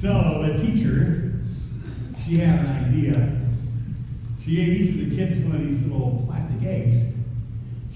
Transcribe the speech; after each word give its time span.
So 0.00 0.44
the 0.46 0.56
teacher, 0.56 1.32
she 2.24 2.36
had 2.36 2.64
an 2.64 2.84
idea. 2.84 3.36
She 4.40 4.54
gave 4.54 4.68
each 4.68 4.90
of 4.90 5.10
the 5.10 5.16
kids 5.16 5.38
one 5.38 5.56
of 5.56 5.66
these 5.66 5.88
little 5.88 6.22
plastic 6.24 6.62
eggs. 6.62 7.14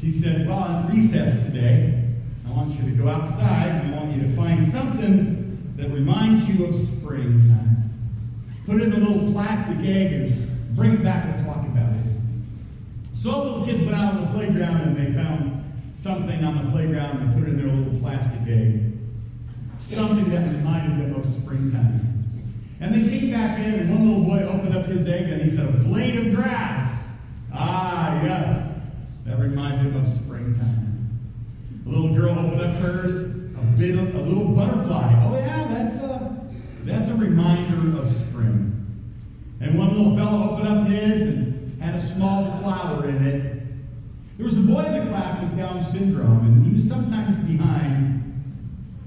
She 0.01 0.11
said, 0.11 0.49
Well, 0.49 0.65
at 0.65 0.93
recess 0.93 1.47
today, 1.47 2.03
I 2.45 2.51
want 2.51 2.73
you 2.75 2.91
to 2.91 2.97
go 2.97 3.09
outside 3.09 3.69
and 3.69 3.95
I 3.95 3.99
want 3.99 4.17
you 4.17 4.23
to 4.23 4.35
find 4.35 4.67
something 4.67 5.63
that 5.77 5.91
reminds 5.91 6.49
you 6.49 6.67
of 6.67 6.75
springtime. 6.75 7.77
Put 8.67 8.81
it 8.81 8.83
in 8.83 8.91
the 8.91 8.99
little 8.99 9.33
plastic 9.33 9.79
egg 9.87 10.13
and 10.13 10.75
bring 10.75 10.95
it 10.95 11.05
back 11.05 11.25
and 11.27 11.47
talk 11.47 11.65
about 11.65 11.93
it. 11.93 13.15
So 13.15 13.31
all 13.31 13.45
the 13.45 13.51
little 13.51 13.65
kids 13.67 13.81
went 13.81 13.95
out 13.95 14.15
on 14.15 14.23
the 14.23 14.31
playground 14.33 14.81
and 14.81 14.97
they 14.97 15.17
found 15.17 15.63
something 15.95 16.43
on 16.43 16.65
the 16.65 16.71
playground 16.73 17.21
and 17.21 17.31
they 17.31 17.39
put 17.39 17.49
it 17.49 17.51
in 17.53 17.59
their 17.59 17.73
little 17.73 18.01
plastic 18.01 18.41
egg. 18.49 18.92
Something 19.83 20.31
that 20.31 20.47
reminded 20.47 21.01
them 21.01 21.21
of 21.21 21.27
springtime. 21.27 22.25
And 22.81 22.95
they 22.95 23.19
came 23.19 23.33
back 23.33 23.59
in, 23.59 23.81
and 23.81 23.91
one 23.91 24.09
little 24.09 24.25
boy 24.25 24.43
opened 24.49 24.77
up 24.77 24.87
his 24.87 25.09
egg 25.09 25.29
and 25.29 25.43
he 25.43 25.51
said, 25.51 25.69
A 25.69 25.73
blade 25.79 26.25
of 26.25 26.35
grass. 26.35 27.11
Ah, 27.53 28.23
yes. 28.23 28.73
That 29.27 29.39
reminded 29.41 29.93
him 29.93 30.01
of 30.01 30.09
springtime. 30.09 31.11
A 31.85 31.89
little 31.89 32.15
girl 32.15 32.31
opened 32.31 32.61
up 32.61 32.75
hers, 32.77 33.23
a 33.23 33.63
bit 33.77 33.99
of, 33.99 34.15
a 34.15 34.21
little 34.21 34.55
butterfly. 34.55 35.15
Oh 35.27 35.35
yeah, 35.35 35.67
that's 35.69 36.01
a 36.01 36.41
that's 36.85 37.11
a 37.11 37.15
reminder 37.17 38.01
of 38.01 38.09
spring. 38.09 38.87
And 39.61 39.79
one 39.79 39.89
little 39.89 40.17
fellow 40.17 40.53
opened 40.53 40.69
up 40.69 40.87
his 40.87 41.23
and 41.23 41.83
had 41.83 41.97
a 41.97 42.01
small 42.01 42.59
flower 42.61 43.09
in 43.09 43.27
it. 43.27 43.63
There 44.37 44.47
was 44.47 44.59
a 44.59 44.61
boy 44.61 44.85
in 44.85 44.93
the 44.93 45.11
class 45.11 45.41
with 45.43 45.57
Down 45.57 45.85
syndrome, 45.85 46.47
and 46.47 46.67
he 46.67 46.73
was 46.73 46.89
sometimes 46.89 47.37
behind. 47.39 48.22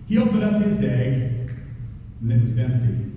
He 0.07 0.19
opened 0.19 0.43
up 0.43 0.61
his 0.61 0.83
egg, 0.83 1.49
and 2.21 2.31
it 2.31 2.43
was 2.43 2.57
empty. 2.57 3.11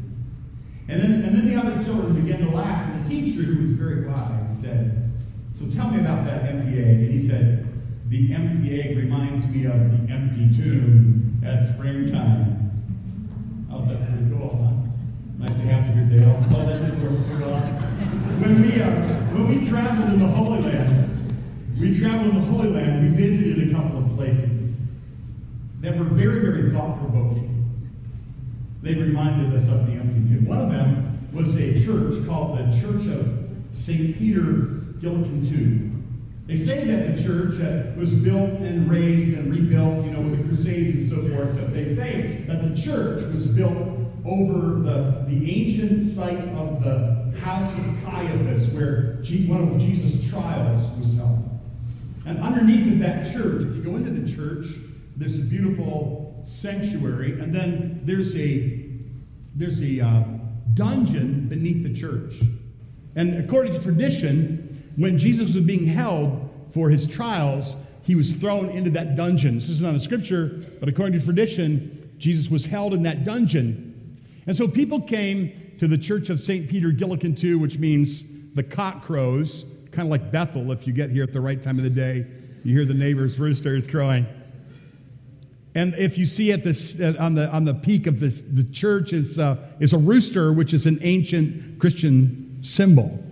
And 0.91 1.03
then, 1.03 1.23
and 1.23 1.37
then 1.37 1.47
the 1.47 1.57
other 1.57 1.85
children 1.85 2.25
began 2.25 2.41
to 2.47 2.51
laugh, 2.51 2.95
and 2.95 3.05
the 3.05 3.09
teacher, 3.09 3.43
who 3.43 3.63
was 3.63 3.73
very 3.73 4.07
wise, 4.07 4.61
said, 4.63 5.13
So 5.53 5.67
tell 5.67 5.91
me 5.91 6.01
about 6.01 6.25
that 6.25 6.45
empty 6.47 6.79
egg. 6.79 7.01
And 7.01 7.13
he 7.13 7.21
said, 7.21 7.69
The 8.09 8.33
empty 8.33 8.81
egg 8.81 8.97
reminds 8.97 9.47
me 9.49 9.67
of 9.67 9.75
the 9.75 10.13
empty 10.13 10.51
tomb 10.57 11.43
at 11.45 11.63
springtime. 11.67 12.55
Oh, 13.71 13.85
that's 13.85 14.03
pretty 14.11 14.31
cool, 14.31 14.65
huh? 14.65 14.73
Nice 15.39 15.57
to 15.57 15.63
have 15.67 15.95
you 15.95 16.05
here, 16.05 16.21
Dale. 16.21 16.45
Oh, 16.53 16.65
that 16.65 16.81
didn't 16.81 17.03
work 17.03 17.27
too 17.27 17.45
well. 17.45 17.61
When 18.41 18.63
we, 18.63 18.81
uh, 18.81 18.91
when 19.35 19.49
we 19.49 19.69
traveled 19.69 20.15
in 20.15 20.21
the 20.21 20.27
Holy 20.27 20.63
Land, 20.63 21.35
we 21.79 21.97
traveled 21.99 22.35
in 22.35 22.35
the 22.35 22.47
Holy 22.49 22.71
Land, 22.71 23.03
we 23.03 23.27
visited 23.27 23.71
a 23.71 23.75
couple 23.75 23.99
of 23.99 24.17
places 24.17 24.58
that 25.81 25.97
were 25.97 26.05
very, 26.05 26.41
very 26.41 26.73
thought-provoking. 26.73 27.49
They 28.83 28.95
reminded 28.95 29.55
us 29.55 29.69
of 29.69 29.87
the 29.87 29.93
empty 29.93 30.29
tomb. 30.29 30.47
One 30.47 30.61
of 30.61 30.71
them 30.71 31.19
was 31.33 31.57
a 31.57 31.85
church 31.85 32.27
called 32.27 32.59
the 32.59 32.81
Church 32.81 33.07
of 33.07 33.49
St. 33.73 34.19
Peter 34.19 34.41
Gallicantu 35.01 35.93
They 36.47 36.57
say 36.57 36.85
that 36.85 37.17
the 37.17 37.23
church 37.23 37.61
uh, 37.61 37.93
was 37.97 38.15
built 38.15 38.51
and 38.61 38.91
raised 38.91 39.39
and 39.39 39.53
rebuilt, 39.53 40.05
you 40.05 40.13
know, 40.13 40.21
with 40.21 40.39
the 40.39 40.45
Crusades 40.45 40.97
and 40.97 41.09
so 41.09 41.37
forth, 41.37 41.55
but 41.57 41.73
they 41.73 41.85
say 41.85 42.45
that 42.49 42.63
the 42.63 42.81
church 42.81 43.23
was 43.33 43.47
built 43.47 43.99
over 44.25 44.81
the, 44.81 45.25
the 45.29 45.51
ancient 45.51 46.05
site 46.05 46.39
of 46.57 46.83
the 46.83 47.35
house 47.41 47.77
of 47.77 47.85
Caiaphas, 48.05 48.71
where 48.71 49.15
G, 49.23 49.47
one 49.47 49.69
of 49.69 49.79
Jesus' 49.79 50.29
trials 50.29 50.91
was 50.99 51.17
held. 51.17 51.49
And 52.27 52.39
underneath 52.41 52.93
of 52.93 52.99
that 53.01 53.25
church, 53.33 53.63
if 53.63 53.77
you 53.77 53.83
go 53.83 53.97
into 53.97 54.11
the 54.11 54.31
church, 54.31 54.67
there's 55.19 55.41
a 55.41 55.43
beautiful 55.43 56.43
sanctuary, 56.47 57.33
and 57.41 57.55
then 57.55 58.01
there's 58.05 58.37
a 58.37 58.87
there's 59.57 59.83
a 59.83 60.01
uh, 60.01 60.23
dungeon 60.75 61.49
beneath 61.49 61.83
the 61.83 61.93
church. 61.93 62.41
And 63.17 63.45
according 63.45 63.73
to 63.73 63.81
tradition, 63.81 64.93
when 64.97 65.19
Jesus 65.19 65.53
was 65.53 65.65
being 65.65 65.85
held 65.85 66.49
for 66.73 66.89
his 66.89 67.07
trials, 67.07 67.75
he 68.03 68.15
was 68.15 68.37
thrown 68.37 68.71
into 68.71 68.91
that 68.91 69.17
dungeon. 69.17 69.57
This 69.57 69.69
is 69.69 69.81
not 69.81 69.97
a 69.97 70.01
scripture, 70.01 70.65
but 70.79 70.89
according 70.89 71.19
to 71.19 71.25
tradition, 71.25 72.13
Jesus 72.19 72.49
was 72.49 72.65
held 72.65 72.95
in 72.95 73.03
that 73.03 73.25
dungeon. 73.25 74.17
And 74.47 74.57
so 74.57 74.69
people 74.69 75.01
came 75.01 75.75
to 75.81 75.89
the 75.89 75.99
church 75.99 76.31
of 76.31 76.41
St. 76.41 76.69
Peter 76.69 76.91
Gallicantu, 76.93 77.61
which 77.61 77.79
means 77.79 78.23
the 78.55 78.63
cock 78.63 79.05
crows, 79.05 79.65
kind 79.91 80.07
of 80.07 80.11
like 80.11 80.31
Bethel 80.31 80.71
if 80.71 80.87
you 80.87 80.93
get 80.93 81.11
here 81.11 81.25
at 81.25 81.33
the 81.33 81.41
right 81.41 81.61
time 81.61 81.79
of 81.79 81.85
the 81.85 81.91
day. 81.91 82.25
You 82.63 82.73
hear 82.73 82.85
the 82.85 82.95
neighbor's 82.95 83.39
roosters 83.39 83.87
crowing. 83.87 84.27
And 85.75 85.95
if 85.95 86.17
you 86.17 86.27
see 86.27 86.53
at 86.53 86.65
this, 86.65 86.99
uh, 86.99 87.15
on, 87.19 87.35
the, 87.35 87.51
on 87.51 87.65
the 87.65 87.75
peak 87.75 88.07
of 88.07 88.21
this, 88.21 88.43
the 88.43 88.65
church 88.65 89.13
is, 89.13 89.39
uh, 89.39 89.57
is 89.81 89.93
a 89.93 89.99
rooster, 89.99 90.53
which 90.53 90.73
is 90.73 90.87
an 90.87 90.99
ancient 91.03 91.79
Christian 91.79 92.59
symbol. 92.63 93.23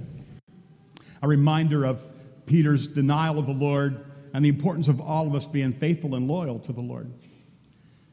A 1.23 1.29
reminder 1.29 1.85
of 1.85 2.01
Peter's 2.47 2.89
denial 2.89 3.39
of 3.39 3.47
the 3.47 3.53
Lord 3.53 4.05
and 4.35 4.45
the 4.45 4.49
importance 4.49 4.89
of 4.89 5.01
all 5.01 5.27
of 5.27 5.35
us 5.35 5.47
being 5.47 5.73
faithful 5.73 6.15
and 6.15 6.29
loyal 6.29 6.59
to 6.61 6.73
the 6.73 6.81
Lord. 6.81 7.11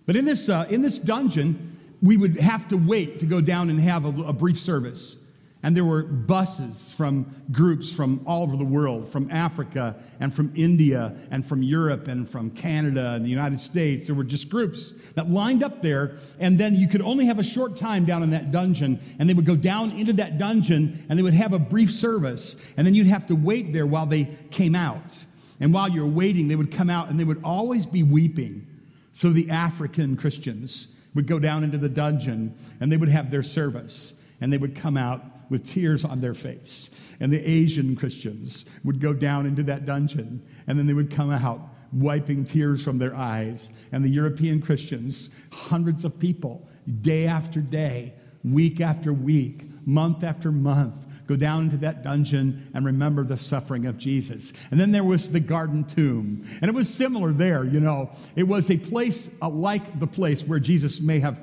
But 0.05 0.15
in 0.15 0.25
this, 0.25 0.49
uh, 0.49 0.65
in 0.69 0.81
this 0.81 0.99
dungeon, 0.99 1.77
we 2.01 2.17
would 2.17 2.39
have 2.39 2.67
to 2.69 2.77
wait 2.77 3.19
to 3.19 3.25
go 3.25 3.41
down 3.41 3.69
and 3.69 3.79
have 3.79 4.05
a, 4.05 4.23
a 4.23 4.33
brief 4.33 4.59
service. 4.59 5.17
And 5.65 5.77
there 5.77 5.85
were 5.85 6.03
buses 6.03 6.93
from 6.93 7.33
groups 7.53 7.89
from 7.91 8.21
all 8.25 8.43
over 8.43 8.57
the 8.57 8.65
world, 8.65 9.09
from 9.09 9.31
Africa 9.31 9.95
and 10.19 10.35
from 10.35 10.51
India 10.55 11.15
and 11.31 11.45
from 11.45 11.63
Europe 11.63 12.09
and 12.09 12.29
from 12.29 12.51
Canada 12.51 13.13
and 13.13 13.23
the 13.23 13.29
United 13.29 13.61
States. 13.61 14.07
There 14.07 14.15
were 14.15 14.25
just 14.25 14.49
groups 14.49 14.91
that 15.15 15.29
lined 15.29 15.63
up 15.63 15.81
there. 15.81 16.17
And 16.37 16.59
then 16.59 16.75
you 16.75 16.89
could 16.89 17.01
only 17.01 17.25
have 17.25 17.39
a 17.39 17.43
short 17.43 17.77
time 17.77 18.03
down 18.03 18.23
in 18.23 18.29
that 18.31 18.51
dungeon. 18.51 18.99
And 19.19 19.29
they 19.29 19.33
would 19.33 19.45
go 19.45 19.55
down 19.55 19.91
into 19.91 20.11
that 20.13 20.37
dungeon 20.37 21.05
and 21.07 21.17
they 21.17 21.23
would 21.23 21.33
have 21.33 21.53
a 21.53 21.59
brief 21.59 21.91
service. 21.91 22.57
And 22.75 22.85
then 22.85 22.93
you'd 22.93 23.07
have 23.07 23.25
to 23.27 23.35
wait 23.35 23.71
there 23.71 23.85
while 23.85 24.05
they 24.05 24.25
came 24.51 24.75
out. 24.75 25.17
And 25.61 25.73
while 25.73 25.89
you're 25.89 26.05
waiting, 26.05 26.49
they 26.49 26.57
would 26.57 26.71
come 26.71 26.89
out 26.89 27.09
and 27.09 27.17
they 27.17 27.23
would 27.23 27.41
always 27.41 27.85
be 27.85 28.03
weeping. 28.03 28.67
So 29.13 29.29
the 29.29 29.49
African 29.49 30.17
Christians 30.17 30.89
would 31.15 31.25
go 31.25 31.39
down 31.39 31.63
into 31.63 31.77
the 31.77 31.87
dungeon 31.87 32.53
and 32.81 32.91
they 32.91 32.97
would 32.97 33.07
have 33.07 33.31
their 33.31 33.43
service 33.43 34.15
and 34.41 34.51
they 34.51 34.57
would 34.57 34.75
come 34.75 34.97
out 34.97 35.23
with 35.49 35.65
tears 35.65 36.05
on 36.05 36.21
their 36.21 36.33
face. 36.33 36.89
And 37.19 37.31
the 37.31 37.47
Asian 37.49 37.95
Christians 37.95 38.65
would 38.83 38.99
go 38.99 39.13
down 39.13 39.45
into 39.45 39.63
that 39.63 39.85
dungeon 39.85 40.43
and 40.67 40.77
then 40.77 40.87
they 40.87 40.93
would 40.93 41.11
come 41.11 41.31
out 41.31 41.69
wiping 41.93 42.43
tears 42.43 42.83
from 42.83 42.97
their 42.97 43.15
eyes. 43.15 43.71
And 43.91 44.03
the 44.03 44.09
European 44.09 44.61
Christians, 44.61 45.29
hundreds 45.51 46.05
of 46.05 46.17
people, 46.17 46.67
day 47.01 47.27
after 47.27 47.61
day, 47.61 48.15
week 48.43 48.81
after 48.81 49.13
week, 49.13 49.65
month 49.85 50.23
after 50.23 50.51
month, 50.51 51.05
go 51.33 51.39
down 51.39 51.63
into 51.63 51.77
that 51.77 52.03
dungeon 52.03 52.69
and 52.73 52.85
remember 52.85 53.23
the 53.23 53.37
suffering 53.37 53.87
of 53.87 53.97
Jesus. 53.97 54.53
And 54.71 54.79
then 54.79 54.91
there 54.91 55.03
was 55.03 55.31
the 55.31 55.39
garden 55.39 55.83
tomb. 55.83 56.45
And 56.61 56.69
it 56.69 56.73
was 56.73 56.93
similar 56.93 57.31
there, 57.31 57.65
you 57.65 57.79
know. 57.79 58.11
It 58.35 58.43
was 58.43 58.69
a 58.69 58.77
place 58.77 59.29
uh, 59.41 59.49
like 59.49 59.99
the 59.99 60.07
place 60.07 60.43
where 60.43 60.59
Jesus 60.59 61.01
may 61.01 61.19
have, 61.19 61.39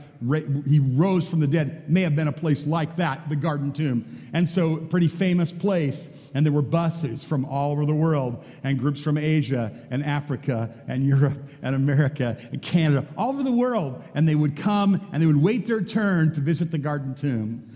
he 0.66 0.78
rose 0.78 1.28
from 1.28 1.40
the 1.40 1.46
dead, 1.46 1.90
may 1.90 2.02
have 2.02 2.14
been 2.14 2.28
a 2.28 2.32
place 2.32 2.66
like 2.66 2.96
that, 2.96 3.28
the 3.28 3.36
garden 3.36 3.72
tomb. 3.72 4.04
And 4.32 4.48
so, 4.48 4.76
pretty 4.76 5.08
famous 5.08 5.50
place. 5.50 6.08
And 6.34 6.46
there 6.46 6.52
were 6.52 6.62
buses 6.62 7.24
from 7.24 7.44
all 7.44 7.72
over 7.72 7.84
the 7.84 7.94
world 7.94 8.44
and 8.62 8.78
groups 8.78 9.00
from 9.00 9.18
Asia 9.18 9.72
and 9.90 10.04
Africa 10.04 10.72
and 10.86 11.04
Europe 11.06 11.38
and 11.62 11.74
America 11.74 12.38
and 12.52 12.62
Canada, 12.62 13.04
all 13.16 13.30
over 13.30 13.42
the 13.42 13.50
world. 13.50 14.02
And 14.14 14.28
they 14.28 14.36
would 14.36 14.56
come 14.56 15.08
and 15.12 15.20
they 15.20 15.26
would 15.26 15.42
wait 15.42 15.66
their 15.66 15.82
turn 15.82 16.32
to 16.34 16.40
visit 16.40 16.70
the 16.70 16.78
garden 16.78 17.14
tomb. 17.14 17.66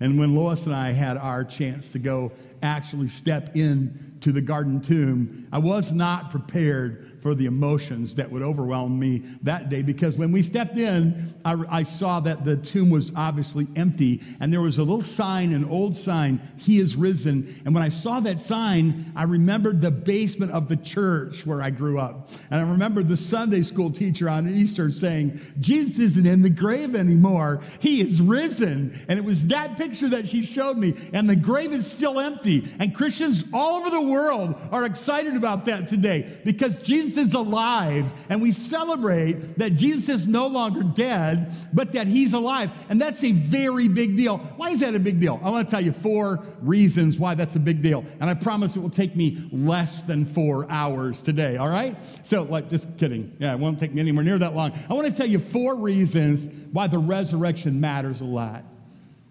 And 0.00 0.18
when 0.18 0.34
Lois 0.34 0.66
and 0.66 0.74
I 0.74 0.92
had 0.92 1.16
our 1.16 1.44
chance 1.44 1.88
to 1.90 1.98
go 1.98 2.32
actually 2.62 3.08
step 3.08 3.56
in 3.56 4.16
to 4.20 4.32
the 4.32 4.40
garden 4.40 4.80
tomb, 4.80 5.48
I 5.52 5.58
was 5.58 5.92
not 5.92 6.30
prepared 6.30 7.07
for 7.20 7.34
the 7.34 7.46
emotions 7.46 8.14
that 8.14 8.30
would 8.30 8.42
overwhelm 8.42 8.98
me 8.98 9.22
that 9.42 9.70
day 9.70 9.82
because 9.82 10.16
when 10.16 10.30
we 10.32 10.42
stepped 10.42 10.78
in, 10.78 11.34
I, 11.44 11.56
I, 11.68 11.82
saw 11.82 12.20
that 12.20 12.44
the 12.44 12.56
tomb 12.56 12.90
was 12.90 13.12
obviously 13.16 13.66
empty 13.76 14.22
and 14.40 14.52
there 14.52 14.60
was 14.60 14.78
a 14.78 14.82
little 14.82 15.02
sign, 15.02 15.52
an 15.52 15.64
old 15.64 15.96
sign, 15.96 16.40
He 16.56 16.78
is 16.78 16.96
risen. 16.96 17.54
And 17.64 17.74
when 17.74 17.82
I 17.82 17.88
saw 17.88 18.20
that 18.20 18.40
sign, 18.40 19.12
I 19.16 19.24
remembered 19.24 19.80
the 19.80 19.90
basement 19.90 20.52
of 20.52 20.68
the 20.68 20.76
church 20.76 21.46
where 21.46 21.62
I 21.62 21.70
grew 21.70 21.98
up. 21.98 22.30
And 22.50 22.60
I 22.60 22.70
remembered 22.70 23.08
the 23.08 23.16
Sunday 23.16 23.62
school 23.62 23.90
teacher 23.90 24.28
on 24.28 24.48
Easter 24.48 24.90
saying, 24.90 25.40
Jesus 25.60 25.98
isn't 25.98 26.26
in 26.26 26.42
the 26.42 26.50
grave 26.50 26.94
anymore, 26.94 27.62
He 27.80 28.00
is 28.00 28.20
risen. 28.20 28.98
And 29.08 29.18
it 29.18 29.24
was 29.24 29.46
that 29.48 29.76
picture 29.76 30.08
that 30.08 30.28
she 30.28 30.44
showed 30.44 30.76
me. 30.76 30.94
And 31.12 31.28
the 31.28 31.36
grave 31.36 31.72
is 31.72 31.90
still 31.90 32.20
empty. 32.20 32.68
And 32.78 32.94
Christians 32.94 33.44
all 33.52 33.76
over 33.76 33.90
the 33.90 34.00
world 34.00 34.54
are 34.70 34.84
excited 34.84 35.36
about 35.36 35.64
that 35.66 35.88
today 35.88 36.38
because 36.44 36.76
Jesus 36.78 37.07
Jesus 37.08 37.28
is 37.28 37.34
alive, 37.34 38.12
and 38.28 38.40
we 38.42 38.52
celebrate 38.52 39.58
that 39.58 39.76
Jesus 39.76 40.08
is 40.08 40.26
no 40.28 40.46
longer 40.46 40.82
dead, 40.82 41.52
but 41.72 41.92
that 41.92 42.06
he's 42.06 42.34
alive. 42.34 42.70
And 42.90 43.00
that's 43.00 43.24
a 43.24 43.32
very 43.32 43.88
big 43.88 44.16
deal. 44.16 44.38
Why 44.56 44.70
is 44.70 44.80
that 44.80 44.94
a 44.94 44.98
big 44.98 45.20
deal? 45.20 45.40
I 45.42 45.50
want 45.50 45.66
to 45.66 45.70
tell 45.70 45.82
you 45.82 45.92
four 45.92 46.44
reasons 46.60 47.18
why 47.18 47.34
that's 47.34 47.56
a 47.56 47.60
big 47.60 47.80
deal. 47.80 48.04
And 48.20 48.28
I 48.28 48.34
promise 48.34 48.76
it 48.76 48.80
will 48.80 48.90
take 48.90 49.16
me 49.16 49.48
less 49.52 50.02
than 50.02 50.26
four 50.34 50.70
hours 50.70 51.22
today, 51.22 51.56
all 51.56 51.68
right? 51.68 51.96
So, 52.24 52.42
like, 52.42 52.68
just 52.68 52.94
kidding. 52.98 53.34
Yeah, 53.38 53.54
it 53.54 53.58
won't 53.58 53.78
take 53.78 53.94
me 53.94 54.00
anywhere 54.00 54.24
near 54.24 54.38
that 54.38 54.54
long. 54.54 54.72
I 54.90 54.94
want 54.94 55.06
to 55.06 55.12
tell 55.12 55.26
you 55.26 55.38
four 55.38 55.76
reasons 55.76 56.46
why 56.72 56.88
the 56.88 56.98
resurrection 56.98 57.80
matters 57.80 58.20
a 58.20 58.26
lot. 58.26 58.64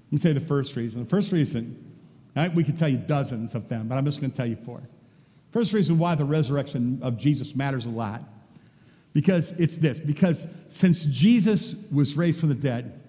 Let 0.05 0.11
me 0.11 0.17
tell 0.17 0.33
you 0.33 0.39
the 0.39 0.45
first 0.45 0.75
reason. 0.75 1.03
The 1.03 1.09
first 1.09 1.31
reason, 1.31 1.93
right, 2.35 2.53
we 2.53 2.63
could 2.63 2.77
tell 2.77 2.89
you 2.89 2.97
dozens 2.97 3.53
of 3.53 3.69
them, 3.69 3.87
but 3.87 3.97
I'm 3.97 4.05
just 4.05 4.19
going 4.19 4.31
to 4.31 4.37
tell 4.37 4.47
you 4.47 4.57
four. 4.65 4.81
First 5.51 5.73
reason 5.73 5.97
why 5.97 6.15
the 6.15 6.25
resurrection 6.25 6.99
of 7.01 7.17
Jesus 7.17 7.55
matters 7.55 7.85
a 7.85 7.89
lot. 7.89 8.23
Because 9.13 9.51
it's 9.53 9.77
this 9.77 9.99
because 9.99 10.45
since 10.69 11.05
Jesus 11.05 11.75
was 11.91 12.15
raised 12.15 12.39
from 12.39 12.49
the 12.49 12.55
dead, 12.55 13.01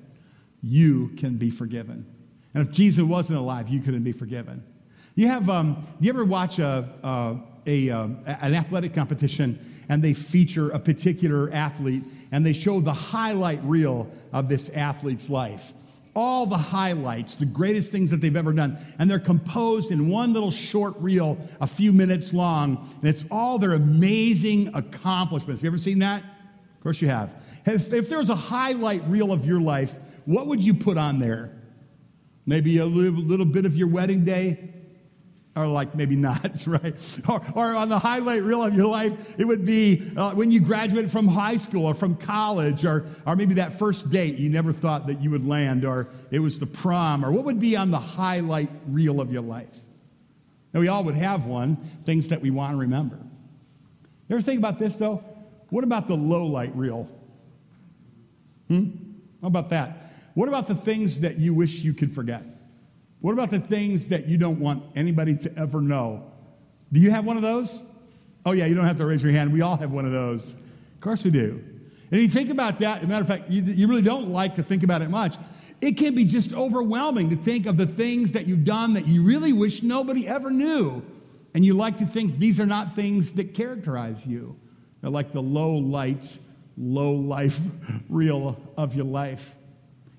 you 0.62 1.08
can 1.18 1.36
be 1.36 1.50
forgiven. 1.50 2.06
And 2.54 2.66
if 2.66 2.72
Jesus 2.72 3.04
wasn't 3.04 3.38
alive, 3.38 3.68
you 3.68 3.80
couldn't 3.80 4.04
be 4.04 4.12
forgiven. 4.12 4.62
You 5.16 5.28
have, 5.28 5.50
um, 5.50 5.86
you 6.00 6.08
ever 6.10 6.24
watch 6.24 6.58
a, 6.58 6.88
a, 7.02 7.36
a 7.66 7.90
um, 7.90 8.20
an 8.24 8.54
athletic 8.54 8.94
competition 8.94 9.58
and 9.88 10.02
they 10.02 10.14
feature 10.14 10.70
a 10.70 10.78
particular 10.78 11.50
athlete 11.52 12.04
and 12.32 12.46
they 12.46 12.52
show 12.52 12.80
the 12.80 12.92
highlight 12.92 13.62
reel 13.64 14.10
of 14.32 14.48
this 14.48 14.68
athlete's 14.70 15.28
life? 15.28 15.74
All 16.18 16.46
the 16.46 16.56
highlights, 16.56 17.36
the 17.36 17.46
greatest 17.46 17.92
things 17.92 18.10
that 18.10 18.20
they've 18.20 18.34
ever 18.34 18.52
done. 18.52 18.76
And 18.98 19.08
they're 19.08 19.20
composed 19.20 19.92
in 19.92 20.08
one 20.08 20.32
little 20.32 20.50
short 20.50 20.96
reel, 20.98 21.38
a 21.60 21.66
few 21.66 21.92
minutes 21.92 22.34
long. 22.34 22.76
And 23.00 23.08
it's 23.08 23.24
all 23.30 23.56
their 23.56 23.74
amazing 23.74 24.74
accomplishments. 24.74 25.60
Have 25.60 25.64
you 25.64 25.70
ever 25.70 25.78
seen 25.78 26.00
that? 26.00 26.24
Of 26.24 26.82
course 26.82 27.00
you 27.00 27.06
have. 27.06 27.30
If, 27.66 27.92
if 27.92 28.08
there 28.08 28.18
was 28.18 28.30
a 28.30 28.34
highlight 28.34 29.00
reel 29.06 29.30
of 29.30 29.46
your 29.46 29.60
life, 29.60 29.94
what 30.24 30.48
would 30.48 30.60
you 30.60 30.74
put 30.74 30.98
on 30.98 31.20
there? 31.20 31.52
Maybe 32.46 32.78
a 32.78 32.84
little, 32.84 33.20
little 33.20 33.46
bit 33.46 33.64
of 33.64 33.76
your 33.76 33.88
wedding 33.88 34.24
day, 34.24 34.74
or 35.58 35.66
like 35.66 35.94
maybe 35.94 36.14
not, 36.14 36.62
right? 36.66 36.94
Or, 37.28 37.42
or 37.54 37.74
on 37.74 37.88
the 37.88 37.98
highlight 37.98 38.42
reel 38.42 38.62
of 38.62 38.74
your 38.74 38.86
life, 38.86 39.34
it 39.38 39.44
would 39.44 39.66
be 39.66 40.12
uh, 40.16 40.32
when 40.32 40.50
you 40.50 40.60
graduated 40.60 41.10
from 41.10 41.26
high 41.26 41.56
school 41.56 41.84
or 41.84 41.94
from 41.94 42.14
college, 42.14 42.84
or, 42.84 43.06
or 43.26 43.34
maybe 43.34 43.54
that 43.54 43.78
first 43.78 44.10
date 44.10 44.36
you 44.36 44.48
never 44.48 44.72
thought 44.72 45.06
that 45.08 45.20
you 45.20 45.30
would 45.30 45.46
land, 45.46 45.84
or 45.84 46.08
it 46.30 46.38
was 46.38 46.58
the 46.58 46.66
prom, 46.66 47.24
or 47.24 47.32
what 47.32 47.44
would 47.44 47.58
be 47.58 47.76
on 47.76 47.90
the 47.90 47.98
highlight 47.98 48.70
reel 48.86 49.20
of 49.20 49.32
your 49.32 49.42
life? 49.42 49.68
Now, 50.72 50.80
we 50.80 50.88
all 50.88 51.02
would 51.04 51.16
have 51.16 51.46
one, 51.46 51.76
things 52.04 52.28
that 52.28 52.40
we 52.40 52.50
want 52.50 52.74
to 52.74 52.78
remember. 52.78 53.16
You 53.16 54.36
ever 54.36 54.42
think 54.42 54.58
about 54.58 54.78
this, 54.78 54.96
though? 54.96 55.24
What 55.70 55.82
about 55.82 56.06
the 56.06 56.14
low 56.14 56.46
light 56.46 56.74
reel? 56.76 57.08
Hmm? 58.68 58.90
How 59.40 59.48
about 59.48 59.70
that? 59.70 60.12
What 60.34 60.48
about 60.48 60.68
the 60.68 60.74
things 60.74 61.20
that 61.20 61.38
you 61.38 61.54
wish 61.54 61.78
you 61.78 61.94
could 61.94 62.14
forget? 62.14 62.42
What 63.20 63.32
about 63.32 63.50
the 63.50 63.60
things 63.60 64.08
that 64.08 64.26
you 64.26 64.38
don't 64.38 64.60
want 64.60 64.84
anybody 64.94 65.36
to 65.38 65.58
ever 65.58 65.80
know? 65.80 66.30
Do 66.92 67.00
you 67.00 67.10
have 67.10 67.24
one 67.24 67.36
of 67.36 67.42
those? 67.42 67.82
Oh, 68.46 68.52
yeah, 68.52 68.66
you 68.66 68.74
don't 68.74 68.84
have 68.84 68.96
to 68.96 69.06
raise 69.06 69.22
your 69.22 69.32
hand. 69.32 69.52
We 69.52 69.60
all 69.60 69.76
have 69.76 69.90
one 69.90 70.06
of 70.06 70.12
those. 70.12 70.54
Of 70.54 71.00
course 71.00 71.24
we 71.24 71.30
do. 71.30 71.62
And 72.10 72.20
you 72.20 72.28
think 72.28 72.50
about 72.50 72.80
that, 72.80 72.98
as 72.98 73.04
a 73.04 73.06
matter 73.06 73.22
of 73.22 73.28
fact, 73.28 73.50
you, 73.50 73.62
you 73.62 73.86
really 73.88 74.02
don't 74.02 74.28
like 74.30 74.54
to 74.54 74.62
think 74.62 74.82
about 74.82 75.02
it 75.02 75.10
much. 75.10 75.36
It 75.80 75.92
can 75.92 76.14
be 76.14 76.24
just 76.24 76.52
overwhelming 76.52 77.30
to 77.30 77.36
think 77.36 77.66
of 77.66 77.76
the 77.76 77.86
things 77.86 78.32
that 78.32 78.46
you've 78.46 78.64
done 78.64 78.94
that 78.94 79.06
you 79.06 79.22
really 79.22 79.52
wish 79.52 79.82
nobody 79.82 80.26
ever 80.26 80.50
knew. 80.50 81.02
And 81.54 81.64
you 81.64 81.74
like 81.74 81.98
to 81.98 82.06
think 82.06 82.38
these 82.38 82.58
are 82.58 82.66
not 82.66 82.94
things 82.94 83.32
that 83.32 83.54
characterize 83.54 84.26
you. 84.26 84.56
They're 85.00 85.10
like 85.10 85.32
the 85.32 85.42
low 85.42 85.74
light, 85.74 86.36
low 86.76 87.12
life 87.12 87.60
reel 88.08 88.60
of 88.76 88.94
your 88.94 89.04
life. 89.04 89.54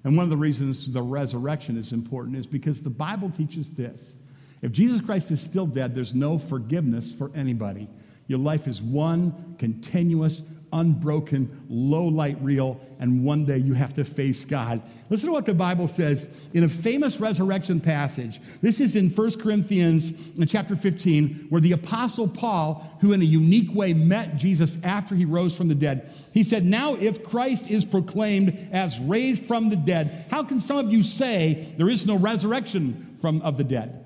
And 0.04 0.16
one 0.16 0.24
of 0.24 0.30
the 0.30 0.38
reasons 0.38 0.92
the 0.92 1.02
resurrection 1.02 1.78
is 1.78 1.92
important 1.92 2.38
is 2.38 2.48
because 2.48 2.82
the 2.82 2.90
Bible 2.90 3.30
teaches 3.30 3.72
this. 3.72 4.16
If 4.62 4.72
Jesus 4.72 5.02
Christ 5.02 5.32
is 5.32 5.42
still 5.42 5.66
dead, 5.66 5.96
there's 5.96 6.14
no 6.14 6.38
forgiveness 6.38 7.12
for 7.12 7.32
anybody. 7.36 7.90
Your 8.28 8.40
life 8.40 8.68
is 8.68 8.82
one 8.82 9.56
continuous 9.58 10.44
unbroken, 10.74 11.66
low 11.70 12.06
light 12.06 12.42
reel, 12.42 12.80
and 13.00 13.24
one 13.24 13.46
day 13.46 13.58
you 13.58 13.74
have 13.74 13.94
to 13.94 14.04
face 14.04 14.44
God. 14.46 14.82
Listen 15.10 15.28
to 15.28 15.34
what 15.34 15.46
the 15.46 15.54
Bible 15.54 15.88
says 15.88 16.28
in 16.54 16.64
a 16.64 16.70
famous 16.70 17.20
resurrection 17.20 17.80
passage. 17.80 18.42
This 18.62 18.80
is 18.80 18.96
in 18.96 19.10
1 19.10 19.40
Corinthians 19.40 20.12
in 20.38 20.48
chapter 20.48 20.76
15, 20.76 21.48
where 21.50 21.62
the 21.62 21.72
Apostle 21.72 22.28
Paul, 22.28 22.98
who 23.02 23.14
in 23.14 23.22
a 23.22 23.26
unique 23.26 23.74
way 23.74 23.94
met 23.94 24.36
Jesus 24.36 24.78
after 24.84 25.16
he 25.16 25.26
rose 25.26 25.56
from 25.56 25.68
the 25.68 25.76
dead, 25.76 26.12
he 26.34 26.44
said, 26.44 26.66
Now 26.66 26.96
if 26.96 27.24
Christ 27.24 27.70
is 27.70 27.86
proclaimed 27.86 28.70
as 28.72 29.00
raised 29.00 29.46
from 29.46 29.70
the 29.70 29.76
dead, 29.76 30.26
how 30.30 30.44
can 30.44 30.60
some 30.60 30.78
of 30.78 30.92
you 30.92 31.04
say 31.04 31.74
there 31.78 31.90
is 31.90 32.06
no 32.06 32.18
resurrection 32.18 33.18
from, 33.22 33.42
of 33.42 33.58
the 33.58 33.64
dead? 33.64 34.06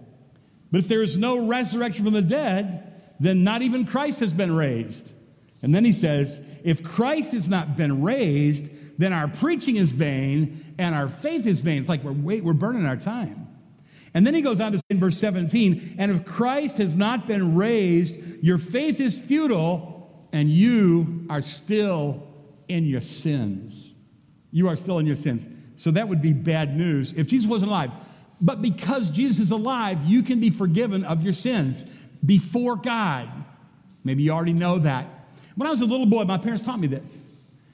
But 0.72 0.80
if 0.80 0.88
there 0.88 1.04
is 1.04 1.18
no 1.18 1.48
resurrection 1.48 2.04
from 2.04 2.14
the 2.14 2.22
dead, 2.22 2.94
then 3.20 3.44
not 3.44 3.62
even 3.62 3.86
Christ 3.86 4.20
has 4.20 4.34
been 4.34 4.56
raised. 4.56 5.14
And 5.64 5.74
then 5.74 5.84
he 5.84 5.94
says, 5.94 6.42
if 6.64 6.84
Christ 6.84 7.32
has 7.32 7.50
not 7.50 7.76
been 7.76 8.04
raised, 8.04 8.70
then 9.00 9.14
our 9.14 9.28
preaching 9.28 9.78
is 9.78 9.92
vain 9.92 10.76
and 10.78 10.94
our 10.94 11.08
faith 11.08 11.48
is 11.48 11.62
vain. 11.62 11.80
It's 11.80 11.90
like 11.90 12.04
we're, 12.04 12.12
wait, 12.12 12.44
we're 12.44 12.54
burning 12.54 12.86
our 12.86 12.98
time. 12.98 13.48
And 14.14 14.28
then 14.28 14.36
he 14.36 14.42
goes 14.42 14.60
on 14.60 14.74
to 14.74 14.78
say 14.78 14.84
in 14.92 15.00
verse 15.00 15.18
17, 15.18 15.96
and 15.98 16.12
if 16.12 16.26
Christ 16.26 16.78
has 16.78 16.96
not 16.96 17.26
been 17.26 17.56
raised, 17.56 18.16
your 18.44 18.60
faith 18.60 19.00
is 19.00 19.18
futile 19.18 20.28
and 20.34 20.52
you 20.52 21.26
are 21.30 21.42
still 21.42 22.28
in 22.68 22.86
your 22.86 23.02
sins. 23.02 23.96
You 24.52 24.68
are 24.68 24.76
still 24.76 25.00
in 25.00 25.08
your 25.08 25.16
sins. 25.16 25.48
So 25.78 25.90
that 25.92 26.08
would 26.08 26.22
be 26.22 26.34
bad 26.34 26.78
news 26.78 27.14
if 27.14 27.26
Jesus 27.28 27.50
wasn't 27.50 27.72
alive. 27.72 27.92
But 28.42 28.62
because 28.62 29.10
Jesus 29.10 29.40
is 29.40 29.52
alive, 29.52 30.04
you 30.06 30.22
can 30.22 30.40
be 30.40 30.50
forgiven 30.50 31.04
of 31.06 31.24
your 31.24 31.34
sins 31.34 31.86
before 32.26 32.76
God. 32.76 33.30
Maybe 34.04 34.24
you 34.24 34.32
already 34.32 34.54
know 34.54 34.80
that. 34.80 35.08
When 35.56 35.68
I 35.68 35.72
was 35.72 35.82
a 35.82 35.86
little 35.86 36.06
boy, 36.06 36.24
my 36.24 36.38
parents 36.38 36.64
taught 36.64 36.80
me 36.80 36.88
this. 36.88 37.20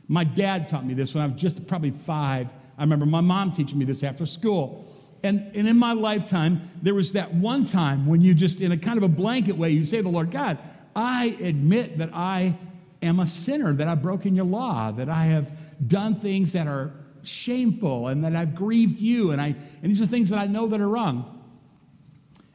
My 0.07 0.23
dad 0.23 0.67
taught 0.67 0.85
me 0.85 0.93
this 0.93 1.13
when 1.13 1.23
I 1.23 1.27
was 1.27 1.39
just 1.39 1.65
probably 1.67 1.91
five. 1.91 2.47
I 2.77 2.81
remember 2.81 3.05
my 3.05 3.21
mom 3.21 3.51
teaching 3.51 3.77
me 3.77 3.85
this 3.85 4.03
after 4.03 4.25
school. 4.25 4.85
And, 5.23 5.51
and 5.55 5.67
in 5.67 5.77
my 5.77 5.93
lifetime, 5.93 6.69
there 6.81 6.95
was 6.95 7.11
that 7.13 7.33
one 7.33 7.65
time 7.65 8.05
when 8.07 8.21
you 8.21 8.33
just, 8.33 8.61
in 8.61 8.71
a 8.71 8.77
kind 8.77 8.97
of 8.97 9.03
a 9.03 9.09
blanket 9.09 9.57
way, 9.57 9.69
you 9.69 9.83
say 9.83 9.97
to 9.97 10.03
the 10.03 10.09
Lord, 10.09 10.31
God, 10.31 10.57
I 10.95 11.37
admit 11.41 11.97
that 11.97 12.09
I 12.13 12.57
am 13.01 13.19
a 13.19 13.27
sinner, 13.27 13.73
that 13.73 13.87
I've 13.87 14.01
broken 14.01 14.35
your 14.35 14.45
law, 14.45 14.91
that 14.91 15.09
I 15.09 15.25
have 15.25 15.51
done 15.87 16.19
things 16.19 16.53
that 16.53 16.67
are 16.67 16.91
shameful 17.23 18.07
and 18.07 18.23
that 18.23 18.35
I've 18.35 18.55
grieved 18.55 18.99
you. 18.99 19.31
And, 19.31 19.41
I, 19.41 19.55
and 19.81 19.91
these 19.91 20.01
are 20.01 20.07
things 20.07 20.29
that 20.29 20.39
I 20.39 20.47
know 20.47 20.67
that 20.67 20.79
are 20.79 20.87
wrong. 20.87 21.35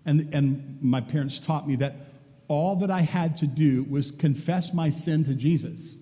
And, 0.06 0.34
and 0.34 0.78
my 0.82 1.00
parents 1.00 1.40
taught 1.40 1.66
me 1.68 1.76
that 1.76 1.94
all 2.48 2.76
that 2.76 2.90
I 2.90 3.00
had 3.00 3.36
to 3.38 3.46
do 3.46 3.84
was 3.84 4.10
confess 4.10 4.72
my 4.72 4.90
sin 4.90 5.24
to 5.24 5.34
Jesus. 5.34 5.96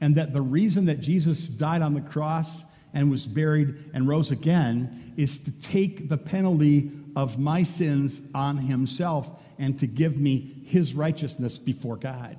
And 0.00 0.14
that 0.16 0.32
the 0.32 0.40
reason 0.40 0.86
that 0.86 1.00
Jesus 1.00 1.48
died 1.48 1.82
on 1.82 1.94
the 1.94 2.00
cross 2.00 2.64
and 2.94 3.10
was 3.10 3.26
buried 3.26 3.90
and 3.92 4.08
rose 4.08 4.30
again 4.30 5.14
is 5.16 5.38
to 5.40 5.50
take 5.50 6.08
the 6.08 6.16
penalty 6.16 6.90
of 7.16 7.38
my 7.38 7.62
sins 7.62 8.22
on 8.34 8.56
himself 8.56 9.30
and 9.58 9.78
to 9.80 9.86
give 9.86 10.16
me 10.16 10.62
his 10.64 10.94
righteousness 10.94 11.58
before 11.58 11.96
God. 11.96 12.36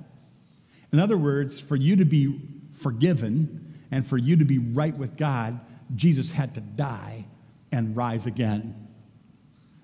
In 0.92 0.98
other 0.98 1.18
words, 1.18 1.60
for 1.60 1.76
you 1.76 1.96
to 1.96 2.04
be 2.04 2.40
forgiven 2.74 3.74
and 3.90 4.06
for 4.06 4.16
you 4.16 4.36
to 4.36 4.44
be 4.44 4.58
right 4.58 4.96
with 4.96 5.16
God, 5.16 5.60
Jesus 5.94 6.30
had 6.30 6.54
to 6.54 6.60
die 6.60 7.26
and 7.72 7.96
rise 7.96 8.26
again. 8.26 8.88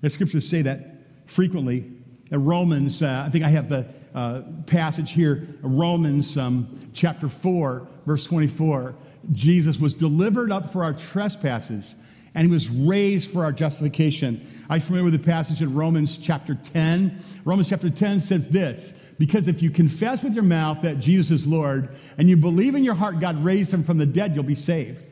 The 0.00 0.11
scriptures 0.11 0.49
say 0.49 0.62
that 0.62 1.02
frequently 1.26 1.92
Romans, 2.30 3.02
uh, 3.02 3.25
I 3.26 3.30
think 3.30 3.45
I 3.45 3.49
have 3.49 3.68
the 3.68 3.87
uh, 4.14 4.42
passage 4.66 5.11
here, 5.11 5.47
Romans 5.62 6.37
um, 6.37 6.90
chapter 6.92 7.28
4, 7.28 7.87
verse 8.06 8.25
24. 8.25 8.95
Jesus 9.33 9.78
was 9.78 9.95
delivered 9.95 10.50
up 10.50 10.73
for 10.73 10.83
our 10.83 10.92
trespasses, 10.92 11.95
and 12.35 12.47
he 12.47 12.52
was 12.52 12.68
raised 12.68 13.30
for 13.30 13.45
our 13.45 13.52
justification. 13.52 14.49
Are 14.71 14.76
you 14.76 14.83
familiar 14.83 15.04
with 15.04 15.12
the 15.12 15.18
passage 15.18 15.62
in 15.62 15.75
Romans 15.75 16.18
chapter 16.18 16.54
10? 16.54 17.23
Romans 17.45 17.68
chapter 17.68 17.90
10 17.90 18.21
says 18.21 18.49
this 18.49 18.92
Because 19.18 19.49
if 19.49 19.62
you 19.62 19.71
confess 19.71 20.23
with 20.23 20.35
your 20.35 20.45
mouth 20.45 20.83
that 20.83 20.99
Jesus 20.99 21.42
is 21.42 21.47
Lord, 21.47 21.97
and 22.18 22.28
you 22.28 22.37
believe 22.37 22.75
in 22.75 22.85
your 22.85 22.95
heart 22.95 23.21
God 23.21 23.42
raised 23.45 23.73
him 23.73 23.85
from 23.85 23.99
the 23.99 24.06
dead, 24.06 24.35
you'll 24.35 24.45
be 24.45 24.54
saved. 24.54 25.02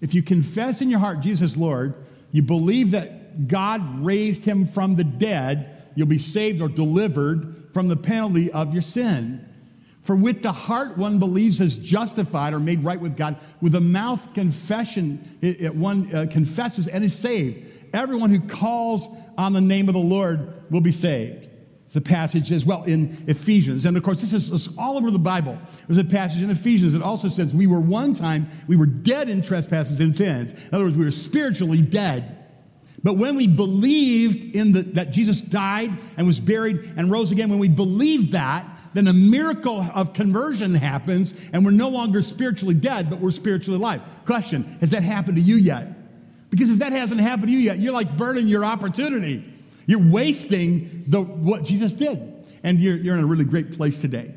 If 0.00 0.14
you 0.14 0.22
confess 0.22 0.80
in 0.80 0.90
your 0.90 0.98
heart 0.98 1.20
Jesus 1.20 1.52
is 1.52 1.56
Lord, 1.56 1.94
you 2.32 2.42
believe 2.42 2.90
that 2.92 3.46
God 3.48 4.04
raised 4.04 4.44
him 4.44 4.66
from 4.66 4.96
the 4.96 5.04
dead, 5.04 5.71
you'll 5.94 6.06
be 6.06 6.18
saved 6.18 6.60
or 6.60 6.68
delivered 6.68 7.68
from 7.72 7.88
the 7.88 7.96
penalty 7.96 8.50
of 8.52 8.72
your 8.72 8.82
sin. 8.82 9.48
For 10.02 10.16
with 10.16 10.42
the 10.42 10.52
heart 10.52 10.98
one 10.98 11.18
believes 11.18 11.60
is 11.60 11.76
justified 11.76 12.54
or 12.54 12.58
made 12.58 12.82
right 12.82 13.00
with 13.00 13.16
God. 13.16 13.36
With 13.60 13.72
the 13.72 13.80
mouth 13.80 14.34
confession, 14.34 15.38
it, 15.40 15.60
it 15.60 15.74
one 15.74 16.12
uh, 16.14 16.26
confesses 16.30 16.88
and 16.88 17.04
is 17.04 17.16
saved. 17.16 17.68
Everyone 17.94 18.30
who 18.30 18.40
calls 18.40 19.08
on 19.38 19.52
the 19.52 19.60
name 19.60 19.88
of 19.88 19.94
the 19.94 20.00
Lord 20.00 20.70
will 20.70 20.80
be 20.80 20.92
saved. 20.92 21.48
It's 21.86 21.96
a 21.96 22.00
passage 22.00 22.50
as 22.50 22.64
well 22.64 22.84
in 22.84 23.22
Ephesians. 23.28 23.84
And 23.84 23.96
of 23.96 24.02
course, 24.02 24.22
this 24.22 24.32
is 24.32 24.68
all 24.78 24.96
over 24.96 25.10
the 25.10 25.18
Bible. 25.18 25.58
There's 25.86 25.98
a 25.98 26.04
passage 26.04 26.42
in 26.42 26.48
Ephesians 26.48 26.94
that 26.94 27.02
also 27.02 27.28
says, 27.28 27.54
We 27.54 27.66
were 27.66 27.80
one 27.80 28.14
time, 28.14 28.48
we 28.66 28.76
were 28.76 28.86
dead 28.86 29.28
in 29.28 29.42
trespasses 29.42 30.00
and 30.00 30.14
sins. 30.14 30.52
In 30.52 30.70
other 30.72 30.84
words, 30.84 30.96
we 30.96 31.04
were 31.04 31.10
spiritually 31.10 31.82
dead. 31.82 32.41
But 33.02 33.14
when 33.14 33.36
we 33.36 33.46
believed 33.46 34.54
in 34.54 34.72
the, 34.72 34.82
that 34.82 35.10
Jesus 35.10 35.40
died 35.40 35.90
and 36.16 36.26
was 36.26 36.38
buried 36.38 36.94
and 36.96 37.10
rose 37.10 37.32
again, 37.32 37.50
when 37.50 37.58
we 37.58 37.68
believed 37.68 38.32
that, 38.32 38.66
then 38.94 39.08
a 39.08 39.12
miracle 39.12 39.80
of 39.94 40.12
conversion 40.12 40.74
happens 40.74 41.34
and 41.52 41.64
we're 41.64 41.72
no 41.72 41.88
longer 41.88 42.22
spiritually 42.22 42.74
dead, 42.74 43.10
but 43.10 43.18
we're 43.18 43.30
spiritually 43.30 43.78
alive. 43.78 44.02
Question 44.24 44.64
Has 44.80 44.90
that 44.90 45.02
happened 45.02 45.36
to 45.36 45.42
you 45.42 45.56
yet? 45.56 45.88
Because 46.50 46.70
if 46.70 46.78
that 46.78 46.92
hasn't 46.92 47.20
happened 47.20 47.48
to 47.48 47.52
you 47.52 47.58
yet, 47.58 47.78
you're 47.78 47.94
like 47.94 48.16
burning 48.16 48.46
your 48.46 48.64
opportunity. 48.64 49.42
You're 49.86 50.06
wasting 50.10 51.04
the, 51.08 51.22
what 51.22 51.64
Jesus 51.64 51.94
did. 51.94 52.28
And 52.62 52.78
you're, 52.78 52.96
you're 52.96 53.16
in 53.16 53.24
a 53.24 53.26
really 53.26 53.44
great 53.44 53.72
place 53.72 53.98
today 53.98 54.34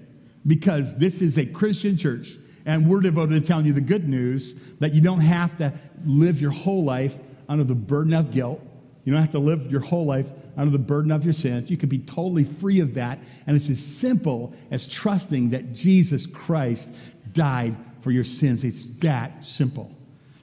because 0.47 0.95
this 0.95 1.21
is 1.21 1.37
a 1.37 1.45
Christian 1.45 1.97
church 1.97 2.37
and 2.65 2.89
we're 2.89 3.01
devoted 3.01 3.33
to 3.33 3.47
telling 3.47 3.65
you 3.65 3.73
the 3.73 3.81
good 3.81 4.09
news 4.09 4.55
that 4.79 4.93
you 4.93 5.01
don't 5.01 5.19
have 5.19 5.55
to 5.57 5.71
live 6.05 6.41
your 6.41 6.51
whole 6.51 6.83
life 6.83 7.15
under 7.47 7.63
the 7.63 7.75
burden 7.75 8.13
of 8.13 8.31
guilt. 8.31 8.61
You 9.03 9.13
don't 9.13 9.21
have 9.21 9.31
to 9.31 9.39
live 9.39 9.71
your 9.71 9.81
whole 9.81 10.05
life 10.05 10.27
under 10.57 10.71
the 10.71 10.79
burden 10.79 11.11
of 11.11 11.23
your 11.23 11.33
sins. 11.33 11.69
You 11.69 11.77
can 11.77 11.89
be 11.89 11.99
totally 11.99 12.43
free 12.43 12.79
of 12.79 12.93
that. 12.95 13.19
And 13.45 13.55
it's 13.55 13.69
as 13.69 13.79
simple 13.79 14.53
as 14.71 14.87
trusting 14.87 15.49
that 15.51 15.73
Jesus 15.73 16.25
Christ 16.25 16.89
died 17.33 17.75
for 18.01 18.11
your 18.11 18.23
sins. 18.23 18.63
It's 18.63 18.87
that 18.97 19.45
simple. 19.45 19.91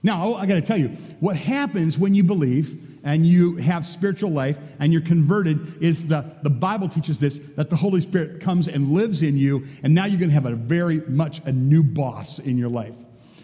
Now, 0.02 0.35
I 0.35 0.47
got 0.47 0.54
to 0.54 0.62
tell 0.62 0.78
you, 0.78 0.88
what 1.21 1.37
happens 1.37 1.97
when 1.97 2.14
you 2.14 2.25
believe 2.25 2.99
and 3.04 3.26
you 3.26 3.56
have 3.56 3.87
spiritual 3.87 4.30
life 4.30 4.56
and 4.78 4.92
you're 4.92 5.02
converted 5.02 5.82
is 5.82 6.06
the, 6.06 6.25
the 6.42 6.50
Bible 6.50 6.88
teaches 6.88 7.18
this 7.18 7.40
that 7.56 7.71
the 7.71 7.76
Holy 7.76 8.00
Spirit 8.00 8.40
comes 8.40 8.68
and 8.68 8.92
lives 8.92 9.23
in 9.23 9.37
you, 9.37 9.64
and 9.82 9.94
now 9.94 10.04
you're 10.04 10.18
going 10.18 10.30
to 10.30 10.35
have 10.35 10.47
a 10.47 10.54
very 10.54 11.00
much 11.09 11.40
a 11.44 11.52
new 11.52 11.82
boss 11.82 12.38
in 12.38 12.59
your 12.59 12.68
life. 12.68 12.94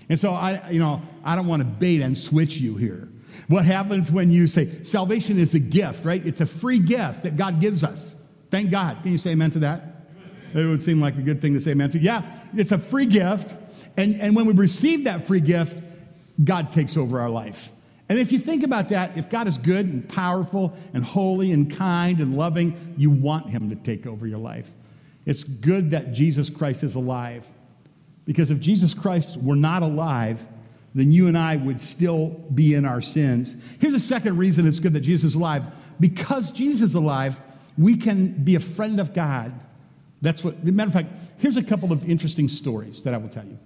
And 0.08 0.18
so 0.18 0.32
I, 0.32 0.70
you 0.70 0.80
know, 0.80 1.02
I 1.24 1.36
don't 1.36 1.46
want 1.46 1.62
to 1.62 1.68
bait 1.68 2.02
and 2.02 2.16
switch 2.16 2.56
you 2.56 2.76
here. 2.76 3.08
What 3.47 3.64
happens 3.64 4.11
when 4.11 4.30
you 4.30 4.47
say 4.47 4.83
salvation 4.83 5.38
is 5.38 5.54
a 5.54 5.59
gift, 5.59 6.04
right? 6.04 6.25
It's 6.26 6.40
a 6.40 6.47
free 6.47 6.78
gift 6.78 7.23
that 7.23 7.37
God 7.37 7.61
gives 7.61 7.85
us. 7.85 8.16
Thank 8.50 8.71
God. 8.71 9.02
Can 9.02 9.12
you 9.12 9.18
say 9.18 9.30
amen 9.30 9.50
to 9.52 9.59
that? 9.61 9.83
It 10.54 10.66
would 10.66 10.83
seem 10.83 11.00
like 11.00 11.16
a 11.16 11.23
good 11.23 11.40
thing 11.40 11.54
to 11.54 11.61
say 11.61 11.73
amen 11.73 11.90
to. 11.90 11.99
Yeah, 11.99 12.23
it's 12.54 12.73
a 12.73 12.78
free 12.78 13.07
gift. 13.07 13.54
And, 13.97 14.21
and 14.21 14.35
when 14.35 14.47
we 14.47 14.54
receive 14.54 15.04
that 15.04 15.26
free 15.26 15.40
gift, 15.40 15.76
God 16.45 16.73
takes 16.73 16.97
over 16.97 17.21
our 17.21 17.30
life. 17.30 17.71
And 18.09 18.18
if 18.18 18.33
you 18.33 18.38
think 18.38 18.62
about 18.62 18.88
that, 18.88 19.16
if 19.18 19.28
God 19.28 19.47
is 19.47 19.59
good 19.59 19.87
and 19.87 20.09
powerful 20.09 20.75
and 20.95 21.04
holy 21.04 21.52
and 21.52 21.75
kind 21.75 22.21
and 22.21 22.37
loving, 22.37 22.95
you 22.97 23.11
want 23.11 23.50
Him 23.50 23.68
to 23.68 23.76
take 23.76 24.07
over 24.07 24.26
your 24.26 24.38
life. 24.38 24.66
It's 25.26 25.45
good 25.45 25.90
that 25.90 26.12
Jesus 26.12 26.49
Christ 26.49 26.83
is 26.83 26.95
alive. 26.95 27.45
Because 28.25 28.50
if 28.50 28.61
Jesus 28.61 28.95
Christ 28.95 29.37
were 29.38 29.57
not 29.57 29.83
alive, 29.83 30.40
then 30.99 31.12
you 31.12 31.28
and 31.28 31.38
I 31.38 31.57
would 31.57 31.81
still 31.81 32.28
be 32.55 32.75
in 32.75 32.85
our 32.85 33.00
sins. 33.00 33.57
Here's 33.81 33.95
a 33.95 34.00
second 34.00 34.37
reason 34.37 34.67
it's 34.67 34.81
good 34.81 34.95
that 34.95 35.00
Jesus 35.00 35.33
is 35.33 35.35
alive. 35.35 35.64
Because 36.00 36.50
Jesus 36.50 36.90
is 36.90 36.95
alive, 36.95 37.40
we 37.76 37.97
can 37.97 38.33
be 38.45 38.55
a 38.55 38.61
friend 38.61 39.00
of 39.00 39.14
God. 39.14 39.52
That's 40.23 40.43
what, 40.43 40.64
matter 40.64 40.88
of 40.88 40.95
fact, 40.95 41.12
here's 41.38 41.57
a 41.57 41.62
couple 41.62 41.93
of 41.93 42.09
interesting 42.09 42.49
stories 42.49 43.02
that 43.02 43.14
I 43.14 43.17
will 43.17 43.28
tell 43.28 43.45
you. 43.45 43.59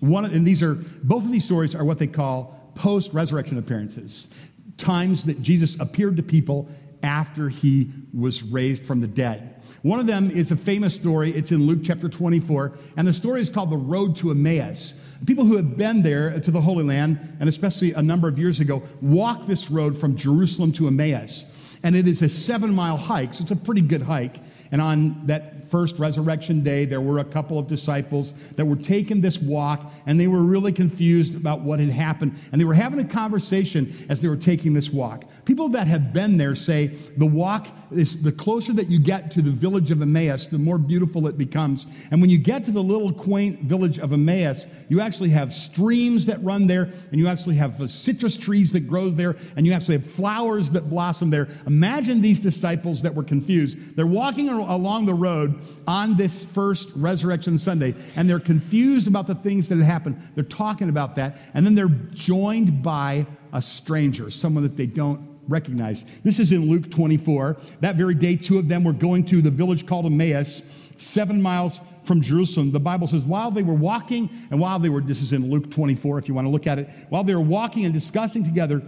One, 0.00 0.24
and 0.26 0.46
these 0.46 0.62
are, 0.62 0.74
both 0.74 1.24
of 1.24 1.32
these 1.32 1.44
stories 1.44 1.74
are 1.74 1.84
what 1.84 1.98
they 1.98 2.06
call 2.06 2.70
post 2.74 3.12
resurrection 3.12 3.58
appearances, 3.58 4.28
times 4.76 5.24
that 5.24 5.42
Jesus 5.42 5.76
appeared 5.80 6.16
to 6.16 6.22
people 6.22 6.68
after 7.02 7.48
he 7.48 7.90
was 8.12 8.42
raised 8.42 8.84
from 8.84 9.00
the 9.00 9.06
dead. 9.06 9.55
One 9.82 10.00
of 10.00 10.06
them 10.06 10.30
is 10.30 10.50
a 10.50 10.56
famous 10.56 10.94
story. 10.94 11.32
It's 11.32 11.52
in 11.52 11.66
Luke 11.66 11.80
chapter 11.82 12.08
24, 12.08 12.72
and 12.96 13.06
the 13.06 13.12
story 13.12 13.40
is 13.40 13.50
called 13.50 13.70
The 13.70 13.76
Road 13.76 14.16
to 14.16 14.30
Emmaus. 14.30 14.94
People 15.26 15.44
who 15.44 15.56
have 15.56 15.76
been 15.76 16.02
there 16.02 16.38
to 16.40 16.50
the 16.50 16.60
Holy 16.60 16.84
Land, 16.84 17.18
and 17.40 17.48
especially 17.48 17.92
a 17.92 18.02
number 18.02 18.28
of 18.28 18.38
years 18.38 18.60
ago, 18.60 18.82
walk 19.00 19.46
this 19.46 19.70
road 19.70 19.98
from 19.98 20.16
Jerusalem 20.16 20.72
to 20.72 20.88
Emmaus. 20.88 21.44
And 21.82 21.94
it 21.94 22.06
is 22.06 22.22
a 22.22 22.28
seven 22.28 22.74
mile 22.74 22.96
hike, 22.96 23.34
so 23.34 23.42
it's 23.42 23.50
a 23.50 23.56
pretty 23.56 23.80
good 23.80 24.02
hike. 24.02 24.36
And 24.72 24.80
on 24.80 25.26
that 25.26 25.70
first 25.70 25.98
resurrection 25.98 26.62
day, 26.62 26.84
there 26.84 27.00
were 27.00 27.18
a 27.18 27.24
couple 27.24 27.58
of 27.58 27.66
disciples 27.66 28.34
that 28.56 28.64
were 28.64 28.76
taking 28.76 29.20
this 29.20 29.38
walk, 29.38 29.92
and 30.06 30.18
they 30.18 30.26
were 30.26 30.42
really 30.42 30.72
confused 30.72 31.34
about 31.34 31.60
what 31.60 31.80
had 31.80 31.90
happened. 31.90 32.36
And 32.52 32.60
they 32.60 32.64
were 32.64 32.74
having 32.74 32.98
a 32.98 33.04
conversation 33.04 33.92
as 34.08 34.20
they 34.20 34.28
were 34.28 34.36
taking 34.36 34.72
this 34.72 34.90
walk. 34.90 35.24
People 35.44 35.68
that 35.70 35.86
have 35.86 36.12
been 36.12 36.36
there 36.36 36.54
say 36.54 36.88
the 37.16 37.26
walk 37.26 37.68
is 37.90 38.22
the 38.22 38.32
closer 38.32 38.72
that 38.72 38.88
you 38.88 38.98
get 38.98 39.30
to 39.32 39.42
the 39.42 39.50
village 39.50 39.90
of 39.90 40.02
Emmaus, 40.02 40.46
the 40.46 40.58
more 40.58 40.78
beautiful 40.78 41.26
it 41.26 41.38
becomes. 41.38 41.86
And 42.10 42.20
when 42.20 42.30
you 42.30 42.38
get 42.38 42.64
to 42.64 42.70
the 42.70 42.82
little 42.82 43.12
quaint 43.12 43.62
village 43.62 43.98
of 43.98 44.12
Emmaus, 44.12 44.66
you 44.88 45.00
actually 45.00 45.30
have 45.30 45.52
streams 45.52 46.26
that 46.26 46.42
run 46.42 46.66
there, 46.66 46.84
and 47.10 47.20
you 47.20 47.28
actually 47.28 47.56
have 47.56 47.80
uh, 47.80 47.86
citrus 47.86 48.36
trees 48.36 48.72
that 48.72 48.88
grow 48.88 49.10
there, 49.10 49.36
and 49.56 49.66
you 49.66 49.72
actually 49.72 49.98
have 49.98 50.10
flowers 50.10 50.70
that 50.70 50.88
blossom 50.88 51.30
there. 51.30 51.48
Imagine 51.66 52.20
these 52.20 52.40
disciples 52.40 53.02
that 53.02 53.14
were 53.14 53.24
confused. 53.24 53.96
They're 53.96 54.06
walking 54.06 54.48
along 54.60 55.06
the 55.06 55.14
road 55.14 55.60
on 55.86 56.16
this 56.16 56.44
first 56.44 56.90
Resurrection 56.94 57.58
Sunday, 57.58 57.94
and 58.14 58.28
they're 58.28 58.40
confused 58.40 59.06
about 59.06 59.26
the 59.26 59.34
things 59.34 59.68
that 59.68 59.76
had 59.76 59.84
happened. 59.84 60.20
They're 60.34 60.44
talking 60.44 60.88
about 60.88 61.14
that, 61.16 61.38
and 61.54 61.64
then 61.64 61.74
they're 61.74 61.88
joined 62.12 62.82
by 62.82 63.26
a 63.52 63.62
stranger, 63.62 64.30
someone 64.30 64.62
that 64.62 64.76
they 64.76 64.86
don't 64.86 65.36
recognize. 65.48 66.04
This 66.24 66.40
is 66.40 66.52
in 66.52 66.68
Luke 66.68 66.90
24. 66.90 67.56
That 67.80 67.96
very 67.96 68.14
day, 68.14 68.36
two 68.36 68.58
of 68.58 68.68
them 68.68 68.84
were 68.84 68.92
going 68.92 69.24
to 69.26 69.40
the 69.40 69.50
village 69.50 69.86
called 69.86 70.06
Emmaus, 70.06 70.62
seven 70.98 71.40
miles 71.40 71.80
from 72.04 72.20
Jerusalem. 72.20 72.72
The 72.72 72.80
Bible 72.80 73.06
says, 73.06 73.24
while 73.24 73.50
they 73.50 73.62
were 73.62 73.74
walking, 73.74 74.30
and 74.50 74.60
while 74.60 74.78
they 74.78 74.88
were, 74.88 75.00
this 75.00 75.22
is 75.22 75.32
in 75.32 75.50
Luke 75.50 75.70
24, 75.70 76.18
if 76.18 76.28
you 76.28 76.34
want 76.34 76.46
to 76.46 76.50
look 76.50 76.66
at 76.66 76.78
it, 76.78 76.90
while 77.08 77.24
they 77.24 77.34
were 77.34 77.40
walking 77.40 77.84
and 77.84 77.94
discussing 77.94 78.44
together, 78.44 78.82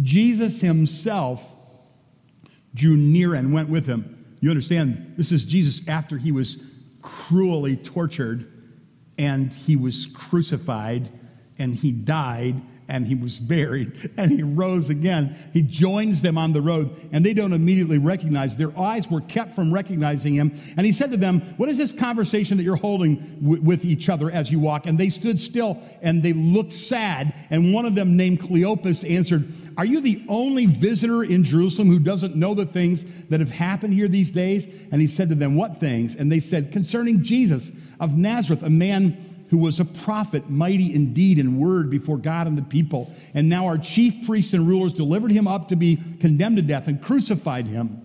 Jesus 0.00 0.60
himself 0.60 1.44
drew 2.74 2.96
near 2.96 3.34
and 3.34 3.52
went 3.52 3.68
with 3.68 3.86
them. 3.86 4.21
You 4.42 4.50
understand, 4.50 5.14
this 5.16 5.30
is 5.30 5.44
Jesus 5.44 5.86
after 5.88 6.18
he 6.18 6.32
was 6.32 6.58
cruelly 7.00 7.76
tortured 7.76 8.52
and 9.16 9.54
he 9.54 9.76
was 9.76 10.06
crucified 10.06 11.08
and 11.58 11.72
he 11.72 11.92
died 11.92 12.60
and 12.92 13.06
he 13.06 13.14
was 13.14 13.40
buried 13.40 14.10
and 14.18 14.30
he 14.30 14.42
rose 14.42 14.90
again. 14.90 15.34
He 15.54 15.62
joins 15.62 16.20
them 16.20 16.36
on 16.36 16.52
the 16.52 16.60
road 16.60 17.08
and 17.10 17.24
they 17.24 17.32
don't 17.32 17.54
immediately 17.54 17.96
recognize. 17.96 18.54
Their 18.54 18.78
eyes 18.78 19.10
were 19.10 19.22
kept 19.22 19.54
from 19.54 19.72
recognizing 19.72 20.34
him. 20.34 20.52
And 20.76 20.84
he 20.84 20.92
said 20.92 21.10
to 21.12 21.16
them, 21.16 21.40
What 21.56 21.70
is 21.70 21.78
this 21.78 21.94
conversation 21.94 22.58
that 22.58 22.64
you're 22.64 22.76
holding 22.76 23.16
w- 23.40 23.62
with 23.62 23.86
each 23.86 24.10
other 24.10 24.30
as 24.30 24.50
you 24.50 24.60
walk? 24.60 24.86
And 24.86 25.00
they 25.00 25.08
stood 25.08 25.40
still 25.40 25.82
and 26.02 26.22
they 26.22 26.34
looked 26.34 26.72
sad. 26.72 27.34
And 27.48 27.72
one 27.72 27.86
of 27.86 27.94
them, 27.94 28.14
named 28.14 28.40
Cleopas, 28.40 29.10
answered, 29.10 29.50
Are 29.78 29.86
you 29.86 30.02
the 30.02 30.22
only 30.28 30.66
visitor 30.66 31.24
in 31.24 31.44
Jerusalem 31.44 31.88
who 31.88 31.98
doesn't 31.98 32.36
know 32.36 32.52
the 32.52 32.66
things 32.66 33.06
that 33.30 33.40
have 33.40 33.50
happened 33.50 33.94
here 33.94 34.06
these 34.06 34.30
days? 34.30 34.66
And 34.92 35.00
he 35.00 35.08
said 35.08 35.30
to 35.30 35.34
them, 35.34 35.56
What 35.56 35.80
things? 35.80 36.14
And 36.14 36.30
they 36.30 36.40
said, 36.40 36.72
Concerning 36.72 37.22
Jesus 37.22 37.72
of 38.00 38.18
Nazareth, 38.18 38.62
a 38.62 38.70
man 38.70 39.31
who 39.52 39.58
was 39.58 39.80
a 39.80 39.84
prophet, 39.84 40.48
mighty 40.48 40.94
indeed 40.94 41.38
in 41.38 41.60
word 41.60 41.90
before 41.90 42.16
God 42.16 42.46
and 42.46 42.56
the 42.56 42.62
people. 42.62 43.12
And 43.34 43.50
now 43.50 43.66
our 43.66 43.76
chief 43.76 44.26
priests 44.26 44.54
and 44.54 44.66
rulers 44.66 44.94
delivered 44.94 45.30
him 45.30 45.46
up 45.46 45.68
to 45.68 45.76
be 45.76 46.00
condemned 46.20 46.56
to 46.56 46.62
death 46.62 46.88
and 46.88 47.02
crucified 47.02 47.66
him. 47.66 48.00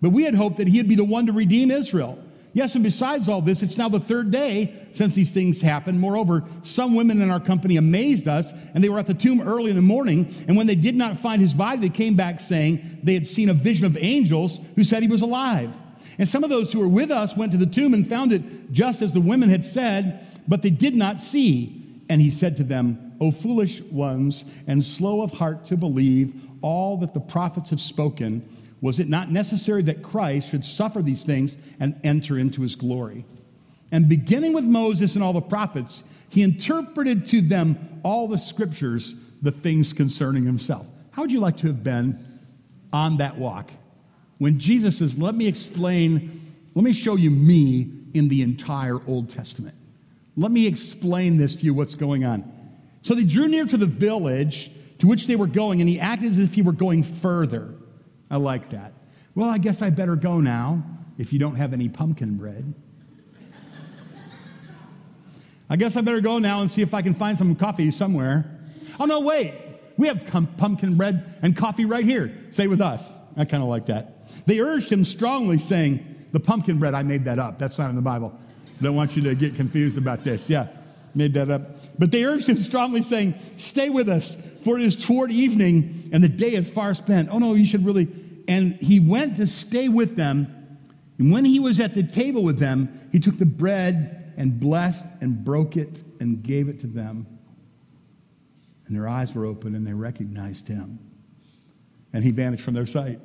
But 0.00 0.10
we 0.12 0.24
had 0.24 0.34
hoped 0.34 0.56
that 0.56 0.68
he'd 0.68 0.88
be 0.88 0.94
the 0.94 1.04
one 1.04 1.26
to 1.26 1.34
redeem 1.34 1.70
Israel. 1.70 2.18
Yes, 2.54 2.76
and 2.76 2.82
besides 2.82 3.28
all 3.28 3.42
this, 3.42 3.62
it's 3.62 3.76
now 3.76 3.90
the 3.90 4.00
third 4.00 4.30
day 4.30 4.72
since 4.92 5.14
these 5.14 5.30
things 5.30 5.60
happened. 5.60 6.00
Moreover, 6.00 6.44
some 6.62 6.94
women 6.94 7.20
in 7.20 7.30
our 7.30 7.40
company 7.40 7.76
amazed 7.76 8.26
us, 8.26 8.54
and 8.72 8.82
they 8.82 8.88
were 8.88 8.98
at 8.98 9.04
the 9.04 9.12
tomb 9.12 9.42
early 9.42 9.68
in 9.68 9.76
the 9.76 9.82
morning. 9.82 10.34
And 10.48 10.56
when 10.56 10.66
they 10.66 10.76
did 10.76 10.96
not 10.96 11.20
find 11.20 11.42
his 11.42 11.52
body, 11.52 11.78
they 11.78 11.90
came 11.90 12.16
back 12.16 12.40
saying 12.40 13.00
they 13.02 13.12
had 13.12 13.26
seen 13.26 13.50
a 13.50 13.54
vision 13.54 13.84
of 13.84 13.98
angels 14.00 14.60
who 14.76 14.82
said 14.82 15.02
he 15.02 15.10
was 15.10 15.20
alive. 15.20 15.74
And 16.18 16.26
some 16.26 16.42
of 16.42 16.48
those 16.48 16.72
who 16.72 16.80
were 16.80 16.88
with 16.88 17.10
us 17.10 17.36
went 17.36 17.52
to 17.52 17.58
the 17.58 17.66
tomb 17.66 17.92
and 17.92 18.08
found 18.08 18.32
it 18.32 18.72
just 18.72 19.02
as 19.02 19.12
the 19.12 19.20
women 19.20 19.50
had 19.50 19.62
said 19.62 20.26
but 20.48 20.62
they 20.62 20.70
did 20.70 20.94
not 20.94 21.20
see. 21.20 21.82
And 22.08 22.20
he 22.20 22.30
said 22.30 22.56
to 22.58 22.64
them, 22.64 23.16
O 23.20 23.30
foolish 23.30 23.80
ones, 23.82 24.44
and 24.66 24.84
slow 24.84 25.22
of 25.22 25.32
heart 25.32 25.64
to 25.66 25.76
believe 25.76 26.34
all 26.62 26.96
that 26.98 27.14
the 27.14 27.20
prophets 27.20 27.70
have 27.70 27.80
spoken, 27.80 28.46
was 28.80 29.00
it 29.00 29.08
not 29.08 29.30
necessary 29.30 29.82
that 29.84 30.02
Christ 30.02 30.50
should 30.50 30.64
suffer 30.64 31.02
these 31.02 31.24
things 31.24 31.56
and 31.80 31.98
enter 32.04 32.38
into 32.38 32.62
his 32.62 32.76
glory? 32.76 33.24
And 33.92 34.08
beginning 34.08 34.52
with 34.52 34.64
Moses 34.64 35.14
and 35.14 35.24
all 35.24 35.32
the 35.32 35.40
prophets, 35.40 36.04
he 36.28 36.42
interpreted 36.42 37.24
to 37.26 37.40
them 37.40 38.00
all 38.02 38.28
the 38.28 38.38
scriptures, 38.38 39.14
the 39.42 39.52
things 39.52 39.92
concerning 39.92 40.44
himself. 40.44 40.86
How 41.10 41.22
would 41.22 41.32
you 41.32 41.40
like 41.40 41.56
to 41.58 41.68
have 41.68 41.82
been 41.82 42.18
on 42.92 43.16
that 43.18 43.36
walk? 43.38 43.70
When 44.38 44.58
Jesus 44.58 44.98
says, 44.98 45.16
Let 45.16 45.34
me 45.34 45.46
explain, 45.46 46.54
let 46.74 46.84
me 46.84 46.92
show 46.92 47.16
you 47.16 47.30
me 47.30 47.90
in 48.14 48.28
the 48.28 48.42
entire 48.42 48.98
Old 49.06 49.30
Testament. 49.30 49.74
Let 50.36 50.50
me 50.50 50.66
explain 50.66 51.36
this 51.36 51.56
to 51.56 51.64
you 51.64 51.74
what's 51.74 51.94
going 51.94 52.24
on. 52.24 52.52
So 53.02 53.14
they 53.14 53.24
drew 53.24 53.48
near 53.48 53.64
to 53.66 53.76
the 53.76 53.86
village 53.86 54.70
to 54.98 55.06
which 55.06 55.26
they 55.26 55.36
were 55.36 55.46
going, 55.46 55.80
and 55.80 55.88
he 55.88 56.00
acted 56.00 56.32
as 56.32 56.38
if 56.38 56.54
he 56.54 56.62
were 56.62 56.72
going 56.72 57.02
further. 57.02 57.74
I 58.30 58.36
like 58.36 58.70
that. 58.70 58.92
Well, 59.34 59.48
I 59.48 59.58
guess 59.58 59.82
I 59.82 59.90
better 59.90 60.16
go 60.16 60.40
now 60.40 60.82
if 61.18 61.32
you 61.32 61.38
don't 61.38 61.54
have 61.54 61.72
any 61.72 61.88
pumpkin 61.88 62.36
bread. 62.36 62.74
I 65.68 65.76
guess 65.76 65.96
I 65.96 66.00
better 66.00 66.20
go 66.20 66.38
now 66.38 66.60
and 66.60 66.70
see 66.70 66.82
if 66.82 66.94
I 66.94 67.02
can 67.02 67.14
find 67.14 67.36
some 67.36 67.54
coffee 67.56 67.90
somewhere. 67.90 68.44
Oh, 69.00 69.04
no, 69.04 69.20
wait. 69.20 69.52
We 69.96 70.06
have 70.06 70.26
pumpkin 70.58 70.96
bread 70.96 71.38
and 71.42 71.56
coffee 71.56 71.84
right 71.86 72.04
here. 72.04 72.32
Stay 72.50 72.66
with 72.66 72.80
us. 72.80 73.10
I 73.36 73.44
kind 73.44 73.62
of 73.62 73.68
like 73.68 73.86
that. 73.86 74.28
They 74.46 74.60
urged 74.60 74.90
him 74.90 75.04
strongly, 75.04 75.58
saying, 75.58 76.28
The 76.32 76.40
pumpkin 76.40 76.78
bread, 76.78 76.94
I 76.94 77.02
made 77.02 77.24
that 77.24 77.38
up. 77.38 77.58
That's 77.58 77.78
not 77.78 77.90
in 77.90 77.96
the 77.96 78.02
Bible. 78.02 78.38
Don't 78.80 78.94
want 78.94 79.16
you 79.16 79.22
to 79.22 79.34
get 79.34 79.56
confused 79.56 79.98
about 79.98 80.24
this. 80.24 80.50
Yeah, 80.50 80.68
made 81.14 81.34
that 81.34 81.50
up. 81.50 81.76
But 81.98 82.10
they 82.10 82.24
urged 82.24 82.48
him 82.48 82.56
strongly, 82.56 83.02
saying, 83.02 83.34
Stay 83.56 83.90
with 83.90 84.08
us, 84.08 84.36
for 84.64 84.78
it 84.78 84.84
is 84.84 84.96
toward 84.96 85.32
evening, 85.32 86.10
and 86.12 86.22
the 86.22 86.28
day 86.28 86.52
is 86.52 86.68
far 86.68 86.94
spent. 86.94 87.30
Oh, 87.30 87.38
no, 87.38 87.54
you 87.54 87.66
should 87.66 87.84
really. 87.84 88.08
And 88.48 88.74
he 88.74 89.00
went 89.00 89.36
to 89.36 89.46
stay 89.46 89.88
with 89.88 90.16
them. 90.16 90.52
And 91.18 91.32
when 91.32 91.44
he 91.44 91.58
was 91.58 91.80
at 91.80 91.94
the 91.94 92.02
table 92.02 92.42
with 92.42 92.58
them, 92.58 93.08
he 93.10 93.18
took 93.18 93.38
the 93.38 93.46
bread 93.46 94.34
and 94.36 94.60
blessed 94.60 95.06
and 95.20 95.44
broke 95.44 95.76
it 95.76 96.02
and 96.20 96.42
gave 96.42 96.68
it 96.68 96.80
to 96.80 96.86
them. 96.86 97.26
And 98.86 98.94
their 98.94 99.08
eyes 99.08 99.34
were 99.34 99.46
open 99.46 99.74
and 99.74 99.86
they 99.86 99.94
recognized 99.94 100.68
him. 100.68 100.98
And 102.12 102.22
he 102.22 102.30
vanished 102.30 102.62
from 102.62 102.74
their 102.74 102.86
sight. 102.86 103.20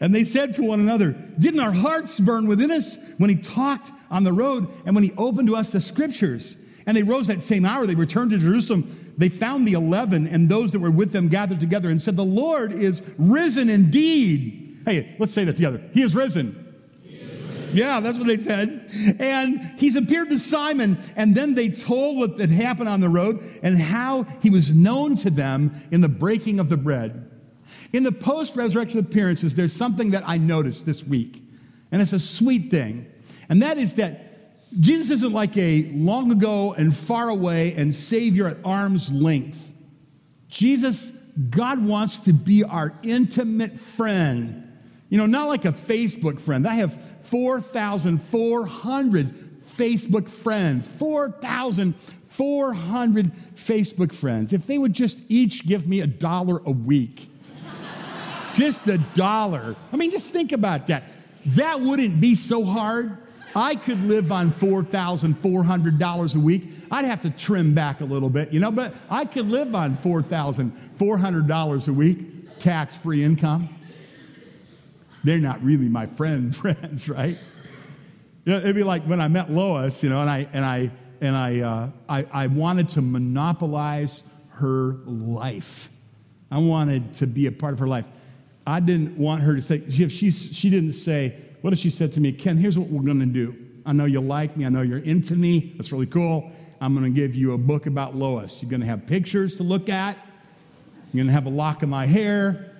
And 0.00 0.14
they 0.14 0.24
said 0.24 0.52
to 0.54 0.62
one 0.62 0.80
another, 0.80 1.12
Didn't 1.38 1.60
our 1.60 1.72
hearts 1.72 2.20
burn 2.20 2.46
within 2.46 2.70
us 2.70 2.96
when 3.18 3.30
he 3.30 3.36
talked 3.36 3.90
on 4.10 4.24
the 4.24 4.32
road 4.32 4.68
and 4.86 4.94
when 4.94 5.04
he 5.04 5.12
opened 5.16 5.48
to 5.48 5.56
us 5.56 5.70
the 5.70 5.80
scriptures? 5.80 6.56
And 6.86 6.96
they 6.96 7.02
rose 7.02 7.28
that 7.28 7.42
same 7.42 7.64
hour. 7.64 7.86
They 7.86 7.94
returned 7.94 8.30
to 8.30 8.38
Jerusalem. 8.38 9.14
They 9.16 9.28
found 9.28 9.68
the 9.68 9.74
eleven 9.74 10.26
and 10.26 10.48
those 10.48 10.72
that 10.72 10.80
were 10.80 10.90
with 10.90 11.12
them 11.12 11.28
gathered 11.28 11.60
together 11.60 11.90
and 11.90 12.00
said, 12.00 12.16
The 12.16 12.24
Lord 12.24 12.72
is 12.72 13.02
risen 13.18 13.70
indeed. 13.70 14.78
Hey, 14.84 15.14
let's 15.18 15.32
say 15.32 15.44
that 15.44 15.56
together. 15.56 15.80
He 15.92 16.02
is 16.02 16.14
risen. 16.14 16.58
Yeah, 17.72 18.00
that's 18.00 18.18
what 18.18 18.26
they 18.26 18.38
said. 18.38 18.90
And 19.18 19.74
he's 19.78 19.96
appeared 19.96 20.28
to 20.30 20.38
Simon, 20.38 20.98
and 21.16 21.34
then 21.34 21.54
they 21.54 21.70
told 21.70 22.18
what 22.18 22.38
had 22.38 22.50
happened 22.50 22.88
on 22.88 23.00
the 23.00 23.08
road 23.08 23.42
and 23.62 23.78
how 23.78 24.24
he 24.42 24.50
was 24.50 24.74
known 24.74 25.16
to 25.16 25.30
them 25.30 25.74
in 25.90 26.00
the 26.00 26.08
breaking 26.08 26.60
of 26.60 26.68
the 26.68 26.76
bread. 26.76 27.30
In 27.92 28.04
the 28.04 28.12
post 28.12 28.56
resurrection 28.56 29.00
appearances, 29.00 29.54
there's 29.54 29.72
something 29.72 30.10
that 30.12 30.22
I 30.26 30.38
noticed 30.38 30.86
this 30.86 31.04
week, 31.04 31.42
and 31.90 32.00
it's 32.00 32.12
a 32.12 32.20
sweet 32.20 32.70
thing. 32.70 33.06
And 33.48 33.62
that 33.62 33.78
is 33.78 33.96
that 33.96 34.28
Jesus 34.80 35.10
isn't 35.10 35.32
like 35.32 35.56
a 35.58 35.90
long 35.92 36.30
ago 36.32 36.72
and 36.72 36.96
far 36.96 37.28
away 37.28 37.74
and 37.74 37.94
Savior 37.94 38.46
at 38.46 38.56
arm's 38.64 39.12
length. 39.12 39.58
Jesus, 40.48 41.12
God 41.50 41.84
wants 41.84 42.18
to 42.20 42.32
be 42.32 42.64
our 42.64 42.94
intimate 43.02 43.78
friend. 43.78 44.72
You 45.10 45.18
know, 45.18 45.26
not 45.26 45.48
like 45.48 45.66
a 45.66 45.72
Facebook 45.72 46.40
friend. 46.40 46.66
I 46.66 46.76
have 46.76 46.98
4,400 47.24 49.34
Facebook 49.76 50.30
friends. 50.30 50.88
4,400 50.98 53.32
Facebook 53.56 54.14
friends. 54.14 54.54
If 54.54 54.66
they 54.66 54.78
would 54.78 54.94
just 54.94 55.20
each 55.28 55.66
give 55.66 55.86
me 55.86 56.00
a 56.00 56.06
dollar 56.06 56.62
a 56.64 56.70
week, 56.70 57.28
just 58.54 58.86
a 58.88 58.98
dollar. 59.14 59.76
I 59.92 59.96
mean, 59.96 60.10
just 60.10 60.32
think 60.32 60.52
about 60.52 60.86
that. 60.88 61.04
That 61.46 61.80
wouldn't 61.80 62.20
be 62.20 62.34
so 62.34 62.64
hard. 62.64 63.18
I 63.54 63.74
could 63.74 64.02
live 64.04 64.32
on 64.32 64.52
$4,400 64.52 66.34
a 66.34 66.38
week. 66.38 66.70
I'd 66.90 67.04
have 67.04 67.20
to 67.22 67.30
trim 67.30 67.74
back 67.74 68.00
a 68.00 68.04
little 68.04 68.30
bit, 68.30 68.52
you 68.52 68.60
know, 68.60 68.70
but 68.70 68.94
I 69.10 69.26
could 69.26 69.48
live 69.48 69.74
on 69.74 69.98
$4,400 69.98 71.88
a 71.88 71.92
week, 71.92 72.58
tax 72.58 72.96
free 72.96 73.22
income 73.22 73.68
they're 75.24 75.38
not 75.38 75.62
really 75.62 75.88
my 75.88 76.06
friend 76.06 76.54
friends, 76.56 77.08
right? 77.08 77.36
You 78.44 78.52
know, 78.52 78.58
it'd 78.58 78.74
be 78.74 78.82
like 78.82 79.04
when 79.04 79.20
I 79.20 79.28
met 79.28 79.50
Lois, 79.50 80.02
you 80.02 80.10
know, 80.10 80.20
and 80.20 80.30
I 80.30 80.48
and 80.52 80.64
I 80.64 80.90
and 81.20 81.36
I, 81.36 81.60
uh, 81.60 81.90
I 82.08 82.26
I 82.32 82.46
wanted 82.48 82.90
to 82.90 83.02
monopolize 83.02 84.24
her 84.50 84.96
life. 85.06 85.90
I 86.50 86.58
wanted 86.58 87.14
to 87.16 87.26
be 87.26 87.46
a 87.46 87.52
part 87.52 87.72
of 87.72 87.78
her 87.78 87.88
life. 87.88 88.04
I 88.66 88.80
didn't 88.80 89.18
want 89.18 89.42
her 89.42 89.54
to 89.56 89.62
say 89.62 89.82
if 89.86 90.12
she 90.12 90.30
she 90.30 90.70
didn't 90.70 90.92
say 90.92 91.36
what 91.62 91.72
if 91.72 91.78
she 91.78 91.90
said 91.90 92.12
to 92.14 92.20
me, 92.20 92.32
Ken, 92.32 92.56
here's 92.56 92.78
what 92.78 92.88
we're 92.88 93.02
going 93.02 93.20
to 93.20 93.26
do. 93.26 93.56
I 93.86 93.92
know 93.92 94.04
you 94.04 94.20
like 94.20 94.56
me. 94.56 94.66
I 94.66 94.68
know 94.68 94.82
you're 94.82 94.98
into 94.98 95.34
me. 95.34 95.74
That's 95.76 95.92
really 95.92 96.06
cool. 96.06 96.50
I'm 96.80 96.94
going 96.94 97.04
to 97.04 97.20
give 97.20 97.34
you 97.34 97.52
a 97.52 97.58
book 97.58 97.86
about 97.86 98.16
Lois. 98.16 98.60
You're 98.60 98.70
going 98.70 98.80
to 98.80 98.86
have 98.86 99.06
pictures 99.06 99.56
to 99.56 99.62
look 99.62 99.88
at. 99.88 100.16
You're 101.12 101.24
going 101.24 101.28
to 101.28 101.32
have 101.32 101.46
a 101.46 101.50
lock 101.50 101.84
of 101.84 101.88
my 101.88 102.06
hair. 102.06 102.72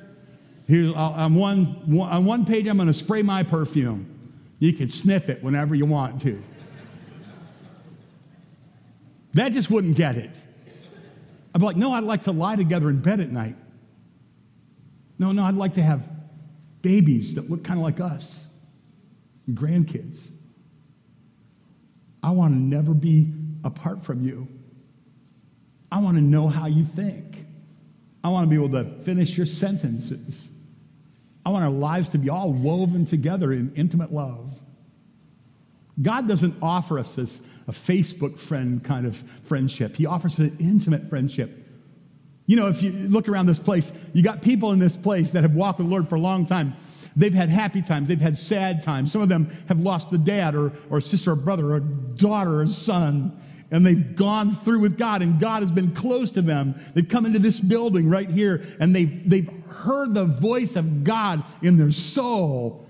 Here, 0.67 0.91
uh, 0.91 1.11
on 1.11 1.35
one, 1.37 2.01
on 2.01 2.25
one 2.25 2.45
page, 2.45 2.67
I'm 2.67 2.77
going 2.77 2.89
to 2.89 2.93
spray 2.93 3.23
my 3.23 3.45
perfume. 3.45 4.09
You 4.59 4.73
can 4.73 4.89
sniff 4.89 5.29
it 5.29 5.43
whenever 5.43 5.75
you 5.75 5.87
want 5.87 6.21
to. 6.23 6.43
That 9.35 9.53
just 9.53 9.71
wouldn't 9.71 9.97
get 9.97 10.17
it. 10.17 10.41
I'd 11.55 11.59
be 11.61 11.65
like, 11.65 11.77
no, 11.77 11.93
I'd 11.93 12.05
like 12.05 12.25
to 12.25 12.33
lie 12.33 12.57
together 12.57 12.91
in 12.91 13.01
bed 13.01 13.21
at 13.21 13.31
night. 13.31 13.57
No, 15.23 15.31
no, 15.31 15.45
I'd 15.45 15.55
like 15.55 15.75
to 15.75 15.83
have 15.85 16.03
babies 16.83 17.37
that 17.37 17.49
look 17.49 17.63
kind 17.63 17.79
of 17.79 17.85
like 17.85 18.01
us, 18.01 18.45
and 19.47 19.57
grandkids. 19.57 20.31
I 22.25 22.33
want 22.33 22.55
to 22.55 22.59
never 22.59 22.93
be 22.93 23.33
apart 23.63 24.03
from 24.03 24.25
you. 24.25 24.49
I 25.93 26.01
want 26.01 26.17
to 26.17 26.21
know 26.21 26.49
how 26.49 26.67
you 26.67 26.85
think. 26.85 27.47
I 28.25 28.31
want 28.31 28.51
to 28.51 28.51
be 28.51 28.57
able 28.57 28.83
to 28.83 29.05
finish 29.05 29.37
your 29.37 29.47
sentences. 29.47 30.51
I 31.47 31.51
want 31.51 31.65
our 31.65 31.71
lives 31.71 32.09
to 32.09 32.19
be 32.19 32.29
all 32.29 32.53
woven 32.53 33.07
together 33.07 33.53
in 33.53 33.73
intimate 33.77 34.13
love. 34.13 34.59
God 36.03 36.27
doesn't 36.27 36.57
offer 36.61 36.99
us 36.99 37.15
this 37.15 37.41
a 37.69 37.73
Facebook 37.73 38.41
friend 38.41 38.83
kind 38.83 39.07
of 39.07 39.23
friendship. 39.45 39.95
He 39.95 40.05
offers 40.05 40.39
an 40.41 40.57
intimate 40.59 41.09
friendship. 41.09 41.62
You 42.53 42.57
know, 42.57 42.69
if 42.69 42.83
you 42.83 42.93
look 42.93 43.31
around 43.31 43.47
this 43.47 43.59
place, 43.59 43.93
you 44.13 44.23
got 44.23 44.43
people 44.43 44.73
in 44.73 44.79
this 44.79 44.95
place 44.95 45.31
that 45.31 45.41
have 45.41 45.55
walked 45.55 45.79
with 45.79 45.87
the 45.87 45.91
Lord 45.91 46.07
for 46.07 46.17
a 46.17 46.21
long 46.21 46.45
time. 46.45 46.75
They've 47.17 47.33
had 47.33 47.49
happy 47.49 47.81
times, 47.81 48.09
they've 48.09 48.21
had 48.21 48.37
sad 48.37 48.83
times. 48.83 49.11
Some 49.11 49.23
of 49.23 49.31
them 49.31 49.51
have 49.69 49.81
lost 49.81 50.13
a 50.13 50.19
dad 50.19 50.55
or, 50.55 50.71
or 50.91 50.99
a 50.99 51.01
sister 51.01 51.33
or 51.33 51.35
brother 51.35 51.71
or 51.71 51.77
a 51.77 51.81
daughter 51.81 52.57
or 52.57 52.63
a 52.65 52.69
son 52.69 53.41
and 53.71 53.87
they've 53.87 54.15
gone 54.15 54.55
through 54.55 54.81
with 54.81 54.99
God, 54.99 55.23
and 55.23 55.41
God 55.41 55.63
has 55.63 55.73
been 55.73 55.95
close 55.95 56.31
to 56.33 56.43
them. 56.43 56.79
They've 56.93 57.09
come 57.09 57.25
into 57.25 57.39
this 57.39 57.59
building 57.59 58.07
right 58.07 58.29
here, 58.29 58.63
and 58.81 58.95
they've, 58.95 59.31
they've 59.31 59.49
heard 59.67 60.13
the 60.13 60.27
voice 60.27 60.77
of 60.77 61.05
God 61.05 61.43
in 61.63 61.79
their 61.79 61.91
soul. 61.91 62.87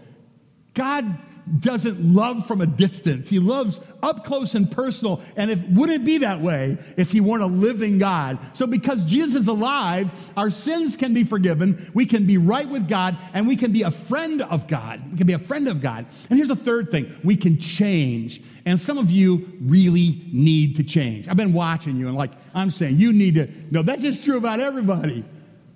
God 0.75 1.17
doesn't 1.59 2.15
love 2.15 2.47
from 2.47 2.61
a 2.61 2.67
distance. 2.67 3.29
He 3.29 3.39
loves 3.39 3.81
up 4.03 4.25
close 4.25 4.55
and 4.55 4.71
personal. 4.71 5.21
And 5.37 5.51
it 5.51 5.59
wouldn't 5.71 6.05
be 6.05 6.19
that 6.19 6.41
way 6.41 6.79
if 6.97 7.11
he 7.11 7.21
weren't 7.21 7.43
a 7.43 7.47
living 7.47 7.99
God. 7.99 8.39
So 8.53 8.67
because 8.67 9.05
Jesus 9.05 9.43
is 9.43 9.49
alive, 9.49 10.11
our 10.37 10.51
sins 10.51 10.97
can 10.97 11.13
be 11.13 11.25
forgiven. 11.25 11.91
We 11.95 12.07
can 12.07 12.27
be 12.27 12.39
right 12.39 12.69
with 12.69 12.89
God 12.89 13.17
and 13.35 13.47
we 13.47 13.57
can 13.57 13.73
be 13.73 13.83
a 13.83 13.91
friend 13.91 14.43
of 14.43 14.67
God. 14.69 15.03
We 15.11 15.19
can 15.19 15.27
be 15.27 15.33
a 15.33 15.39
friend 15.39 15.69
of 15.69 15.81
God. 15.81 16.07
And 16.31 16.39
here's 16.39 16.49
the 16.49 16.57
third 16.57 16.91
thing. 16.91 17.15
We 17.25 17.37
can 17.37 17.59
change. 17.59 18.43
And 18.65 18.79
some 18.79 18.99
of 18.99 19.11
you 19.11 19.53
really 19.63 20.23
need 20.33 20.77
to 20.77 20.85
change. 20.85 21.29
I've 21.29 21.37
been 21.37 21.53
watching 21.53 21.97
you 21.97 22.09
and 22.09 22.17
like 22.17 22.33
I'm 22.55 22.71
saying 22.71 22.99
you 22.99 23.13
need 23.13 23.35
to 23.35 23.49
no, 23.71 23.83
that's 23.83 24.03
just 24.03 24.25
true 24.25 24.37
about 24.37 24.61
everybody. 24.61 25.25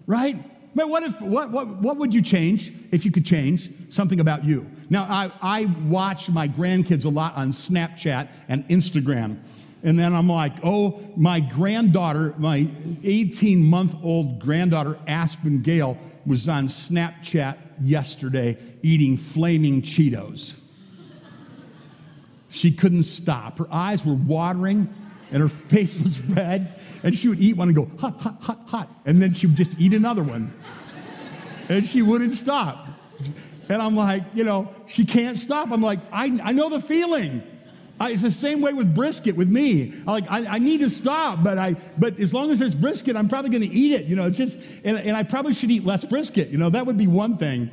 Right? 0.07 0.37
But 0.77 0.91
what 0.91 1.03
if 1.03 1.21
what 1.21 1.51
what 1.51 1.67
what 1.81 1.97
would 1.97 2.13
you 2.13 2.23
change 2.23 2.73
if 2.93 3.05
you 3.05 3.11
could 3.11 3.27
change 3.27 3.71
something 3.89 4.21
about 4.21 4.45
you? 4.45 4.71
Now, 4.89 5.05
I, 5.05 5.33
I 5.43 5.65
watch 5.87 6.29
my 6.29 6.49
grandkids 6.49 7.05
a 7.05 7.09
lot 7.09 7.35
on 7.37 7.53
Snapchat 7.53 8.31
and 8.49 8.67
Instagram. 8.69 9.41
And 9.83 9.99
then 9.99 10.15
I'm 10.15 10.29
like, 10.29 10.55
oh, 10.65 11.01
my 11.17 11.41
granddaughter, 11.41 12.35
my 12.39 12.69
18 13.05 13.63
month 13.63 13.95
old 14.03 14.39
granddaughter, 14.39 14.99
Aspen 15.07 15.63
Gale, 15.63 15.99
was 16.25 16.49
on 16.49 16.69
Snapchat 16.69 17.57
yesterday 17.83 18.57
eating 18.83 19.17
flaming 19.17 19.83
Cheetos. 19.83 20.55
She 22.49 22.73
couldn't 22.73 23.05
stop. 23.05 23.59
Her 23.59 23.69
eyes 23.71 24.05
were 24.05 24.15
watering 24.15 24.93
and 25.31 25.43
her 25.43 25.49
face 25.49 25.95
was 26.01 26.21
red. 26.29 26.81
And 27.03 27.15
she 27.15 27.29
would 27.29 27.41
eat 27.41 27.57
one 27.57 27.69
and 27.69 27.77
go, 27.77 27.91
hot, 27.99 28.21
hot, 28.21 28.43
hot, 28.43 28.61
hot. 28.67 28.89
And 29.05 29.21
then 29.21 29.35
she 29.35 29.47
would 29.47 29.57
just 29.57 29.75
eat 29.79 29.93
another 29.93 30.23
one. 30.23 30.53
And 31.69 31.87
she 31.87 32.03
wouldn't 32.03 32.35
stop. 32.35 32.89
And 33.69 33.83
I'm 33.83 33.97
like, 33.97 34.23
you 34.35 34.45
know, 34.45 34.73
she 34.87 35.05
can't 35.05 35.37
stop. 35.37 35.71
I'm 35.71 35.83
like, 35.83 36.01
I, 36.13 36.39
I 36.43 36.53
know 36.53 36.69
the 36.69 36.81
feeling. 36.81 37.43
I, 37.99 38.11
it's 38.11 38.23
the 38.23 38.31
same 38.31 38.61
way 38.61 38.73
with 38.73 38.95
brisket 38.95 39.37
with 39.37 39.49
me. 39.49 39.95
I 40.07 40.13
like, 40.13 40.31
I, 40.31 40.47
I, 40.47 40.59
need 40.59 40.81
to 40.83 40.91
stop, 40.91 41.43
but 41.43 41.57
I, 41.57 41.77
but 41.97 42.19
as 42.21 42.35
long 42.35 42.51
as 42.51 42.59
there's 42.59 42.75
brisket, 42.75 43.17
I'm 43.17 43.27
probably 43.29 43.51
going 43.51 43.63
to 43.63 43.75
eat 43.75 43.93
it. 43.93 44.05
You 44.05 44.17
know, 44.17 44.29
just, 44.29 44.59
and, 44.85 44.99
and 44.99 45.17
I 45.17 45.23
probably 45.23 45.55
should 45.55 45.71
eat 45.71 45.85
less 45.85 46.05
brisket. 46.05 46.49
You 46.51 46.59
know, 46.59 46.69
that 46.71 46.85
would 46.85 46.99
be 46.99 47.07
one 47.07 47.39
thing. 47.39 47.71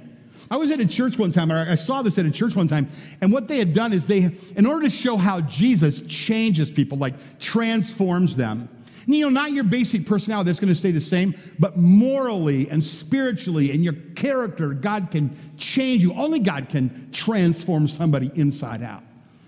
I 0.49 0.57
was 0.57 0.71
at 0.71 0.79
a 0.79 0.87
church 0.87 1.17
one 1.17 1.31
time, 1.31 1.51
I 1.51 1.75
saw 1.75 2.01
this 2.01 2.17
at 2.17 2.25
a 2.25 2.31
church 2.31 2.55
one 2.55 2.67
time, 2.67 2.89
and 3.21 3.31
what 3.31 3.47
they 3.47 3.59
had 3.59 3.73
done 3.73 3.93
is 3.93 4.05
they, 4.05 4.35
in 4.55 4.65
order 4.65 4.83
to 4.83 4.89
show 4.89 5.15
how 5.15 5.41
Jesus 5.41 6.01
changes 6.01 6.69
people, 6.69 6.97
like 6.97 7.13
transforms 7.39 8.35
them, 8.35 8.67
You 9.05 9.25
know, 9.25 9.29
not 9.29 9.51
your 9.51 9.63
basic 9.63 10.05
personality 10.05 10.49
that's 10.49 10.59
going 10.59 10.73
to 10.73 10.79
stay 10.79 10.91
the 10.91 11.01
same, 11.01 11.35
but 11.59 11.77
morally 11.77 12.69
and 12.69 12.83
spiritually 12.83 13.71
and 13.71 13.83
your 13.83 13.93
character, 14.15 14.69
God 14.69 15.09
can 15.11 15.35
change 15.57 16.01
you. 16.03 16.13
Only 16.13 16.39
God 16.39 16.69
can 16.69 17.09
transform 17.11 17.87
somebody 17.87 18.31
inside 18.35 18.81
out. 18.81 19.03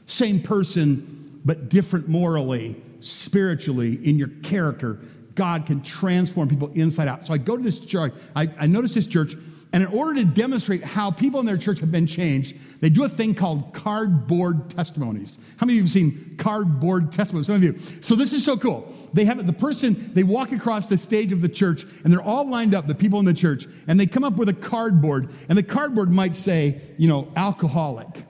Same 0.07 0.41
person, 0.41 1.41
but 1.45 1.69
different 1.69 2.07
morally, 2.07 2.81
spiritually, 2.99 3.95
in 4.07 4.17
your 4.17 4.29
character. 4.43 4.99
God 5.35 5.65
can 5.65 5.81
transform 5.83 6.47
people 6.47 6.71
inside 6.73 7.07
out. 7.07 7.25
So 7.25 7.33
I 7.33 7.37
go 7.37 7.57
to 7.57 7.63
this 7.63 7.79
church, 7.79 8.13
I, 8.35 8.49
I 8.57 8.67
notice 8.67 8.93
this 8.93 9.07
church, 9.07 9.35
and 9.75 9.83
in 9.83 9.89
order 9.89 10.21
to 10.21 10.23
demonstrate 10.23 10.85
how 10.85 11.11
people 11.11 11.41
in 11.41 11.45
their 11.45 11.57
church 11.57 11.81
have 11.81 11.91
been 11.91 12.07
changed, 12.07 12.55
they 12.79 12.89
do 12.89 13.03
a 13.03 13.09
thing 13.09 13.35
called 13.35 13.73
cardboard 13.73 14.69
testimonies. 14.69 15.37
How 15.57 15.65
many 15.65 15.77
of 15.77 15.79
you 15.79 15.83
have 15.83 15.91
seen 15.91 16.35
cardboard 16.37 17.11
testimonies? 17.11 17.47
Some 17.47 17.57
of 17.57 17.63
you. 17.63 17.77
So 17.99 18.15
this 18.15 18.31
is 18.31 18.45
so 18.45 18.55
cool. 18.55 18.93
They 19.11 19.25
have 19.25 19.45
the 19.45 19.51
person, 19.51 20.13
they 20.13 20.23
walk 20.23 20.53
across 20.53 20.85
the 20.85 20.97
stage 20.97 21.33
of 21.33 21.41
the 21.41 21.49
church, 21.49 21.85
and 22.05 22.13
they're 22.13 22.21
all 22.21 22.47
lined 22.49 22.73
up, 22.73 22.87
the 22.87 22.95
people 22.95 23.19
in 23.19 23.25
the 23.25 23.33
church, 23.33 23.67
and 23.89 23.99
they 23.99 24.05
come 24.05 24.23
up 24.23 24.37
with 24.37 24.47
a 24.47 24.53
cardboard, 24.53 25.29
and 25.49 25.57
the 25.57 25.63
cardboard 25.63 26.09
might 26.09 26.37
say, 26.37 26.79
you 26.97 27.09
know, 27.09 27.29
alcoholic. 27.35 28.23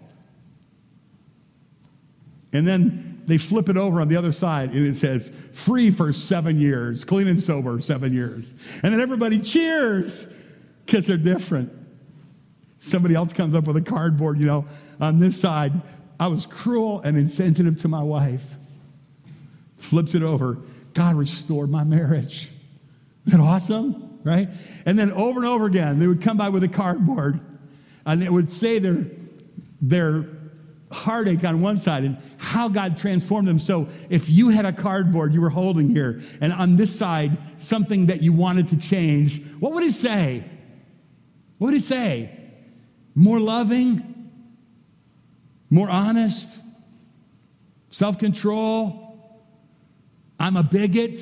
And 2.53 2.67
then 2.67 3.21
they 3.27 3.37
flip 3.37 3.69
it 3.69 3.77
over 3.77 4.01
on 4.01 4.07
the 4.07 4.17
other 4.17 4.31
side 4.31 4.71
and 4.71 4.87
it 4.87 4.95
says, 4.95 5.29
free 5.53 5.91
for 5.91 6.11
seven 6.11 6.59
years, 6.59 7.03
clean 7.03 7.27
and 7.27 7.41
sober 7.41 7.79
seven 7.79 8.13
years. 8.13 8.55
And 8.81 8.91
then 8.91 9.01
everybody 9.01 9.39
cheers 9.39 10.25
because 10.85 11.05
they're 11.07 11.17
different. 11.17 11.71
Somebody 12.79 13.15
else 13.15 13.33
comes 13.33 13.55
up 13.55 13.65
with 13.65 13.77
a 13.77 13.81
cardboard, 13.81 14.39
you 14.39 14.45
know, 14.45 14.65
on 14.99 15.19
this 15.19 15.39
side, 15.39 15.73
I 16.19 16.27
was 16.27 16.45
cruel 16.45 17.01
and 17.01 17.17
insensitive 17.17 17.77
to 17.77 17.87
my 17.87 18.03
wife. 18.03 18.43
Flips 19.77 20.15
it 20.15 20.21
over, 20.21 20.59
God 20.93 21.15
restored 21.15 21.69
my 21.69 21.83
marriage. 21.83 22.49
Isn't 23.27 23.39
that 23.39 23.43
awesome? 23.43 24.19
Right? 24.23 24.49
And 24.85 24.97
then 24.97 25.11
over 25.11 25.39
and 25.39 25.47
over 25.47 25.65
again, 25.65 25.99
they 25.99 26.07
would 26.07 26.21
come 26.21 26.37
by 26.37 26.49
with 26.49 26.63
a 26.63 26.67
cardboard 26.67 27.39
and 28.05 28.21
they 28.21 28.29
would 28.29 28.51
say 28.51 28.79
their, 28.79 29.05
their 29.81 30.25
heartache 30.91 31.43
on 31.43 31.61
one 31.61 31.77
side 31.77 32.03
and 32.03 32.17
how 32.37 32.67
God 32.67 32.97
transformed 32.97 33.47
them. 33.47 33.59
So 33.59 33.87
if 34.09 34.29
you 34.29 34.49
had 34.49 34.65
a 34.65 34.73
cardboard 34.73 35.33
you 35.33 35.41
were 35.41 35.49
holding 35.49 35.89
here, 35.89 36.21
and 36.41 36.53
on 36.53 36.75
this 36.75 36.95
side, 36.95 37.37
something 37.57 38.05
that 38.07 38.21
you 38.21 38.31
wanted 38.31 38.67
to 38.69 38.77
change, 38.77 39.43
what 39.59 39.73
would 39.73 39.83
it 39.83 39.93
say? 39.93 40.43
What 41.57 41.67
would 41.71 41.75
it 41.75 41.83
say? 41.83 42.29
More 43.15 43.39
loving? 43.39 44.31
More 45.69 45.89
honest? 45.89 46.57
Self 47.91 48.19
control? 48.19 49.39
I'm 50.39 50.57
a 50.57 50.63
bigot? 50.63 51.19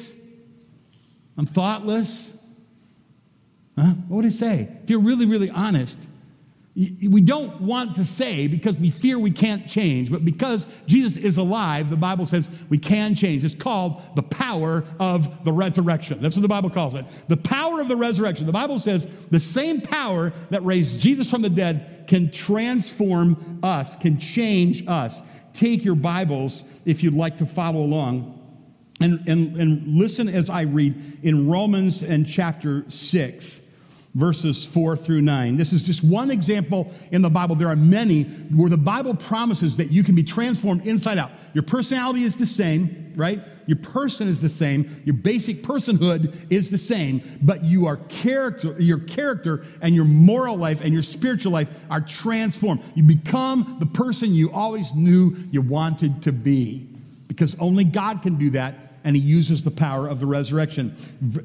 I'm 1.38 1.46
thoughtless? 1.46 2.32
Huh? 3.78 3.94
What 4.08 4.18
would 4.18 4.26
it 4.26 4.34
say? 4.34 4.70
If 4.84 4.90
you're 4.90 5.00
really, 5.00 5.26
really 5.26 5.50
honest, 5.50 6.00
we 6.76 7.22
don't 7.22 7.62
want 7.62 7.96
to 7.96 8.06
say 8.06 8.48
because 8.48 8.80
we 8.80 8.90
fear 8.90 9.20
we 9.20 9.30
can't 9.30 9.68
change, 9.68 10.10
but 10.10 10.26
because 10.26 10.66
Jesus 10.88 11.18
is 11.18 11.38
alive, 11.38 11.88
the 11.88 11.96
Bible 11.96 12.26
says 12.26 12.50
we 12.70 12.80
can 12.80 13.14
change. 13.14 13.44
It's 13.44 13.54
called 13.54 14.02
the 14.16 14.24
power 14.24 14.84
of 15.00 15.46
the 15.46 15.52
resurrection. 15.52 16.20
That's 16.20 16.36
what 16.36 16.42
the 16.42 16.48
Bible 16.48 16.72
calls 16.72 16.96
it. 16.96 17.06
The 17.28 17.38
power 17.38 17.80
of 17.80 17.90
the 17.90 17.96
resurrection. 17.96 18.48
The 18.48 18.52
Bible 18.52 18.80
says 18.80 19.08
the 19.30 19.40
same 19.40 19.82
power 19.82 20.34
that 20.50 20.66
raised 20.66 21.00
Jesus 21.00 21.30
from 21.30 21.44
the 21.44 21.50
dead 21.50 22.06
can 22.08 22.32
transform 22.32 23.60
us, 23.62 23.96
can 23.96 24.18
change 24.18 24.84
us. 24.88 25.22
Take 25.54 25.86
your 25.86 25.96
Bibles 25.96 26.64
if 26.86 27.04
you'd 27.04 27.14
like 27.14 27.38
to 27.38 27.46
follow 27.46 27.82
along 27.82 28.40
and, 29.00 29.28
and, 29.28 29.58
and 29.58 29.88
listen 29.88 30.28
as 30.28 30.50
I 30.50 30.62
read 30.62 31.20
in 31.22 31.48
Romans 31.48 32.02
and 32.02 32.26
chapter 32.28 32.86
6 32.90 33.62
verses 34.16 34.66
4 34.66 34.96
through 34.96 35.22
9. 35.22 35.58
This 35.58 35.74
is 35.74 35.82
just 35.82 36.04
one 36.04 36.30
example 36.30 36.92
in 37.12 37.22
the 37.22 37.30
Bible. 37.30 37.56
There 37.56 37.68
are 37.68 37.76
many 37.76 38.24
where 38.24 38.70
the 38.70 38.78
Bible 38.78 39.16
promises 39.16 39.76
that 39.78 39.92
you 39.92 40.04
can 40.04 40.14
be 40.14 40.24
transformed 40.24 40.86
inside 40.86 41.18
out. 41.18 41.32
Your 41.54 41.64
personality 41.64 42.24
is 42.24 42.38
the 42.38 42.46
same, 42.46 43.14
right? 43.16 43.42
Your 43.66 43.78
person 43.78 44.28
is 44.28 44.40
the 44.40 44.50
same. 44.50 45.02
Your 45.06 45.16
basic 45.16 45.64
personhood 45.64 46.36
is 46.52 46.70
the 46.70 46.78
same, 46.78 47.24
but 47.42 47.64
you 47.64 47.88
are 47.88 47.98
character, 48.10 48.76
your 48.80 49.00
character 49.00 49.66
and 49.82 49.96
your 49.96 50.06
moral 50.06 50.58
life 50.58 50.82
and 50.82 50.94
your 50.94 51.04
spiritual 51.04 51.52
life 51.52 51.70
are 51.90 52.02
transformed. 52.02 52.84
You 52.96 53.04
become 53.04 53.78
the 53.80 53.86
person 53.86 54.34
you 54.34 54.52
always 54.52 54.94
knew 54.94 55.36
you 55.52 55.62
wanted 55.62 56.22
to 56.24 56.32
be 56.32 56.88
because 57.28 57.56
only 57.60 57.84
God 57.84 58.22
can 58.22 58.38
do 58.38 58.52
that 58.52 58.76
and 59.04 59.16
he 59.16 59.22
uses 59.22 59.64
the 59.64 59.72
power 59.72 60.08
of 60.08 60.20
the 60.20 60.26
resurrection. 60.26 60.96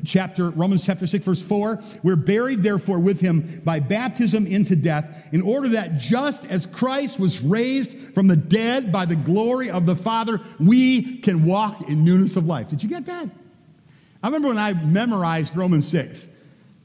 Chapter 0.04 0.50
Romans 0.50 0.84
chapter 0.84 1.06
6 1.06 1.24
verse 1.24 1.42
4, 1.42 1.80
we're 2.02 2.16
buried 2.16 2.62
therefore 2.62 3.00
with 3.00 3.20
him 3.20 3.60
by 3.64 3.80
baptism 3.80 4.46
into 4.46 4.76
death 4.76 5.28
in 5.32 5.42
order 5.42 5.68
that 5.68 5.98
just 5.98 6.44
as 6.46 6.66
Christ 6.66 7.18
was 7.18 7.40
raised 7.40 8.14
from 8.14 8.26
the 8.28 8.36
dead 8.36 8.92
by 8.92 9.04
the 9.04 9.16
glory 9.16 9.70
of 9.70 9.86
the 9.86 9.96
Father, 9.96 10.40
we 10.60 11.18
can 11.18 11.44
walk 11.44 11.88
in 11.88 12.04
newness 12.04 12.36
of 12.36 12.46
life. 12.46 12.68
Did 12.68 12.82
you 12.82 12.88
get 12.88 13.06
that? 13.06 13.28
I 14.22 14.26
remember 14.26 14.48
when 14.48 14.58
I 14.58 14.72
memorized 14.72 15.56
Romans 15.56 15.88
6 15.88 16.26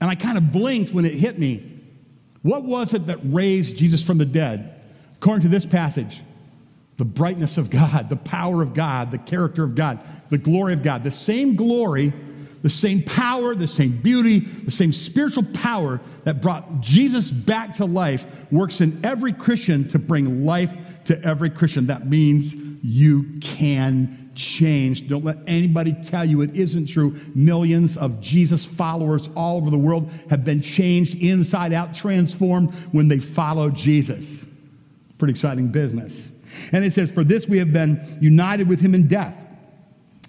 and 0.01 0.09
I 0.09 0.15
kind 0.15 0.37
of 0.37 0.51
blinked 0.51 0.91
when 0.91 1.05
it 1.05 1.13
hit 1.13 1.39
me. 1.39 1.69
What 2.41 2.63
was 2.63 2.93
it 2.93 3.07
that 3.07 3.19
raised 3.23 3.77
Jesus 3.77 4.03
from 4.03 4.17
the 4.17 4.25
dead? 4.25 4.81
According 5.15 5.43
to 5.43 5.47
this 5.47 5.65
passage, 5.65 6.21
the 7.03 7.09
brightness 7.09 7.57
of 7.57 7.69
God, 7.69 8.07
the 8.07 8.15
power 8.15 8.61
of 8.61 8.73
God, 8.73 9.11
the 9.11 9.17
character 9.17 9.65
of 9.65 9.75
God, 9.75 9.99
the 10.29 10.37
glory 10.37 10.71
of 10.71 10.83
God. 10.83 11.03
The 11.03 11.11
same 11.11 11.53
glory, 11.53 12.13
the 12.61 12.69
same 12.69 13.03
power, 13.03 13.53
the 13.55 13.67
same 13.67 13.97
beauty, 13.97 14.39
the 14.39 14.71
same 14.71 14.93
spiritual 14.93 15.43
power 15.53 15.99
that 16.23 16.41
brought 16.41 16.79
Jesus 16.79 17.29
back 17.29 17.73
to 17.73 17.83
life 17.83 18.25
works 18.51 18.79
in 18.79 19.05
every 19.05 19.33
Christian 19.33 19.85
to 19.89 19.99
bring 19.99 20.45
life 20.45 20.73
to 21.03 21.21
every 21.25 21.49
Christian. 21.49 21.87
That 21.87 22.07
means 22.07 22.55
you 22.81 23.37
can 23.41 24.31
change. 24.33 25.09
Don't 25.09 25.25
let 25.25 25.39
anybody 25.45 25.91
tell 26.05 26.23
you 26.23 26.39
it 26.39 26.55
isn't 26.55 26.87
true. 26.87 27.17
Millions 27.35 27.97
of 27.97 28.21
Jesus 28.21 28.65
followers 28.65 29.27
all 29.35 29.57
over 29.57 29.69
the 29.69 29.77
world 29.77 30.09
have 30.29 30.45
been 30.45 30.61
changed 30.61 31.15
inside 31.15 31.73
out, 31.73 31.93
transformed 31.93 32.73
when 32.93 33.09
they 33.09 33.19
follow 33.19 33.69
Jesus. 33.69 34.45
Pretty 35.17 35.31
exciting 35.31 35.67
business. 35.67 36.29
And 36.71 36.83
it 36.83 36.93
says, 36.93 37.11
For 37.11 37.23
this 37.23 37.47
we 37.47 37.57
have 37.59 37.73
been 37.73 38.01
united 38.19 38.67
with 38.67 38.79
him 38.79 38.95
in 38.95 39.07
death, 39.07 39.35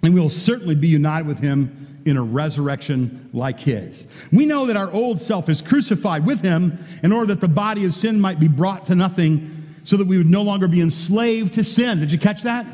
and 0.03 0.13
we 0.13 0.19
will 0.19 0.29
certainly 0.29 0.75
be 0.75 0.87
united 0.87 1.27
with 1.27 1.39
him 1.39 2.01
in 2.05 2.17
a 2.17 2.23
resurrection 2.23 3.29
like 3.33 3.59
his. 3.59 4.07
We 4.31 4.45
know 4.45 4.67
that 4.67 4.77
our 4.77 4.91
old 4.91 5.19
self 5.19 5.49
is 5.49 5.61
crucified 5.61 6.25
with 6.25 6.41
him 6.41 6.77
in 7.03 7.11
order 7.11 7.33
that 7.33 7.41
the 7.41 7.47
body 7.47 7.83
of 7.85 7.95
sin 7.95 8.19
might 8.19 8.39
be 8.39 8.47
brought 8.47 8.85
to 8.85 8.95
nothing, 8.95 9.51
so 9.83 9.97
that 9.97 10.07
we 10.07 10.17
would 10.17 10.29
no 10.29 10.41
longer 10.41 10.67
be 10.67 10.81
enslaved 10.81 11.53
to 11.55 11.63
sin. 11.63 11.99
Did 11.99 12.11
you 12.11 12.17
catch 12.17 12.43
that? 12.43 12.65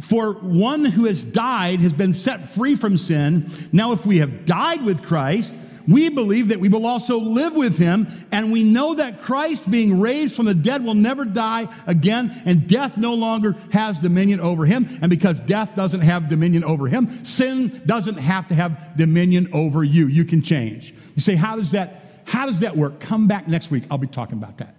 For 0.00 0.34
one 0.34 0.84
who 0.84 1.06
has 1.06 1.24
died 1.24 1.80
has 1.80 1.92
been 1.92 2.12
set 2.12 2.48
free 2.50 2.76
from 2.76 2.96
sin. 2.96 3.50
Now, 3.72 3.92
if 3.92 4.06
we 4.06 4.18
have 4.18 4.44
died 4.44 4.84
with 4.84 5.02
Christ, 5.02 5.56
we 5.88 6.10
believe 6.10 6.48
that 6.48 6.60
we 6.60 6.68
will 6.68 6.86
also 6.86 7.18
live 7.18 7.54
with 7.54 7.78
him, 7.78 8.06
and 8.30 8.52
we 8.52 8.62
know 8.62 8.94
that 8.94 9.22
Christ, 9.22 9.70
being 9.70 9.98
raised 9.98 10.36
from 10.36 10.44
the 10.44 10.54
dead, 10.54 10.84
will 10.84 10.94
never 10.94 11.24
die 11.24 11.66
again, 11.86 12.42
and 12.44 12.68
death 12.68 12.98
no 12.98 13.14
longer 13.14 13.56
has 13.72 13.98
dominion 13.98 14.38
over 14.40 14.66
him. 14.66 14.86
And 15.00 15.08
because 15.08 15.40
death 15.40 15.74
doesn't 15.74 16.02
have 16.02 16.28
dominion 16.28 16.62
over 16.62 16.88
him, 16.88 17.24
sin 17.24 17.82
doesn't 17.86 18.18
have 18.18 18.46
to 18.48 18.54
have 18.54 18.96
dominion 18.96 19.48
over 19.54 19.82
you. 19.82 20.08
You 20.08 20.26
can 20.26 20.42
change. 20.42 20.94
You 21.14 21.22
say, 21.22 21.34
How 21.34 21.56
does 21.56 21.70
that, 21.70 22.22
how 22.26 22.44
does 22.44 22.60
that 22.60 22.76
work? 22.76 23.00
Come 23.00 23.26
back 23.26 23.48
next 23.48 23.70
week. 23.70 23.84
I'll 23.90 23.98
be 23.98 24.06
talking 24.06 24.36
about 24.36 24.58
that. 24.58 24.74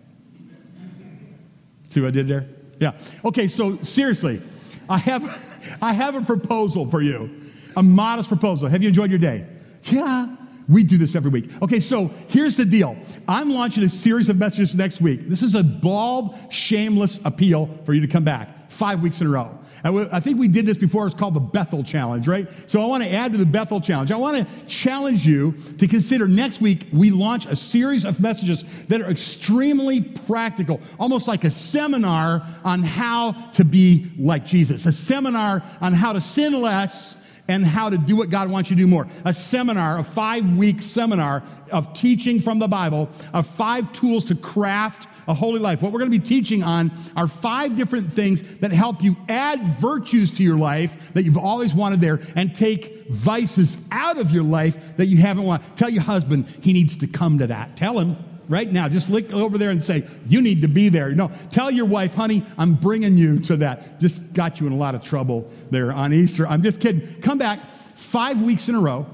See 1.89 2.01
what 2.01 2.09
I 2.09 2.11
did 2.11 2.27
there? 2.27 2.47
Yeah. 2.79 2.93
Okay, 3.25 3.47
so 3.47 3.77
seriously, 3.81 4.41
I 4.87 4.99
have 4.99 5.45
I 5.81 5.93
have 5.93 6.15
a 6.15 6.21
proposal 6.21 6.89
for 6.89 7.01
you. 7.01 7.29
A 7.75 7.83
modest 7.83 8.29
proposal. 8.29 8.67
Have 8.67 8.81
you 8.81 8.89
enjoyed 8.89 9.09
your 9.09 9.19
day? 9.19 9.45
Yeah. 9.83 10.35
We 10.69 10.83
do 10.83 10.97
this 10.97 11.15
every 11.15 11.31
week. 11.31 11.49
Okay, 11.61 11.79
so 11.79 12.07
here's 12.27 12.55
the 12.55 12.65
deal. 12.65 12.95
I'm 13.27 13.49
launching 13.49 13.83
a 13.83 13.89
series 13.89 14.29
of 14.29 14.37
messages 14.37 14.75
next 14.75 15.01
week. 15.01 15.27
This 15.27 15.41
is 15.41 15.55
a 15.55 15.63
bald, 15.63 16.37
shameless 16.51 17.19
appeal 17.25 17.67
for 17.85 17.93
you 17.93 18.01
to 18.01 18.07
come 18.07 18.23
back 18.23 18.69
five 18.69 19.01
weeks 19.01 19.19
in 19.19 19.27
a 19.27 19.29
row. 19.31 19.55
I 19.83 20.19
think 20.19 20.37
we 20.37 20.49
did 20.49 20.65
this 20.65 20.77
before. 20.77 21.07
It's 21.07 21.15
called 21.15 21.33
the 21.33 21.39
Bethel 21.39 21.83
Challenge, 21.83 22.27
right? 22.27 22.49
So 22.67 22.81
I 22.81 22.85
want 22.85 23.01
to 23.03 23.11
add 23.13 23.31
to 23.31 23.37
the 23.37 23.45
Bethel 23.45 23.79
Challenge. 23.79 24.11
I 24.11 24.17
want 24.17 24.37
to 24.37 24.65
challenge 24.65 25.25
you 25.25 25.53
to 25.77 25.87
consider 25.87 26.27
next 26.27 26.59
week 26.59 26.87
we 26.91 27.11
launch 27.11 27.45
a 27.45 27.55
series 27.55 28.03
of 28.03 28.19
messages 28.19 28.65
that 28.89 29.01
are 29.01 29.09
extremely 29.09 30.01
practical, 30.01 30.81
almost 30.99 31.29
like 31.29 31.45
a 31.45 31.49
seminar 31.49 32.45
on 32.65 32.83
how 32.83 33.31
to 33.53 33.63
be 33.63 34.11
like 34.19 34.45
Jesus, 34.45 34.85
a 34.85 34.91
seminar 34.91 35.63
on 35.79 35.93
how 35.93 36.11
to 36.11 36.19
sin 36.19 36.53
less 36.61 37.15
and 37.49 37.65
how 37.65 37.89
to 37.89 37.97
do 37.97 38.15
what 38.15 38.29
God 38.29 38.49
wants 38.49 38.69
you 38.69 38.75
to 38.77 38.81
do 38.81 38.87
more. 38.87 39.07
A 39.25 39.33
seminar, 39.33 39.99
a 39.99 40.03
five 40.03 40.45
week 40.55 40.81
seminar 40.81 41.43
of 41.71 41.93
teaching 41.93 42.41
from 42.41 42.59
the 42.59 42.67
Bible, 42.67 43.09
of 43.33 43.47
five 43.47 43.91
tools 43.91 44.23
to 44.25 44.35
craft 44.35 45.07
a 45.27 45.33
holy 45.33 45.59
life. 45.59 45.81
What 45.81 45.91
we're 45.91 45.99
going 45.99 46.11
to 46.11 46.19
be 46.19 46.25
teaching 46.25 46.63
on 46.63 46.91
are 47.15 47.27
five 47.27 47.75
different 47.75 48.13
things 48.13 48.43
that 48.59 48.71
help 48.71 49.03
you 49.03 49.17
add 49.27 49.79
virtues 49.79 50.31
to 50.33 50.43
your 50.43 50.57
life 50.57 51.13
that 51.13 51.23
you've 51.23 51.37
always 51.37 51.73
wanted 51.73 52.01
there 52.01 52.19
and 52.35 52.55
take 52.55 53.07
vices 53.09 53.77
out 53.91 54.17
of 54.17 54.31
your 54.31 54.43
life 54.43 54.77
that 54.97 55.07
you 55.07 55.17
haven't 55.17 55.43
wanted. 55.43 55.75
Tell 55.75 55.89
your 55.89 56.03
husband 56.03 56.47
he 56.61 56.71
needs 56.71 56.95
to 56.97 57.07
come 57.07 57.39
to 57.39 57.47
that. 57.47 57.75
Tell 57.75 57.99
him 57.99 58.15
right 58.49 58.69
now. 58.69 58.89
Just 58.89 59.09
look 59.09 59.31
over 59.31 59.57
there 59.57 59.69
and 59.69 59.81
say, 59.81 60.05
You 60.27 60.41
need 60.41 60.61
to 60.63 60.67
be 60.67 60.89
there. 60.89 61.11
No, 61.11 61.31
tell 61.51 61.71
your 61.71 61.85
wife, 61.85 62.13
honey, 62.15 62.43
I'm 62.57 62.73
bringing 62.73 63.17
you 63.17 63.39
to 63.41 63.57
that. 63.57 64.01
Just 64.01 64.33
got 64.33 64.59
you 64.59 64.67
in 64.67 64.73
a 64.73 64.77
lot 64.77 64.95
of 64.95 65.03
trouble 65.03 65.49
there 65.69 65.93
on 65.93 66.11
Easter. 66.11 66.45
I'm 66.47 66.63
just 66.63 66.81
kidding. 66.81 67.21
Come 67.21 67.37
back 67.37 67.59
five 67.95 68.41
weeks 68.41 68.67
in 68.67 68.75
a 68.75 68.79
row. 68.79 69.05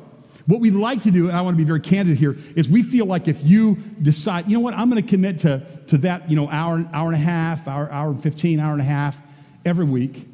What 0.47 0.59
we'd 0.59 0.75
like 0.75 1.01
to 1.03 1.11
do, 1.11 1.27
and 1.27 1.35
I 1.35 1.41
want 1.41 1.55
to 1.55 1.57
be 1.57 1.63
very 1.63 1.81
candid 1.81 2.17
here, 2.17 2.35
is 2.55 2.69
we 2.69 2.83
feel 2.83 3.07
like 3.07 3.27
if 3.27 3.43
you 3.43 3.75
decide, 4.03 4.47
you 4.47 4.53
know 4.53 4.59
what, 4.59 4.75
I'm 4.75 4.91
going 4.91 5.01
to 5.01 5.09
commit 5.09 5.39
to, 5.39 5.65
to 5.87 5.97
that, 5.99 6.29
you 6.29 6.35
know, 6.35 6.47
hour, 6.49 6.87
hour 6.93 7.07
and 7.07 7.15
a 7.15 7.25
half, 7.25 7.67
hour, 7.67 7.91
hour 7.91 8.11
and 8.11 8.21
15, 8.21 8.59
hour 8.59 8.71
and 8.71 8.81
a 8.81 8.85
half 8.85 9.19
every 9.65 9.85
week, 9.85 10.27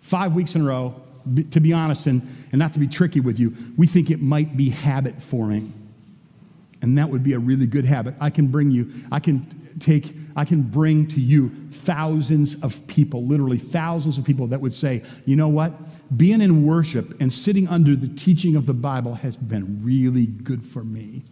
five 0.00 0.34
weeks 0.34 0.56
in 0.56 0.62
a 0.62 0.64
row, 0.64 1.00
to 1.52 1.60
be 1.60 1.72
honest 1.72 2.06
and, 2.08 2.20
and 2.50 2.58
not 2.58 2.72
to 2.72 2.80
be 2.80 2.88
tricky 2.88 3.20
with 3.20 3.38
you, 3.38 3.54
we 3.76 3.86
think 3.86 4.10
it 4.10 4.20
might 4.20 4.56
be 4.56 4.70
habit 4.70 5.22
forming. 5.22 5.72
And 6.84 6.98
that 6.98 7.08
would 7.08 7.22
be 7.22 7.32
a 7.32 7.38
really 7.38 7.66
good 7.66 7.86
habit. 7.86 8.14
I 8.20 8.28
can 8.28 8.46
bring 8.46 8.70
you, 8.70 8.92
I 9.10 9.18
can 9.18 9.46
take, 9.80 10.14
I 10.36 10.44
can 10.44 10.60
bring 10.60 11.06
to 11.08 11.18
you 11.18 11.50
thousands 11.70 12.56
of 12.56 12.86
people, 12.88 13.24
literally 13.24 13.56
thousands 13.56 14.18
of 14.18 14.24
people 14.24 14.46
that 14.48 14.60
would 14.60 14.74
say, 14.74 15.02
you 15.24 15.34
know 15.34 15.48
what? 15.48 15.72
Being 16.18 16.42
in 16.42 16.66
worship 16.66 17.18
and 17.22 17.32
sitting 17.32 17.66
under 17.68 17.96
the 17.96 18.08
teaching 18.08 18.54
of 18.54 18.66
the 18.66 18.74
Bible 18.74 19.14
has 19.14 19.34
been 19.34 19.82
really 19.82 20.26
good 20.26 20.62
for 20.62 20.84
me. 20.84 21.22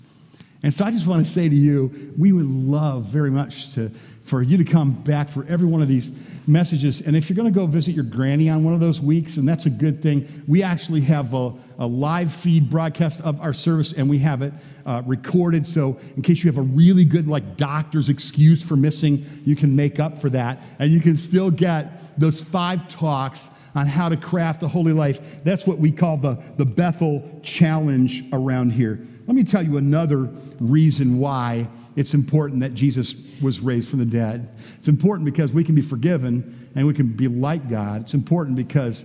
And 0.63 0.73
so 0.73 0.85
I 0.85 0.91
just 0.93 1.07
want 1.07 1.27
to 1.27 1.31
say 1.31 1.49
to 1.49 1.55
you, 1.55 2.13
we 2.17 2.33
would 2.33 2.47
love 2.47 3.07
very 3.07 3.31
much 3.31 3.75
to, 3.75 3.91
for 4.25 4.43
you 4.43 4.57
to 4.57 4.65
come 4.65 4.93
back 4.93 5.29
for 5.29 5.45
every 5.49 5.67
one 5.67 5.83
of 5.83 5.89
these 5.89 6.13
messages. 6.47 7.01
And 7.01 7.17
if 7.17 7.29
you're 7.29 7.37
going 7.37 7.53
to 7.53 7.59
go 7.59 7.67
visit 7.67 7.95
your 7.95 8.05
granny 8.05 8.49
on 8.49 8.63
one 8.63 8.73
of 8.73 8.79
those 8.79 9.01
weeks, 9.01 9.39
and 9.39 9.49
that's 9.49 9.67
a 9.67 9.71
good 9.71 10.01
thing, 10.01 10.45
we 10.47 10.63
actually 10.63 11.01
have 11.01 11.35
a, 11.35 11.53
a 11.81 11.87
live 11.87 12.33
feed 12.33 12.71
broadcast 12.71 13.21
of 13.23 13.41
our 13.41 13.53
service, 13.53 13.93
and 13.93 14.09
we 14.09 14.19
have 14.19 14.43
it 14.43 14.53
uh, 14.87 15.03
recorded. 15.05 15.67
So 15.67 15.99
in 16.17 16.23
case 16.23 16.45
you 16.45 16.51
have 16.51 16.59
a 16.59 16.63
really 16.63 17.05
good, 17.05 17.27
like, 17.27 17.57
doctor's 17.57 18.09
excuse 18.09 18.63
for 18.63 18.77
missing, 18.77 19.27
you 19.45 19.57
can 19.57 19.75
make 19.75 19.99
up 19.99 20.21
for 20.21 20.31
that. 20.31 20.63
And 20.79 20.93
you 20.93 21.01
can 21.01 21.17
still 21.17 21.51
get 21.51 22.19
those 22.21 22.41
five 22.41 22.89
talks 22.89 23.49
on 23.75 23.87
how 23.87 24.09
to 24.09 24.17
craft 24.17 24.63
a 24.63 24.69
holy 24.69 24.93
life. 24.93 25.19
That's 25.43 25.67
what 25.67 25.79
we 25.79 25.91
call 25.91 26.19
the, 26.19 26.41
the 26.57 26.67
Bethel 26.67 27.41
challenge 27.43 28.23
around 28.33 28.71
here. 28.71 29.01
Let 29.27 29.37
me 29.37 29.45
tell 29.45 29.63
you 29.63 29.77
another 29.77 30.29
reason 30.61 31.19
why 31.19 31.69
it's 31.97 32.15
important 32.15 32.61
that 32.61 32.75
Jesus 32.75 33.15
was 33.41 33.61
raised 33.61 33.89
from 33.89 33.99
the 33.99 34.05
dead. 34.05 34.49
It's 34.79 34.89
important 34.89 35.25
because 35.25 35.53
we 35.53 35.63
can 35.65 35.75
be 35.75 35.83
forgiven 35.83 36.71
and 36.75 36.87
we 36.87 36.95
can 36.95 37.09
be 37.09 37.29
like 37.29 37.69
God. 37.69 38.03
It's 38.03 38.15
important 38.15 38.57
because 38.57 39.05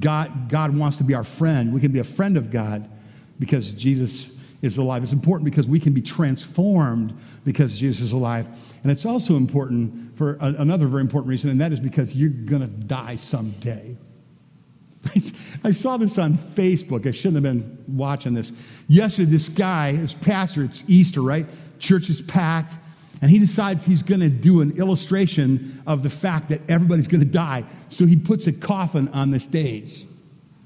God, 0.00 0.48
God 0.48 0.76
wants 0.76 0.96
to 0.98 1.04
be 1.04 1.14
our 1.14 1.24
friend. 1.24 1.72
We 1.72 1.80
can 1.80 1.92
be 1.92 2.00
a 2.00 2.04
friend 2.04 2.36
of 2.36 2.50
God 2.50 2.88
because 3.38 3.72
Jesus 3.72 4.30
is 4.62 4.78
alive. 4.78 5.02
It's 5.02 5.12
important 5.12 5.44
because 5.44 5.66
we 5.66 5.78
can 5.78 5.92
be 5.92 6.00
transformed 6.00 7.16
because 7.44 7.78
Jesus 7.78 8.06
is 8.06 8.12
alive. 8.12 8.48
And 8.82 8.90
it's 8.90 9.04
also 9.04 9.36
important 9.36 10.16
for 10.16 10.34
a, 10.40 10.54
another 10.58 10.86
very 10.86 11.02
important 11.02 11.28
reason, 11.28 11.50
and 11.50 11.60
that 11.60 11.72
is 11.72 11.80
because 11.80 12.14
you're 12.14 12.30
going 12.30 12.62
to 12.62 12.68
die 12.68 13.16
someday. 13.16 13.96
I 15.64 15.70
saw 15.70 15.96
this 15.96 16.18
on 16.18 16.36
Facebook. 16.36 17.06
I 17.06 17.10
shouldn't 17.10 17.34
have 17.34 17.42
been 17.42 17.84
watching 17.88 18.34
this. 18.34 18.52
Yesterday, 18.88 19.30
this 19.30 19.48
guy, 19.48 19.92
his 19.92 20.14
pastor, 20.14 20.64
it's 20.64 20.84
Easter, 20.88 21.20
right? 21.20 21.46
Church 21.78 22.10
is 22.10 22.22
packed. 22.22 22.74
And 23.22 23.30
he 23.30 23.38
decides 23.38 23.86
he's 23.86 24.02
going 24.02 24.20
to 24.20 24.28
do 24.28 24.60
an 24.60 24.76
illustration 24.76 25.82
of 25.86 26.02
the 26.02 26.10
fact 26.10 26.48
that 26.50 26.60
everybody's 26.68 27.08
going 27.08 27.22
to 27.22 27.26
die. 27.26 27.64
So 27.88 28.04
he 28.04 28.16
puts 28.16 28.46
a 28.46 28.52
coffin 28.52 29.08
on 29.08 29.30
the 29.30 29.40
stage. 29.40 30.04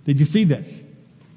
Did 0.04 0.18
you 0.18 0.26
see 0.26 0.44
this? 0.44 0.82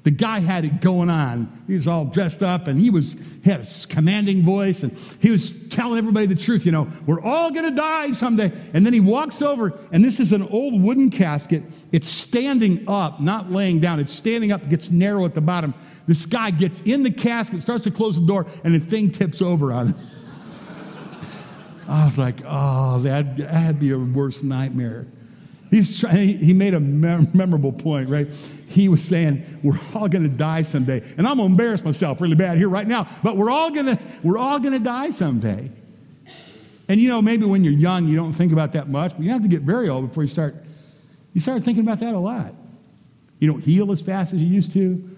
The 0.04 0.10
guy 0.10 0.40
had 0.40 0.64
it 0.64 0.80
going 0.80 1.10
on. 1.10 1.62
He 1.68 1.74
was 1.74 1.86
all 1.86 2.04
dressed 2.04 2.42
up 2.42 2.66
and 2.66 2.80
he 2.80 2.90
was 2.90 3.14
he 3.42 3.50
had 3.50 3.60
a 3.60 3.86
commanding 3.86 4.44
voice 4.44 4.82
and 4.82 4.92
he 5.20 5.30
was 5.30 5.52
telling 5.68 5.96
everybody 5.96 6.26
the 6.26 6.34
truth, 6.34 6.66
you 6.66 6.72
know, 6.72 6.88
we're 7.06 7.20
all 7.20 7.52
going 7.52 7.68
to 7.68 7.74
die 7.74 8.10
someday. 8.10 8.52
And 8.74 8.84
then 8.84 8.92
he 8.92 8.98
walks 8.98 9.42
over 9.42 9.78
and 9.92 10.04
this 10.04 10.18
is 10.18 10.32
an 10.32 10.42
old 10.48 10.80
wooden 10.82 11.08
casket. 11.08 11.62
It's 11.92 12.08
standing 12.08 12.84
up, 12.88 13.20
not 13.20 13.52
laying 13.52 13.78
down. 13.78 14.00
It's 14.00 14.12
standing 14.12 14.50
up, 14.50 14.68
gets 14.68 14.90
narrow 14.90 15.24
at 15.24 15.34
the 15.34 15.40
bottom. 15.40 15.72
This 16.08 16.26
guy 16.26 16.50
gets 16.50 16.80
in 16.80 17.04
the 17.04 17.10
casket, 17.10 17.62
starts 17.62 17.84
to 17.84 17.92
close 17.92 18.18
the 18.18 18.26
door 18.26 18.46
and 18.64 18.74
the 18.74 18.80
thing 18.80 19.10
tips 19.12 19.40
over 19.40 19.72
on 19.72 19.88
him. 19.88 20.08
I 21.88 22.04
was 22.06 22.18
like, 22.18 22.40
oh, 22.44 22.98
that, 23.00 23.36
that'd 23.36 23.78
be 23.78 23.92
a 23.92 23.98
worse 23.98 24.42
nightmare. 24.42 25.06
He's 25.72 25.98
trying, 25.98 26.38
he 26.38 26.52
made 26.52 26.74
a 26.74 26.80
memorable 26.80 27.72
point, 27.72 28.10
right? 28.10 28.28
He 28.72 28.88
was 28.88 29.04
saying, 29.04 29.60
we're 29.62 29.78
all 29.94 30.08
to 30.08 30.28
die 30.28 30.62
someday. 30.62 31.02
And 31.18 31.26
I'm 31.26 31.36
to 31.36 31.42
embarrass 31.44 31.84
myself 31.84 32.20
really 32.20 32.34
bad 32.34 32.56
here 32.56 32.70
right 32.70 32.86
now, 32.86 33.06
but 33.22 33.36
we're 33.36 33.50
all 33.50 33.70
to, 33.70 33.98
we're 34.22 34.38
all 34.38 34.58
to 34.60 34.78
die 34.78 35.10
someday. 35.10 35.70
And 36.88 37.00
you 37.00 37.08
know, 37.08 37.20
maybe 37.20 37.44
when 37.44 37.64
you're 37.64 37.74
young, 37.74 38.08
you 38.08 38.16
don't 38.16 38.32
think 38.32 38.52
about 38.52 38.72
that 38.72 38.88
much, 38.88 39.12
but 39.12 39.20
you 39.20 39.30
have 39.30 39.42
to 39.42 39.48
get 39.48 39.62
very 39.62 39.88
old 39.88 40.08
before 40.08 40.22
you 40.22 40.28
start, 40.28 40.54
you 41.34 41.40
start 41.40 41.62
thinking 41.62 41.84
about 41.84 42.00
that 42.00 42.14
a 42.14 42.18
lot. 42.18 42.54
You 43.38 43.48
don't 43.48 43.60
heal 43.60 43.92
as 43.92 44.00
fast 44.00 44.32
as 44.32 44.40
you 44.40 44.46
used 44.46 44.72
to. 44.72 45.10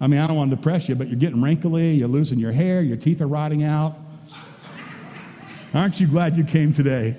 I 0.00 0.06
mean, 0.06 0.20
I 0.20 0.26
don't 0.26 0.36
want 0.36 0.50
to 0.50 0.56
depress 0.56 0.88
you, 0.88 0.94
but 0.94 1.08
you're 1.08 1.18
getting 1.18 1.42
wrinkly, 1.42 1.94
you're 1.94 2.08
losing 2.08 2.38
your 2.38 2.52
hair, 2.52 2.82
your 2.82 2.96
teeth 2.96 3.20
are 3.20 3.28
rotting 3.28 3.62
out. 3.62 3.96
Aren't 5.74 6.00
you 6.00 6.06
glad 6.06 6.36
you 6.36 6.44
came 6.44 6.72
today? 6.72 7.16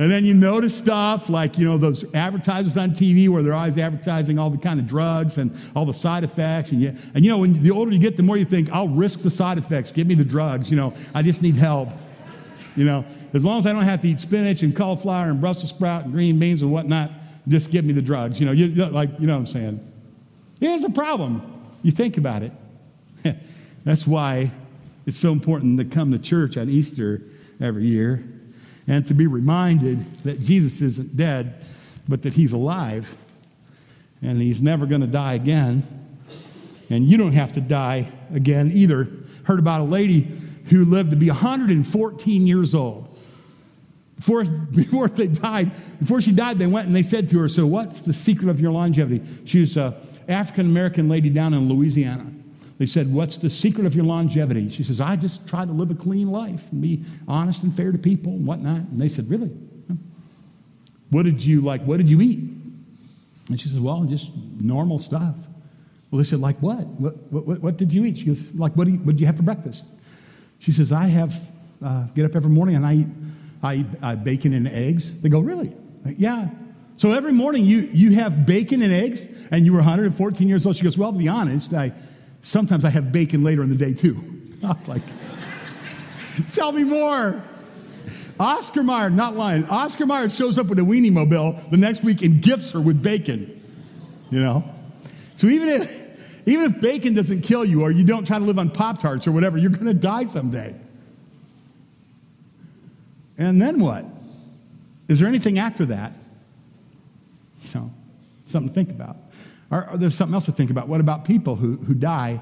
And 0.00 0.10
then 0.10 0.24
you 0.24 0.32
notice 0.32 0.74
stuff 0.74 1.28
like, 1.28 1.58
you 1.58 1.66
know, 1.66 1.76
those 1.76 2.06
advertisers 2.14 2.78
on 2.78 2.92
TV 2.92 3.28
where 3.28 3.42
they're 3.42 3.52
always 3.52 3.76
advertising 3.76 4.38
all 4.38 4.48
the 4.48 4.56
kind 4.56 4.80
of 4.80 4.86
drugs 4.86 5.36
and 5.36 5.54
all 5.76 5.84
the 5.84 5.92
side 5.92 6.24
effects. 6.24 6.70
And, 6.70 6.80
you, 6.80 6.96
and 7.12 7.22
you 7.22 7.30
know, 7.30 7.36
when 7.36 7.52
the 7.52 7.70
older 7.70 7.92
you 7.92 7.98
get, 7.98 8.16
the 8.16 8.22
more 8.22 8.38
you 8.38 8.46
think, 8.46 8.70
I'll 8.70 8.88
risk 8.88 9.20
the 9.20 9.28
side 9.28 9.58
effects. 9.58 9.92
Give 9.92 10.06
me 10.06 10.14
the 10.14 10.24
drugs. 10.24 10.70
You 10.70 10.78
know, 10.78 10.94
I 11.14 11.22
just 11.22 11.42
need 11.42 11.54
help. 11.54 11.90
You 12.76 12.84
know, 12.86 13.04
as 13.34 13.44
long 13.44 13.58
as 13.58 13.66
I 13.66 13.74
don't 13.74 13.82
have 13.82 14.00
to 14.00 14.08
eat 14.08 14.20
spinach 14.20 14.62
and 14.62 14.74
cauliflower 14.74 15.28
and 15.28 15.38
Brussels 15.38 15.68
sprout 15.68 16.04
and 16.04 16.14
green 16.14 16.38
beans 16.38 16.62
and 16.62 16.72
whatnot, 16.72 17.10
just 17.46 17.70
give 17.70 17.84
me 17.84 17.92
the 17.92 18.00
drugs. 18.00 18.40
You 18.40 18.46
know, 18.46 18.52
you, 18.52 18.68
like, 18.68 19.10
you 19.20 19.26
know 19.26 19.34
what 19.34 19.40
I'm 19.40 19.46
saying? 19.48 19.92
Yeah, 20.60 20.76
it's 20.76 20.84
a 20.84 20.88
problem. 20.88 21.42
You 21.82 21.92
think 21.92 22.16
about 22.16 22.42
it. 22.42 22.52
That's 23.84 24.06
why 24.06 24.50
it's 25.04 25.18
so 25.18 25.30
important 25.30 25.76
to 25.76 25.84
come 25.84 26.10
to 26.10 26.18
church 26.18 26.56
on 26.56 26.70
Easter 26.70 27.20
every 27.60 27.84
year 27.84 28.24
and 28.90 29.06
to 29.06 29.14
be 29.14 29.28
reminded 29.28 30.04
that 30.24 30.40
Jesus 30.40 30.80
isn't 30.80 31.16
dead, 31.16 31.64
but 32.08 32.22
that 32.22 32.32
he's 32.32 32.50
alive 32.50 33.16
and 34.20 34.36
he's 34.42 34.60
never 34.60 34.84
going 34.84 35.00
to 35.00 35.06
die 35.06 35.34
again. 35.34 35.84
And 36.90 37.04
you 37.04 37.16
don't 37.16 37.30
have 37.30 37.52
to 37.52 37.60
die 37.60 38.10
again 38.34 38.72
either. 38.74 39.06
Heard 39.44 39.60
about 39.60 39.80
a 39.80 39.84
lady 39.84 40.22
who 40.70 40.84
lived 40.84 41.10
to 41.10 41.16
be 41.16 41.28
114 41.28 42.46
years 42.48 42.74
old. 42.74 43.16
Before, 44.16 44.44
before 44.44 45.06
they 45.06 45.28
died, 45.28 45.70
before 46.00 46.20
she 46.20 46.32
died, 46.32 46.58
they 46.58 46.66
went 46.66 46.88
and 46.88 46.96
they 46.96 47.04
said 47.04 47.28
to 47.28 47.38
her, 47.38 47.48
So, 47.48 47.66
what's 47.66 48.00
the 48.00 48.12
secret 48.12 48.48
of 48.48 48.58
your 48.58 48.72
longevity? 48.72 49.24
She 49.44 49.60
was 49.60 49.76
an 49.76 49.94
African 50.28 50.66
American 50.66 51.08
lady 51.08 51.30
down 51.30 51.54
in 51.54 51.68
Louisiana. 51.68 52.26
They 52.80 52.86
said, 52.86 53.12
What's 53.12 53.36
the 53.36 53.50
secret 53.50 53.84
of 53.84 53.94
your 53.94 54.06
longevity? 54.06 54.70
She 54.70 54.82
says, 54.82 55.02
I 55.02 55.14
just 55.14 55.46
try 55.46 55.66
to 55.66 55.70
live 55.70 55.90
a 55.90 55.94
clean 55.94 56.30
life 56.32 56.72
and 56.72 56.80
be 56.80 57.04
honest 57.28 57.62
and 57.62 57.76
fair 57.76 57.92
to 57.92 57.98
people 57.98 58.32
and 58.32 58.46
whatnot. 58.46 58.78
And 58.78 58.98
they 58.98 59.08
said, 59.08 59.28
Really? 59.28 59.50
What 61.10 61.24
did 61.24 61.44
you 61.44 61.60
like? 61.60 61.82
What 61.82 61.98
did 61.98 62.08
you 62.08 62.22
eat? 62.22 62.38
And 63.50 63.60
she 63.60 63.68
says, 63.68 63.78
Well, 63.78 64.04
just 64.04 64.30
normal 64.58 64.98
stuff. 64.98 65.36
Well, 66.10 66.22
they 66.22 66.24
said, 66.24 66.38
Like 66.38 66.56
what? 66.60 66.86
What, 66.86 67.16
what, 67.30 67.60
what 67.60 67.76
did 67.76 67.92
you 67.92 68.06
eat? 68.06 68.16
She 68.16 68.24
goes, 68.24 68.46
Like, 68.54 68.72
what, 68.72 68.84
do 68.84 68.92
you, 68.92 68.98
what 69.00 69.12
did 69.12 69.20
you 69.20 69.26
have 69.26 69.36
for 69.36 69.42
breakfast? 69.42 69.84
She 70.58 70.72
says, 70.72 70.90
I 70.90 71.04
have, 71.04 71.38
uh, 71.84 72.04
get 72.14 72.24
up 72.24 72.34
every 72.34 72.48
morning 72.48 72.76
and 72.76 72.86
I 72.86 72.94
eat, 72.94 73.06
I 73.62 73.74
eat 73.74 73.86
uh, 74.02 74.16
bacon 74.16 74.54
and 74.54 74.66
eggs. 74.66 75.12
They 75.20 75.28
go, 75.28 75.40
Really? 75.40 75.76
Yeah. 76.16 76.48
So 76.96 77.12
every 77.12 77.32
morning 77.32 77.66
you, 77.66 77.80
you 77.92 78.12
have 78.12 78.46
bacon 78.46 78.80
and 78.80 78.90
eggs, 78.90 79.28
and 79.50 79.66
you 79.66 79.72
were 79.72 79.80
114 79.80 80.48
years 80.48 80.64
old. 80.64 80.76
She 80.76 80.82
goes, 80.82 80.96
Well, 80.96 81.12
to 81.12 81.18
be 81.18 81.28
honest, 81.28 81.74
I, 81.74 81.92
Sometimes 82.42 82.84
I 82.84 82.90
have 82.90 83.12
bacon 83.12 83.42
later 83.42 83.62
in 83.62 83.68
the 83.68 83.76
day 83.76 83.92
too. 83.92 84.16
I'm 84.62 84.82
like, 84.86 85.02
tell 86.52 86.72
me 86.72 86.84
more. 86.84 87.42
Oscar 88.38 88.82
Mayer, 88.82 89.10
not 89.10 89.36
lying. 89.36 89.66
Oscar 89.66 90.06
Mayer 90.06 90.30
shows 90.30 90.58
up 90.58 90.66
with 90.66 90.78
a 90.78 90.82
weenie 90.82 91.12
mobile 91.12 91.60
the 91.70 91.76
next 91.76 92.02
week 92.02 92.22
and 92.22 92.40
gifts 92.40 92.70
her 92.70 92.80
with 92.80 93.02
bacon. 93.02 93.60
You 94.30 94.40
know? 94.40 94.64
So 95.36 95.46
even 95.46 95.68
if 95.68 96.00
even 96.46 96.72
if 96.72 96.80
bacon 96.80 97.14
doesn't 97.14 97.42
kill 97.42 97.64
you 97.64 97.82
or 97.82 97.90
you 97.90 98.02
don't 98.02 98.26
try 98.26 98.38
to 98.38 98.44
live 98.44 98.58
on 98.58 98.70
Pop 98.70 98.98
Tarts 98.98 99.26
or 99.26 99.32
whatever, 99.32 99.58
you're 99.58 99.70
gonna 99.70 99.92
die 99.92 100.24
someday. 100.24 100.74
And 103.36 103.60
then 103.60 103.78
what? 103.78 104.04
Is 105.08 105.18
there 105.18 105.28
anything 105.28 105.58
after 105.58 105.86
that? 105.86 106.12
You 107.64 107.80
know, 107.80 107.90
something 108.46 108.68
to 108.68 108.74
think 108.74 108.90
about. 108.90 109.16
Or, 109.70 109.88
or 109.90 109.96
there's 109.96 110.14
something 110.14 110.34
else 110.34 110.46
to 110.46 110.52
think 110.52 110.70
about. 110.70 110.88
What 110.88 111.00
about 111.00 111.24
people 111.24 111.56
who, 111.56 111.76
who 111.76 111.94
die? 111.94 112.40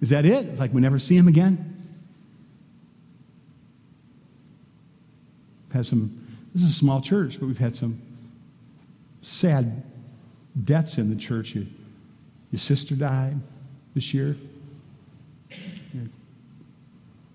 Is 0.00 0.10
that 0.10 0.24
it? 0.24 0.46
It's 0.46 0.60
like 0.60 0.72
we 0.72 0.80
never 0.80 0.98
see 0.98 1.16
them 1.16 1.28
again? 1.28 1.66
Had 5.72 5.86
some, 5.86 6.26
this 6.54 6.64
is 6.64 6.70
a 6.70 6.74
small 6.74 7.00
church, 7.00 7.38
but 7.38 7.46
we've 7.46 7.58
had 7.58 7.76
some 7.76 8.00
sad 9.22 9.82
deaths 10.64 10.98
in 10.98 11.10
the 11.10 11.16
church. 11.16 11.54
Your, 11.54 11.64
your 12.50 12.58
sister 12.58 12.94
died 12.94 13.36
this 13.94 14.12
year. 14.14 14.36
Your, 15.92 16.04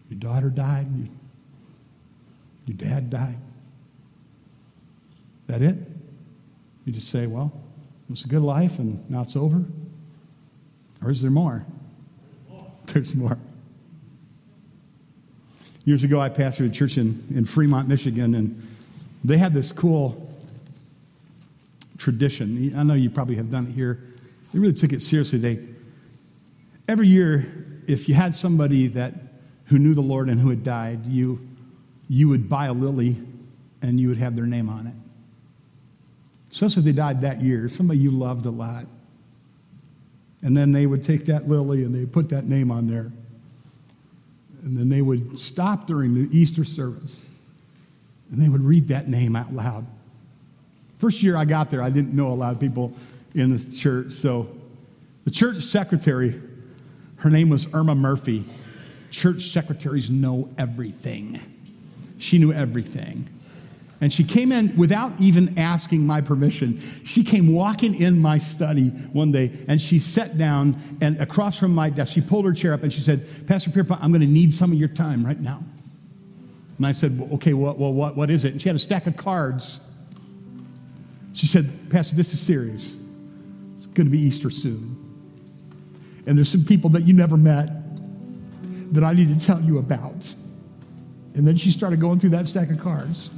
your 0.09 0.19
daughter 0.19 0.49
died. 0.49 0.87
Your, 0.97 1.07
your 2.65 2.77
dad 2.77 3.09
died. 3.09 3.37
That 5.47 5.61
it? 5.61 5.75
You 6.85 6.93
just 6.93 7.09
say, 7.09 7.27
well, 7.27 7.51
it 8.07 8.11
was 8.11 8.23
a 8.23 8.27
good 8.27 8.41
life 8.41 8.79
and 8.79 9.09
now 9.09 9.21
it's 9.21 9.35
over? 9.35 9.63
Or 11.03 11.11
is 11.11 11.21
there 11.21 11.31
more? 11.31 11.65
There's 12.87 13.15
more. 13.15 13.37
Years 15.85 16.03
ago, 16.03 16.19
I 16.19 16.29
pastored 16.29 16.67
a 16.67 16.69
church 16.69 16.97
in, 16.97 17.23
in 17.35 17.45
Fremont, 17.45 17.87
Michigan, 17.87 18.35
and 18.35 18.61
they 19.23 19.37
had 19.37 19.53
this 19.53 19.71
cool 19.71 20.29
tradition. 21.97 22.73
I 22.77 22.83
know 22.83 22.93
you 22.93 23.09
probably 23.09 23.35
have 23.35 23.51
done 23.51 23.67
it 23.67 23.71
here. 23.73 24.03
They 24.53 24.59
really 24.59 24.73
took 24.73 24.93
it 24.93 25.01
seriously. 25.01 25.39
They, 25.39 25.59
every 26.87 27.07
year, 27.07 27.81
if 27.87 28.09
you 28.09 28.15
had 28.15 28.33
somebody 28.33 28.87
that 28.87 29.13
who 29.65 29.79
knew 29.79 29.93
the 29.93 30.01
Lord 30.01 30.29
and 30.29 30.39
who 30.39 30.49
had 30.49 30.63
died, 30.63 31.05
you, 31.05 31.39
you 32.07 32.29
would 32.29 32.49
buy 32.49 32.67
a 32.67 32.73
lily 32.73 33.17
and 33.81 33.99
you 33.99 34.07
would 34.07 34.17
have 34.17 34.35
their 34.35 34.45
name 34.45 34.69
on 34.69 34.87
it. 34.87 34.93
Especially 36.55 36.79
if 36.79 36.85
they 36.85 36.93
died 36.93 37.19
that 37.19 37.41
year, 37.41 37.67
somebody 37.67 37.99
you 37.99 38.11
loved 38.11 38.45
a 38.45 38.49
lot. 38.49 38.85
And 40.41 40.55
then 40.55 40.71
they 40.71 40.85
would 40.85 41.03
take 41.03 41.25
that 41.25 41.49
lily 41.49 41.83
and 41.83 41.93
they 41.93 42.05
put 42.05 42.29
that 42.29 42.45
name 42.45 42.71
on 42.71 42.87
there. 42.87 43.11
And 44.63 44.77
then 44.77 44.87
they 44.87 45.01
would 45.01 45.37
stop 45.37 45.85
during 45.85 46.13
the 46.13 46.29
Easter 46.31 46.63
service 46.63 47.19
and 48.31 48.41
they 48.41 48.47
would 48.47 48.61
read 48.61 48.87
that 48.87 49.09
name 49.09 49.35
out 49.35 49.51
loud. 49.51 49.85
First 50.99 51.21
year 51.21 51.35
I 51.35 51.43
got 51.43 51.69
there, 51.69 51.81
I 51.81 51.89
didn't 51.89 52.13
know 52.13 52.27
a 52.27 52.29
lot 52.29 52.53
of 52.53 52.59
people 52.61 52.93
in 53.33 53.51
the 53.51 53.61
church. 53.75 54.13
So 54.13 54.47
the 55.25 55.31
church 55.31 55.61
secretary, 55.61 56.41
her 57.17 57.29
name 57.29 57.49
was 57.49 57.67
Irma 57.73 57.95
Murphy. 57.95 58.45
Church 59.11 59.49
secretaries 59.51 60.09
know 60.09 60.47
everything. 60.57 61.37
She 62.17 62.37
knew 62.37 62.53
everything. 62.53 63.27
And 64.01 64.11
she 64.11 64.23
came 64.23 64.51
in 64.51 64.75
without 64.75 65.13
even 65.21 65.57
asking 65.57 66.05
my 66.05 66.19
permission. 66.19 66.81
She 67.05 67.23
came 67.23 67.53
walking 67.53 67.95
in 68.01 68.19
my 68.19 68.37
study 68.37 68.89
one 68.89 69.31
day 69.31 69.51
and 69.69 69.81
she 69.81 69.99
sat 69.99 70.37
down 70.37 70.77
and 71.01 71.19
across 71.21 71.57
from 71.57 71.73
my 71.73 71.89
desk, 71.89 72.11
she 72.13 72.21
pulled 72.21 72.45
her 72.45 72.53
chair 72.53 72.73
up 72.73 72.83
and 72.83 72.91
she 72.91 72.99
said, 72.99 73.27
Pastor 73.47 73.69
Pierpont, 73.69 74.03
I'm 74.03 74.11
going 74.11 74.21
to 74.21 74.27
need 74.27 74.53
some 74.53 74.71
of 74.71 74.77
your 74.77 74.89
time 74.89 75.25
right 75.25 75.39
now. 75.39 75.63
And 76.77 76.85
I 76.85 76.91
said, 76.91 77.17
well, 77.17 77.33
okay, 77.35 77.53
well, 77.53 77.73
well 77.75 77.93
what, 77.93 78.17
what 78.17 78.29
is 78.29 78.43
it? 78.43 78.51
And 78.51 78.61
she 78.61 78.67
had 78.67 78.75
a 78.75 78.79
stack 78.79 79.07
of 79.07 79.15
cards. 79.15 79.79
She 81.33 81.47
said, 81.47 81.89
Pastor, 81.89 82.17
this 82.17 82.33
is 82.33 82.39
serious. 82.39 82.97
It's 83.77 83.85
going 83.87 84.07
to 84.07 84.11
be 84.11 84.19
Easter 84.19 84.49
soon. 84.49 85.01
And 86.27 86.37
there's 86.37 86.49
some 86.49 86.65
people 86.65 86.89
that 86.91 87.07
you 87.07 87.13
never 87.13 87.37
met 87.37 87.69
that 88.93 89.03
I 89.05 89.13
need 89.13 89.29
to 89.29 89.45
tell 89.45 89.61
you 89.61 89.77
about. 89.77 90.33
And 91.33 91.47
then 91.47 91.55
she 91.55 91.71
started 91.71 91.99
going 91.99 92.19
through 92.19 92.31
that 92.31 92.47
stack 92.47 92.69
of 92.69 92.79
cards. 92.79 93.29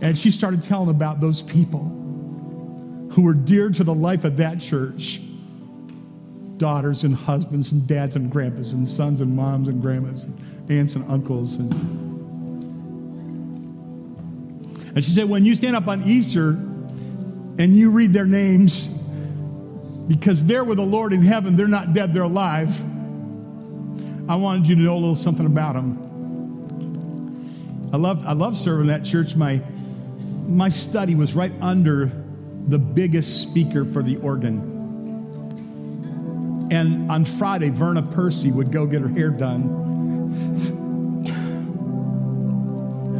And 0.00 0.16
she 0.18 0.30
started 0.30 0.62
telling 0.62 0.90
about 0.90 1.20
those 1.20 1.42
people 1.42 1.80
who 3.10 3.22
were 3.22 3.34
dear 3.34 3.70
to 3.70 3.82
the 3.84 3.94
life 3.94 4.24
of 4.24 4.36
that 4.36 4.60
church 4.60 5.20
daughters 6.58 7.04
and 7.04 7.14
husbands 7.14 7.72
and 7.72 7.86
dads 7.86 8.16
and 8.16 8.30
grandpas 8.30 8.72
and 8.72 8.86
sons 8.86 9.20
and 9.20 9.34
moms 9.34 9.68
and 9.68 9.80
grandmas 9.80 10.24
and 10.24 10.70
aunts 10.70 10.94
and 10.94 11.08
uncles. 11.10 11.56
And, 11.56 11.72
and 14.94 15.04
she 15.04 15.12
said, 15.12 15.28
when 15.28 15.44
you 15.44 15.54
stand 15.54 15.76
up 15.76 15.86
on 15.88 16.02
Easter 16.02 16.50
and 16.50 17.76
you 17.76 17.90
read 17.90 18.12
their 18.12 18.26
names, 18.26 18.88
because 20.08 20.44
they're 20.44 20.64
with 20.64 20.78
the 20.78 20.82
Lord 20.82 21.12
in 21.12 21.22
heaven, 21.22 21.56
they're 21.56 21.68
not 21.68 21.92
dead, 21.92 22.12
they're 22.14 22.22
alive. 22.22 22.76
I 24.28 24.36
wanted 24.36 24.66
you 24.66 24.74
to 24.76 24.82
know 24.82 24.94
a 24.94 24.98
little 24.98 25.16
something 25.16 25.46
about 25.46 25.74
them. 25.74 26.04
I 27.92 27.96
love, 27.96 28.26
I 28.26 28.32
love 28.32 28.56
serving 28.58 28.88
that 28.88 29.04
church. 29.04 29.34
My, 29.36 29.62
my 30.48 30.68
study 30.68 31.14
was 31.14 31.34
right 31.34 31.52
under 31.60 32.10
the 32.68 32.78
biggest 32.78 33.42
speaker 33.42 33.84
for 33.84 34.02
the 34.02 34.16
organ. 34.16 34.76
And 36.70 37.10
on 37.10 37.24
Friday, 37.24 37.68
Verna 37.70 38.02
Percy 38.02 38.50
would 38.50 38.72
go 38.72 38.86
get 38.86 39.02
her 39.02 39.08
hair 39.08 39.30
done. 39.30 39.62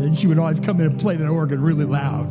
And 0.02 0.16
she 0.16 0.26
would 0.26 0.38
always 0.38 0.60
come 0.60 0.80
in 0.80 0.86
and 0.86 0.98
play 0.98 1.16
that 1.16 1.28
organ 1.28 1.62
really 1.62 1.84
loud. 1.84 2.26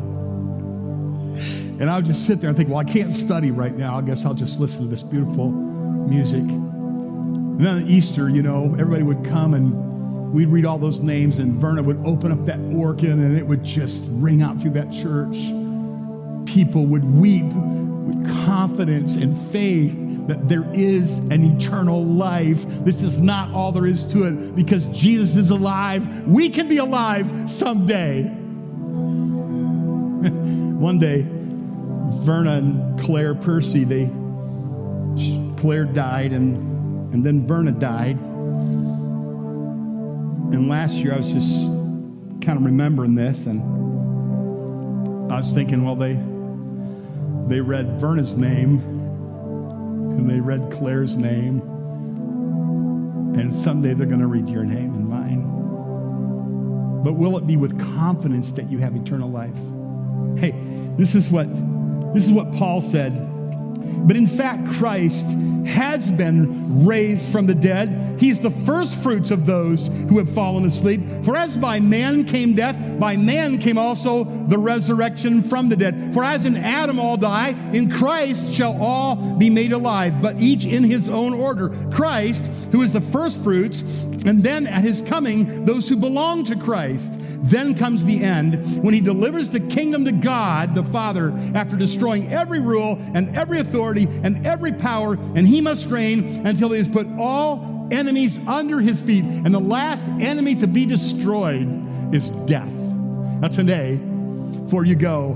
And 1.79 1.89
I 1.89 1.95
would 1.95 2.05
just 2.05 2.25
sit 2.25 2.41
there 2.41 2.49
and 2.49 2.57
think, 2.57 2.69
well, 2.69 2.79
I 2.79 2.83
can't 2.83 3.11
study 3.11 3.51
right 3.51 3.75
now. 3.75 3.97
I 3.97 4.01
guess 4.01 4.25
I'll 4.25 4.33
just 4.33 4.59
listen 4.59 4.83
to 4.83 4.87
this 4.87 5.03
beautiful 5.03 5.51
music. 5.51 6.41
And 6.41 7.63
then 7.63 7.77
on 7.77 7.87
Easter, 7.87 8.29
you 8.29 8.41
know, 8.41 8.75
everybody 8.79 9.03
would 9.03 9.23
come 9.23 9.53
and 9.53 9.86
we'd 10.33 10.49
read 10.49 10.65
all 10.65 10.77
those 10.77 10.99
names, 10.99 11.39
and 11.39 11.59
Verna 11.59 11.81
would 11.83 12.05
open 12.05 12.31
up 12.31 12.45
that 12.45 12.59
organ 12.75 13.23
and 13.23 13.37
it 13.37 13.45
would 13.45 13.63
just 13.63 14.05
ring 14.07 14.41
out 14.41 14.61
through 14.61 14.71
that 14.71 14.91
church. 14.91 15.37
People 16.45 16.85
would 16.85 17.03
weep 17.03 17.45
with 17.45 18.45
confidence 18.45 19.15
and 19.15 19.37
faith 19.51 19.95
that 20.27 20.47
there 20.49 20.69
is 20.73 21.19
an 21.19 21.43
eternal 21.43 22.03
life. 22.03 22.65
This 22.83 23.01
is 23.01 23.19
not 23.19 23.51
all 23.51 23.71
there 23.71 23.85
is 23.85 24.03
to 24.11 24.25
it 24.25 24.55
because 24.55 24.87
Jesus 24.89 25.35
is 25.35 25.49
alive. 25.49 26.27
We 26.27 26.49
can 26.49 26.67
be 26.67 26.77
alive 26.77 27.49
someday. 27.49 28.23
One 30.77 30.99
day, 30.99 31.25
Verna 32.23 32.57
and 32.57 32.99
Claire 32.99 33.35
Percy, 33.35 33.83
they 33.83 34.11
Claire 35.57 35.85
died 35.85 36.33
and 36.33 37.13
and 37.13 37.25
then 37.25 37.47
Verna 37.47 37.71
died. 37.71 38.19
And 40.51 40.69
last 40.69 40.95
year 40.95 41.13
I 41.13 41.17
was 41.17 41.31
just 41.31 41.65
kind 42.41 42.57
of 42.57 42.63
remembering 42.63 43.15
this 43.15 43.45
and 43.45 43.61
I 45.31 45.37
was 45.37 45.51
thinking, 45.51 45.83
well, 45.83 45.95
they 45.95 46.13
they 47.47 47.61
read 47.61 47.99
Verna's 47.99 48.35
name 48.35 48.79
and 50.17 50.29
they 50.29 50.39
read 50.39 50.71
Claire's 50.71 51.17
name. 51.17 51.61
And 53.37 53.55
someday 53.55 53.93
they're 53.93 54.07
going 54.07 54.21
to 54.21 54.27
read 54.27 54.49
your 54.49 54.63
name 54.63 54.93
and 54.95 55.07
mine. 55.07 55.41
But 57.03 57.13
will 57.13 57.37
it 57.37 57.45
be 57.45 57.55
with 57.55 57.79
confidence 57.79 58.51
that 58.53 58.69
you 58.69 58.79
have 58.79 58.95
eternal 58.95 59.29
life? 59.29 59.53
Hey, 60.39 60.55
this 60.97 61.13
is 61.13 61.29
what 61.29 61.47
this 62.13 62.25
is 62.25 62.31
what 62.31 62.51
Paul 62.53 62.81
said. 62.81 63.13
But 64.05 64.15
in 64.15 64.27
fact, 64.27 64.71
Christ 64.73 65.25
has 65.67 66.09
been 66.09 66.85
raised 66.85 67.27
from 67.27 67.45
the 67.45 67.53
dead. 67.53 68.19
He's 68.19 68.39
the 68.39 68.51
first 68.51 68.95
fruits 68.95 69.31
of 69.31 69.45
those 69.45 69.87
who 69.87 70.17
have 70.17 70.29
fallen 70.29 70.65
asleep. 70.65 71.01
For 71.23 71.35
as 71.35 71.57
by 71.57 71.79
man 71.79 72.23
came 72.23 72.53
death, 72.53 72.77
by 72.99 73.17
man 73.17 73.57
came 73.57 73.77
also 73.77 74.23
the 74.23 74.57
resurrection 74.57 75.43
from 75.43 75.69
the 75.69 75.75
dead. 75.75 76.13
For 76.13 76.23
as 76.23 76.45
in 76.45 76.55
Adam 76.55 76.99
all 76.99 77.17
die, 77.17 77.49
in 77.73 77.91
Christ 77.91 78.51
shall 78.53 78.81
all 78.81 79.15
be 79.15 79.49
made 79.49 79.73
alive, 79.73 80.21
but 80.21 80.39
each 80.39 80.65
in 80.65 80.83
his 80.83 81.09
own 81.09 81.33
order. 81.33 81.69
Christ, 81.91 82.43
who 82.71 82.81
is 82.81 82.91
the 82.91 83.01
first 83.01 83.41
fruits, 83.43 83.81
and 84.25 84.43
then 84.43 84.67
at 84.67 84.83
his 84.83 85.01
coming, 85.01 85.65
those 85.65 85.87
who 85.87 85.95
belong 85.95 86.43
to 86.45 86.55
Christ. 86.55 87.13
Then 87.43 87.75
comes 87.75 88.03
the 88.03 88.23
end 88.23 88.83
when 88.83 88.93
he 88.93 88.99
delivers 88.99 89.49
the 89.49 89.59
kingdom 89.59 90.03
to 90.05 90.11
God 90.11 90.75
the 90.75 90.83
Father 90.83 91.31
after 91.53 91.75
destroying 91.75 92.31
every 92.31 92.59
rule 92.59 92.99
and 93.13 93.35
every 93.37 93.59
authority 93.59 93.86
and 93.95 94.45
every 94.45 94.71
power, 94.71 95.13
and 95.13 95.47
he 95.47 95.61
must 95.61 95.87
reign 95.87 96.45
until 96.45 96.71
he 96.71 96.77
has 96.77 96.87
put 96.87 97.07
all 97.17 97.87
enemies 97.91 98.39
under 98.47 98.79
his 98.79 98.99
feet. 98.99 99.23
And 99.23 99.53
the 99.53 99.59
last 99.59 100.03
enemy 100.19 100.55
to 100.55 100.67
be 100.67 100.85
destroyed 100.85 102.13
is 102.13 102.31
death. 102.45 102.71
Now, 102.71 103.47
today, 103.47 103.97
before 104.63 104.85
you 104.85 104.95
go, 104.95 105.29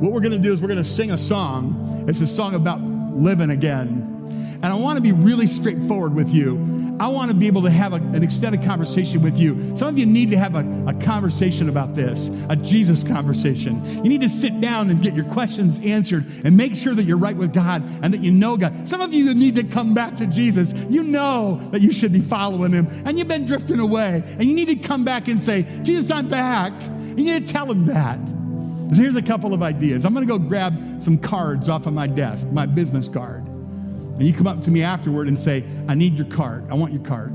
what 0.00 0.12
we're 0.12 0.20
going 0.20 0.32
to 0.32 0.38
do 0.38 0.52
is 0.52 0.60
we're 0.60 0.68
going 0.68 0.78
to 0.78 0.84
sing 0.84 1.10
a 1.10 1.18
song. 1.18 2.04
It's 2.08 2.20
a 2.20 2.26
song 2.26 2.54
about 2.54 2.80
living 2.80 3.50
again. 3.50 4.58
And 4.62 4.66
I 4.66 4.74
want 4.74 4.96
to 4.96 5.02
be 5.02 5.12
really 5.12 5.46
straightforward 5.46 6.14
with 6.14 6.30
you. 6.30 6.56
I 7.00 7.08
want 7.08 7.30
to 7.30 7.34
be 7.34 7.46
able 7.46 7.62
to 7.62 7.70
have 7.70 7.94
a, 7.94 7.96
an 7.96 8.22
extended 8.22 8.62
conversation 8.62 9.22
with 9.22 9.38
you. 9.38 9.74
Some 9.74 9.88
of 9.88 9.98
you 9.98 10.04
need 10.04 10.28
to 10.30 10.36
have 10.36 10.54
a, 10.54 10.84
a 10.86 10.92
conversation 10.92 11.70
about 11.70 11.94
this, 11.94 12.30
a 12.50 12.56
Jesus 12.56 13.02
conversation. 13.02 13.82
You 14.04 14.10
need 14.10 14.20
to 14.20 14.28
sit 14.28 14.60
down 14.60 14.90
and 14.90 15.02
get 15.02 15.14
your 15.14 15.24
questions 15.24 15.80
answered 15.82 16.26
and 16.44 16.54
make 16.54 16.74
sure 16.74 16.94
that 16.94 17.04
you're 17.04 17.16
right 17.16 17.34
with 17.34 17.54
God 17.54 17.82
and 18.02 18.12
that 18.12 18.20
you 18.20 18.30
know 18.30 18.58
God. 18.58 18.86
Some 18.86 19.00
of 19.00 19.14
you 19.14 19.32
need 19.32 19.56
to 19.56 19.64
come 19.64 19.94
back 19.94 20.18
to 20.18 20.26
Jesus. 20.26 20.74
You 20.90 21.02
know 21.02 21.66
that 21.70 21.80
you 21.80 21.90
should 21.90 22.12
be 22.12 22.20
following 22.20 22.72
him 22.72 22.86
and 23.06 23.18
you've 23.18 23.28
been 23.28 23.46
drifting 23.46 23.80
away 23.80 24.22
and 24.24 24.44
you 24.44 24.54
need 24.54 24.68
to 24.68 24.76
come 24.76 25.02
back 25.02 25.28
and 25.28 25.40
say, 25.40 25.62
Jesus, 25.82 26.10
I'm 26.10 26.28
back. 26.28 26.74
You 27.16 27.24
need 27.24 27.46
to 27.46 27.50
tell 27.50 27.70
him 27.70 27.86
that. 27.86 28.20
So 28.94 29.00
here's 29.00 29.16
a 29.16 29.22
couple 29.22 29.54
of 29.54 29.62
ideas. 29.62 30.04
I'm 30.04 30.12
going 30.12 30.26
to 30.26 30.30
go 30.30 30.38
grab 30.38 31.02
some 31.02 31.16
cards 31.16 31.70
off 31.70 31.86
of 31.86 31.94
my 31.94 32.08
desk, 32.08 32.46
my 32.48 32.66
business 32.66 33.08
card. 33.08 33.49
And 34.20 34.28
you 34.28 34.34
come 34.34 34.46
up 34.46 34.60
to 34.64 34.70
me 34.70 34.82
afterward 34.82 35.28
and 35.28 35.38
say, 35.38 35.64
I 35.88 35.94
need 35.94 36.12
your 36.12 36.26
card. 36.26 36.70
I 36.70 36.74
want 36.74 36.92
your 36.92 37.02
card. 37.02 37.32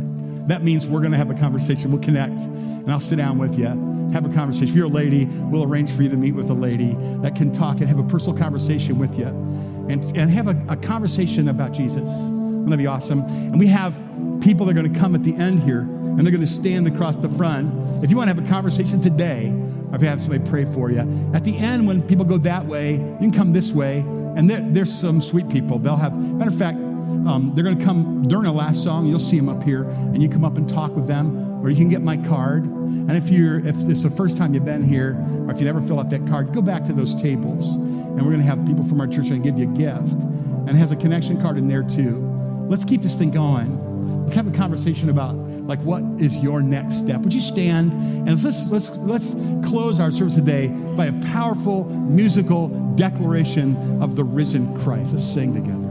That 0.47 0.61
means 0.61 0.85
we're 0.85 0.99
going 0.99 1.13
to 1.13 1.17
have 1.17 1.31
a 1.31 1.33
conversation. 1.33 1.91
We'll 1.91 2.03
connect, 2.03 2.41
and 2.41 2.91
I'll 2.91 2.99
sit 2.99 3.15
down 3.15 3.39
with 3.39 3.57
you, 3.57 3.65
have 4.13 4.23
a 4.23 4.31
conversation. 4.31 4.67
If 4.67 4.75
you're 4.75 4.85
a 4.85 4.87
lady, 4.87 5.25
we'll 5.25 5.63
arrange 5.63 5.91
for 5.91 6.03
you 6.03 6.09
to 6.09 6.15
meet 6.15 6.33
with 6.33 6.51
a 6.51 6.53
lady 6.53 6.95
that 7.23 7.35
can 7.35 7.51
talk 7.51 7.79
and 7.79 7.87
have 7.87 7.97
a 7.97 8.03
personal 8.03 8.37
conversation 8.37 8.99
with 8.99 9.17
you 9.17 9.25
and, 9.25 10.03
and 10.15 10.29
have 10.29 10.47
a, 10.47 10.63
a 10.69 10.77
conversation 10.77 11.47
about 11.47 11.71
Jesus. 11.71 12.07
Wouldn't 12.07 12.77
be 12.77 12.85
awesome? 12.85 13.21
And 13.21 13.57
we 13.57 13.65
have 13.65 13.95
people 14.39 14.67
that 14.67 14.77
are 14.77 14.79
going 14.79 14.93
to 14.93 14.99
come 14.99 15.15
at 15.15 15.23
the 15.23 15.33
end 15.37 15.63
here, 15.63 15.79
and 15.79 16.19
they're 16.19 16.31
going 16.31 16.45
to 16.45 16.47
stand 16.47 16.87
across 16.87 17.17
the 17.17 17.29
front. 17.29 18.03
If 18.03 18.11
you 18.11 18.17
want 18.17 18.29
to 18.29 18.35
have 18.35 18.45
a 18.45 18.47
conversation 18.47 19.01
today, 19.01 19.47
or 19.89 19.95
if 19.95 20.01
you 20.03 20.07
have 20.07 20.21
somebody 20.21 20.47
pray 20.47 20.65
for 20.65 20.91
you, 20.91 20.99
at 21.33 21.43
the 21.43 21.57
end, 21.57 21.87
when 21.87 22.03
people 22.03 22.25
go 22.25 22.37
that 22.37 22.63
way, 22.63 22.91
you 22.91 23.17
can 23.17 23.31
come 23.31 23.53
this 23.53 23.71
way, 23.71 24.05
and 24.35 24.49
there, 24.49 24.61
there's 24.61 24.93
some 24.93 25.21
sweet 25.21 25.49
people. 25.49 25.79
They'll 25.79 25.95
have, 25.95 26.15
matter 26.17 26.51
of 26.51 26.57
fact, 26.57 26.77
um, 26.77 27.51
they're 27.55 27.63
going 27.63 27.77
to 27.77 27.85
come 27.85 28.27
during 28.27 28.45
the 28.45 28.51
last 28.51 28.83
song. 28.83 29.05
You'll 29.07 29.19
see 29.19 29.37
them 29.37 29.49
up 29.49 29.63
here, 29.63 29.83
and 29.83 30.21
you 30.21 30.29
come 30.29 30.43
up 30.43 30.57
and 30.57 30.67
talk 30.67 30.95
with 30.95 31.07
them, 31.07 31.63
or 31.63 31.69
you 31.69 31.75
can 31.75 31.89
get 31.89 32.01
my 32.01 32.17
card. 32.17 32.65
And 32.65 33.11
if 33.11 33.29
you're, 33.29 33.59
if 33.59 33.75
it's 33.89 34.03
the 34.03 34.09
first 34.09 34.37
time 34.37 34.53
you've 34.53 34.65
been 34.65 34.83
here, 34.83 35.15
or 35.39 35.51
if 35.51 35.59
you 35.59 35.65
never 35.65 35.81
fill 35.81 35.99
out 35.99 36.09
that 36.09 36.27
card, 36.27 36.53
go 36.53 36.61
back 36.61 36.83
to 36.85 36.93
those 36.93 37.15
tables, 37.15 37.75
and 37.75 38.17
we're 38.17 38.31
going 38.31 38.37
to 38.37 38.43
have 38.43 38.65
people 38.65 38.85
from 38.85 38.99
our 38.99 39.07
church 39.07 39.27
and 39.27 39.43
give 39.43 39.57
you 39.57 39.69
a 39.71 39.73
gift, 39.75 40.13
and 40.13 40.69
it 40.69 40.75
has 40.75 40.91
a 40.91 40.95
connection 40.95 41.39
card 41.41 41.57
in 41.57 41.67
there 41.67 41.83
too. 41.83 42.19
Let's 42.67 42.83
keep 42.83 43.01
this 43.01 43.15
thing 43.15 43.31
going. 43.31 44.23
Let's 44.23 44.35
have 44.35 44.47
a 44.47 44.51
conversation 44.51 45.09
about 45.09 45.35
like 45.67 45.79
what 45.79 46.03
is 46.19 46.37
your 46.37 46.61
next 46.61 46.99
step. 46.99 47.21
Would 47.21 47.33
you 47.33 47.41
stand 47.41 47.91
and 48.27 48.43
let's 48.43 48.65
let's 48.67 48.89
let's 48.91 49.35
close 49.67 49.99
our 49.99 50.11
service 50.11 50.35
today 50.35 50.67
by 50.67 51.07
a 51.07 51.13
powerful 51.23 51.85
musical 51.85 52.67
declaration 52.95 54.01
of 54.01 54.15
the 54.15 54.23
risen 54.23 54.79
Christ. 54.81 55.13
Let's 55.13 55.23
sing 55.23 55.53
together. 55.53 55.84